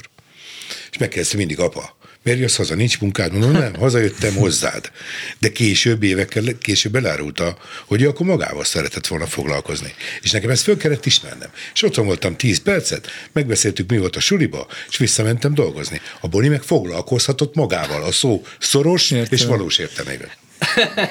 És 0.90 0.98
megkezdte 0.98 1.36
mindig 1.36 1.58
apa, 1.58 1.98
miért 2.22 2.40
jössz 2.40 2.56
haza, 2.56 2.74
nincs 2.74 3.00
munkád? 3.00 3.32
Mondom, 3.32 3.50
nem, 3.50 3.74
hazajöttem 3.74 4.34
hozzád. 4.34 4.90
De 5.38 5.52
később, 5.52 6.02
évekkel 6.02 6.58
később 6.58 6.96
elárulta, 6.96 7.58
hogy 7.86 8.02
ő 8.02 8.08
akkor 8.08 8.26
magával 8.26 8.64
szeretett 8.64 9.06
volna 9.06 9.26
foglalkozni. 9.26 9.94
És 10.22 10.30
nekem 10.30 10.50
ezt 10.50 10.62
föl 10.62 10.76
kellett 10.76 11.06
ismernem. 11.06 11.48
És 11.74 11.82
otthon 11.82 12.06
voltam 12.06 12.36
10 12.36 12.62
percet, 12.62 13.06
megbeszéltük, 13.32 13.90
mi 13.90 13.98
volt 13.98 14.16
a 14.16 14.20
suliba, 14.20 14.66
és 14.88 14.96
visszamentem 14.96 15.54
dolgozni. 15.54 16.00
A 16.20 16.28
Boni 16.28 16.48
meg 16.48 16.62
foglalkozhatott 16.62 17.54
magával, 17.54 18.02
a 18.02 18.12
szó 18.12 18.44
szoros 18.58 19.10
Értem. 19.10 19.32
és 19.32 19.44
valós 19.44 19.78
értelmében. 19.78 20.30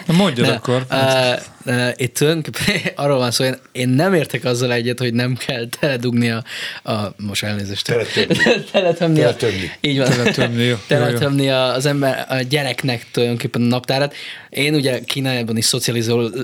Mondjad 0.05 0.49
akkor. 0.49 0.85
Uh, 0.89 1.41
uh, 1.67 1.89
itt 1.95 2.13
tulajdonképpen 2.13 2.81
arról 3.03 3.17
van 3.17 3.31
szó, 3.31 3.43
én, 3.43 3.57
én 3.71 3.89
nem 3.89 4.13
értek 4.13 4.45
azzal 4.45 4.73
egyet, 4.73 4.99
hogy 4.99 5.13
nem 5.13 5.35
kell 5.35 5.67
teledugni 5.79 6.29
a, 6.29 6.43
a 6.83 7.13
most 7.17 7.43
elnézést. 7.43 7.85
Teletömni. 7.85 8.35
teletömni. 8.71 9.19
Teletömni. 9.19 9.71
Így 9.81 9.97
van. 9.97 10.09
Teletömni, 10.09 10.75
teletömni 10.87 11.49
az 11.49 11.85
ember, 11.85 12.25
a 12.29 12.35
gyereknek 12.35 13.05
tulajdonképpen 13.11 13.61
a 13.61 13.65
naptárat. 13.65 14.15
Én 14.49 14.75
ugye 14.75 14.99
Kínában 14.99 15.57
is 15.57 15.73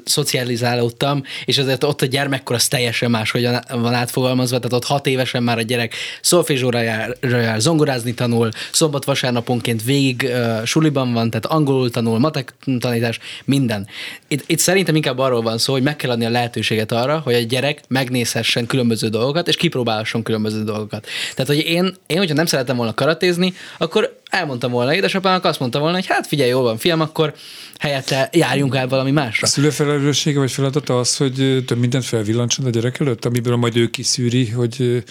szocializálódtam, 0.05 1.23
és 1.45 1.57
azért 1.57 1.83
ott 1.83 2.01
a 2.01 2.05
gyermekkor 2.05 2.55
az 2.55 2.67
teljesen 2.67 3.11
más, 3.11 3.31
hogy 3.31 3.49
van 3.69 3.93
átfogalmazva, 3.93 4.57
tehát 4.57 4.73
ott 4.73 4.85
hat 4.85 5.07
évesen 5.07 5.43
már 5.43 5.57
a 5.57 5.61
gyerek 5.61 5.93
szolfézsóra 6.21 6.81
jár, 6.81 7.17
jár, 7.21 7.59
zongorázni 7.59 8.13
tanul, 8.13 8.49
szombat-vasárnaponként 8.71 9.83
végig 9.83 10.29
uh, 10.29 10.63
suliban 10.65 11.13
van, 11.13 11.29
tehát 11.29 11.45
angolul 11.45 11.89
tanul, 11.89 12.19
matek 12.19 12.53
tanítás, 12.79 13.19
minden. 13.45 13.87
Itt, 14.27 14.43
itt 14.47 14.59
szerintem 14.59 14.95
inkább 14.95 15.12
arról 15.19 15.41
van 15.41 15.57
szó, 15.57 15.73
hogy 15.73 15.83
meg 15.83 15.95
kell 15.95 16.11
adni 16.11 16.25
a 16.25 16.29
lehetőséget 16.29 16.91
arra, 16.91 17.19
hogy 17.19 17.33
egy 17.33 17.47
gyerek 17.47 17.81
megnézhessen 17.87 18.65
különböző 18.65 19.07
dolgokat, 19.07 19.47
és 19.47 19.55
kipróbálhasson 19.55 20.23
különböző 20.23 20.63
dolgokat. 20.63 21.07
Tehát, 21.35 21.51
hogy 21.51 21.65
én, 21.65 21.95
én 22.07 22.17
hogyha 22.17 22.35
nem 22.35 22.45
szeretem 22.45 22.75
volna 22.75 22.93
karatézni, 22.93 23.53
akkor 23.77 24.21
elmondtam 24.29 24.71
volna 24.71 24.95
édesapának, 24.95 25.45
azt 25.45 25.59
mondta 25.59 25.79
volna, 25.79 25.95
hogy 25.95 26.05
hát 26.05 26.27
figyelj, 26.27 26.49
jól 26.49 26.63
van, 26.63 26.77
fiam, 26.77 27.01
akkor 27.01 27.33
helyette 27.79 28.29
járjunk 28.31 28.75
el 28.75 28.87
valami 28.87 29.11
másra. 29.11 29.47
A 29.47 29.49
szülő 29.49 29.69
felelőssége 29.69 30.39
vagy 30.39 30.51
feladata 30.51 30.99
az, 30.99 31.17
hogy 31.17 31.63
több 31.65 31.77
mindent 31.77 32.05
felvillancson 32.05 32.65
a 32.65 32.69
gyerek 32.69 32.99
előtt, 32.99 33.25
amiből 33.25 33.55
majd 33.55 33.77
ő 33.77 33.87
kiszűri, 33.87 34.49
hogy 34.49 35.03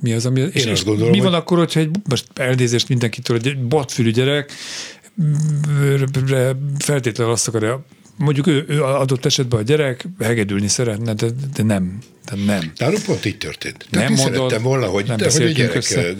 mi 0.00 0.12
az, 0.12 0.26
ami... 0.26 0.40
Én 0.40 0.50
és, 0.52 0.66
azt 0.66 0.84
gondolom, 0.84 1.10
mi 1.10 1.18
van 1.18 1.26
hogy... 1.26 1.40
akkor, 1.40 1.58
hogyha 1.58 1.80
egy, 1.80 1.90
most 2.08 2.24
elnézést 2.34 2.88
mindenkitől, 2.88 3.36
egy 3.36 3.58
botfülű 3.58 4.10
gyerek 4.10 4.52
feltétlenül 6.78 7.32
azt 7.32 7.48
akarja, 7.48 7.84
mondjuk 8.20 8.46
ő, 8.46 8.64
ő 8.68 8.82
adott 8.82 9.24
esetben 9.24 9.60
a 9.60 9.62
gyerek 9.62 10.04
hegedülni 10.20 10.68
szeretne, 10.68 11.14
de, 11.14 11.26
de 11.54 11.62
nem. 11.62 11.98
De 12.30 12.44
nem. 12.44 12.72
Nálunk 12.76 13.02
pont 13.02 13.24
így 13.24 13.38
történt. 13.38 13.86
De 13.90 13.98
nem 13.98 14.12
mondod, 14.12 14.34
szerettem 14.34 14.62
volna, 14.62 14.86
hogy, 14.86 15.06
nem 15.06 15.16
de, 15.16 15.30
hogy 15.32 15.42
a 15.42 15.48
gyerek 15.48 15.74
össze. 15.74 16.14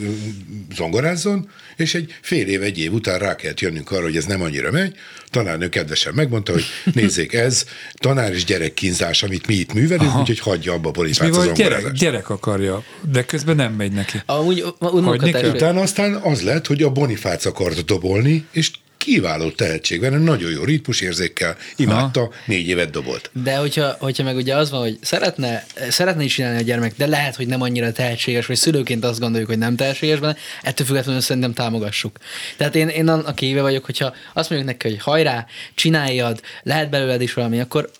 zongorázzon, 0.74 1.48
és 1.76 1.94
egy 1.94 2.14
fél 2.20 2.46
év, 2.46 2.62
egy 2.62 2.78
év 2.78 2.92
után 2.92 3.18
rá 3.18 3.34
kellett 3.34 3.60
jönnünk 3.60 3.90
arra, 3.90 4.02
hogy 4.02 4.16
ez 4.16 4.24
nem 4.24 4.42
annyira 4.42 4.70
megy. 4.70 4.94
Tanárnő 5.30 5.68
kedvesen 5.68 6.14
megmondta, 6.14 6.52
hogy 6.52 6.64
nézzék, 6.94 7.32
ez 7.32 7.64
tanár 7.94 8.32
és 8.32 8.44
gyerek 8.44 8.74
kínzás, 8.74 9.22
amit 9.22 9.46
mi 9.46 9.54
itt 9.54 9.72
művelünk, 9.72 10.16
úgyhogy 10.18 10.38
hagyja 10.38 10.72
abba 10.72 10.88
a 10.88 10.92
polipát 10.92 11.36
a 11.36 11.52
gyerek, 11.52 11.92
gyerek 11.92 12.30
akarja, 12.30 12.84
de 13.10 13.24
közben 13.24 13.56
nem 13.56 13.72
megy 13.72 13.92
neki. 13.92 14.22
Amúgy, 14.26 14.64
Utána 14.80 15.80
aztán 15.80 16.14
az 16.14 16.42
lett, 16.42 16.66
hogy 16.66 16.82
a 16.82 16.90
Bonifác 16.90 17.44
akart 17.44 17.84
dobolni, 17.84 18.46
és 18.50 18.70
kiváló 19.00 19.50
tehetség 19.50 20.00
benne, 20.00 20.18
nagyon 20.18 20.50
jó 20.50 20.64
ritmusérzékkel, 20.64 21.56
imádta, 21.76 22.20
Aha. 22.20 22.32
négy 22.46 22.68
évet 22.68 22.90
dobolt. 22.90 23.30
De 23.42 23.56
hogyha, 23.56 23.96
hogyha 23.98 24.24
meg 24.24 24.36
ugye 24.36 24.56
az 24.56 24.70
van, 24.70 24.80
hogy 24.80 24.98
szeretne, 25.00 25.66
szeretne 25.90 26.22
is 26.22 26.34
csinálni 26.34 26.58
a 26.58 26.62
gyermek, 26.62 26.94
de 26.96 27.06
lehet, 27.06 27.36
hogy 27.36 27.46
nem 27.46 27.62
annyira 27.62 27.92
tehetséges, 27.92 28.46
vagy 28.46 28.56
szülőként 28.56 29.04
azt 29.04 29.20
gondoljuk, 29.20 29.48
hogy 29.48 29.58
nem 29.58 29.76
tehetséges 29.76 30.18
benne, 30.18 30.36
ettől 30.62 30.86
függetlenül 30.86 31.20
szerintem 31.20 31.52
támogassuk. 31.52 32.18
Tehát 32.56 32.76
én, 32.76 32.88
én 32.88 33.08
a 33.08 33.34
kéve 33.34 33.60
vagyok, 33.60 33.84
hogyha 33.84 34.14
azt 34.32 34.50
mondjuk 34.50 34.70
neki, 34.70 34.88
hogy 34.88 34.98
hajrá, 34.98 35.46
csináljad, 35.74 36.40
lehet 36.62 36.90
belőled 36.90 37.22
is 37.22 37.32
valami, 37.32 37.60
akkor 37.60 37.90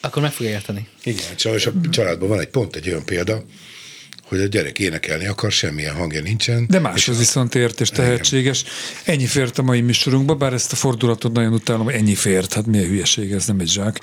akkor 0.00 0.22
meg 0.22 0.32
fogja 0.32 0.52
érteni. 0.52 0.88
Igen, 1.02 1.24
sajnos 1.36 1.66
a 1.66 1.72
családban 1.90 2.28
van 2.28 2.40
egy 2.40 2.48
pont 2.48 2.76
egy 2.76 2.88
olyan 2.88 3.04
példa, 3.04 3.44
hogy 4.24 4.40
a 4.40 4.46
gyerek 4.46 4.78
énekelni 4.78 5.26
akar, 5.26 5.52
semmilyen 5.52 5.94
hangja 5.94 6.22
nincsen. 6.22 6.66
De 6.68 6.78
más 6.78 7.08
az 7.08 7.18
viszont 7.18 7.54
ért 7.54 7.80
és 7.80 7.88
tehetséges. 7.88 8.60
Igen. 8.60 9.14
Ennyi 9.14 9.26
fért 9.26 9.58
a 9.58 9.62
mai 9.62 9.80
műsorunkba, 9.80 10.34
bár 10.34 10.52
ezt 10.52 10.72
a 10.72 10.76
fordulatot 10.76 11.32
nagyon 11.32 11.52
utálom, 11.52 11.84
hogy 11.84 11.94
ennyi 11.94 12.14
fért, 12.14 12.52
hát 12.52 12.66
milyen 12.66 12.86
hülyeség, 12.86 13.32
ez 13.32 13.46
nem 13.46 13.60
egy 13.60 13.68
zsák. 13.68 14.00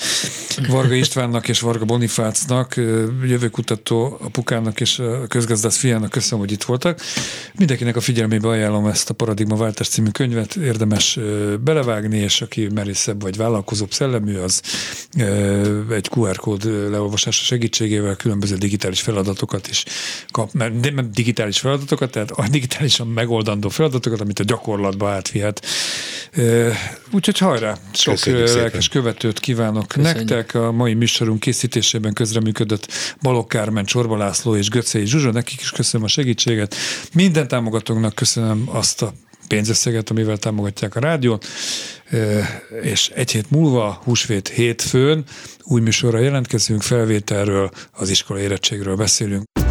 Varga 0.68 0.94
Istvánnak 0.94 1.48
és 1.48 1.60
Varga 1.60 1.86
Bonifácnak, 1.86 2.76
jövőkutató 3.24 4.18
apukának 4.22 4.82
és 4.82 5.00
a 5.00 5.28
közgazdász 5.28 5.78
fiának 5.78 6.10
köszönöm, 6.10 6.40
hogy 6.40 6.52
itt 6.52 6.64
voltak. 6.64 7.02
Mindenkinek 7.58 7.96
a 7.96 8.02
figyelmébe 8.02 8.48
ajánlom 8.48 8.86
ezt 8.86 9.10
a 9.10 9.14
Paradigma 9.14 9.56
Váltás 9.56 9.88
című 9.88 10.10
könyvet, 10.10 10.56
érdemes 10.56 11.20
belevágni, 11.64 12.18
és 12.18 12.42
aki 12.42 12.68
merészebb 12.74 13.22
vagy 13.22 13.38
vállalkozóbb 13.38 13.92
szellemű, 13.92 14.38
az 14.38 14.62
egy 15.92 16.10
QR 16.16 16.36
kód 16.36 16.90
leolvasása 16.90 17.44
segítségével 17.44 18.16
különböző 18.16 18.56
digitális 18.56 19.02
feladatokat 19.02 19.68
is 19.68 19.84
kap, 20.32 20.52
mert 20.54 20.94
nem 20.94 21.12
digitális 21.12 21.60
feladatokat, 21.60 22.12
tehát 22.12 22.32
a 22.32 22.48
digitálisan 22.50 23.08
megoldandó 23.08 23.70
feladatokat, 23.70 24.22
amit 24.22 24.40
a 24.40 24.44
gyakorlatba 24.44 25.10
átvihet. 25.10 25.66
Úgyhogy 27.12 27.38
hajrá, 27.38 27.78
sok 27.94 28.14
Köszönjük 28.14 28.48
lelkes 28.48 28.84
szépen. 28.84 29.02
követőt 29.02 29.40
kívánok 29.40 29.88
Köszönjük. 29.88 30.30
nektek. 30.30 30.56
A 30.56 30.72
mai 30.72 30.94
műsorunk 30.94 31.40
készítésében 31.40 32.14
közreműködött 32.14 32.88
Balok 33.22 33.48
Kármen, 33.48 33.86
Csorba 33.86 34.18
László 34.18 34.56
és 34.56 34.70
Göcei 34.70 35.06
Zsuzsa, 35.06 35.32
nekik 35.32 35.62
is 35.62 35.70
köszönöm 35.70 36.06
a 36.06 36.10
segítséget. 36.10 36.76
Minden 37.14 37.48
támogatóknak 37.48 38.16
köszönöm 38.16 38.64
azt 38.66 39.02
a 39.02 39.14
pénzösszeget, 39.48 40.10
amivel 40.10 40.38
támogatják 40.38 40.96
a 40.96 41.00
rádiót, 41.00 41.46
és 42.82 43.12
egy 43.16 43.32
hét 43.32 43.50
múlva, 43.52 44.02
húsvét 44.04 44.48
hétfőn 44.48 45.24
új 45.64 45.82
műsorra 45.82 46.20
jelentkezünk, 46.20 46.82
felvételről, 46.82 47.72
az 47.92 48.10
iskola 48.10 48.40
érettségről 48.40 48.96
beszélünk. 48.96 49.71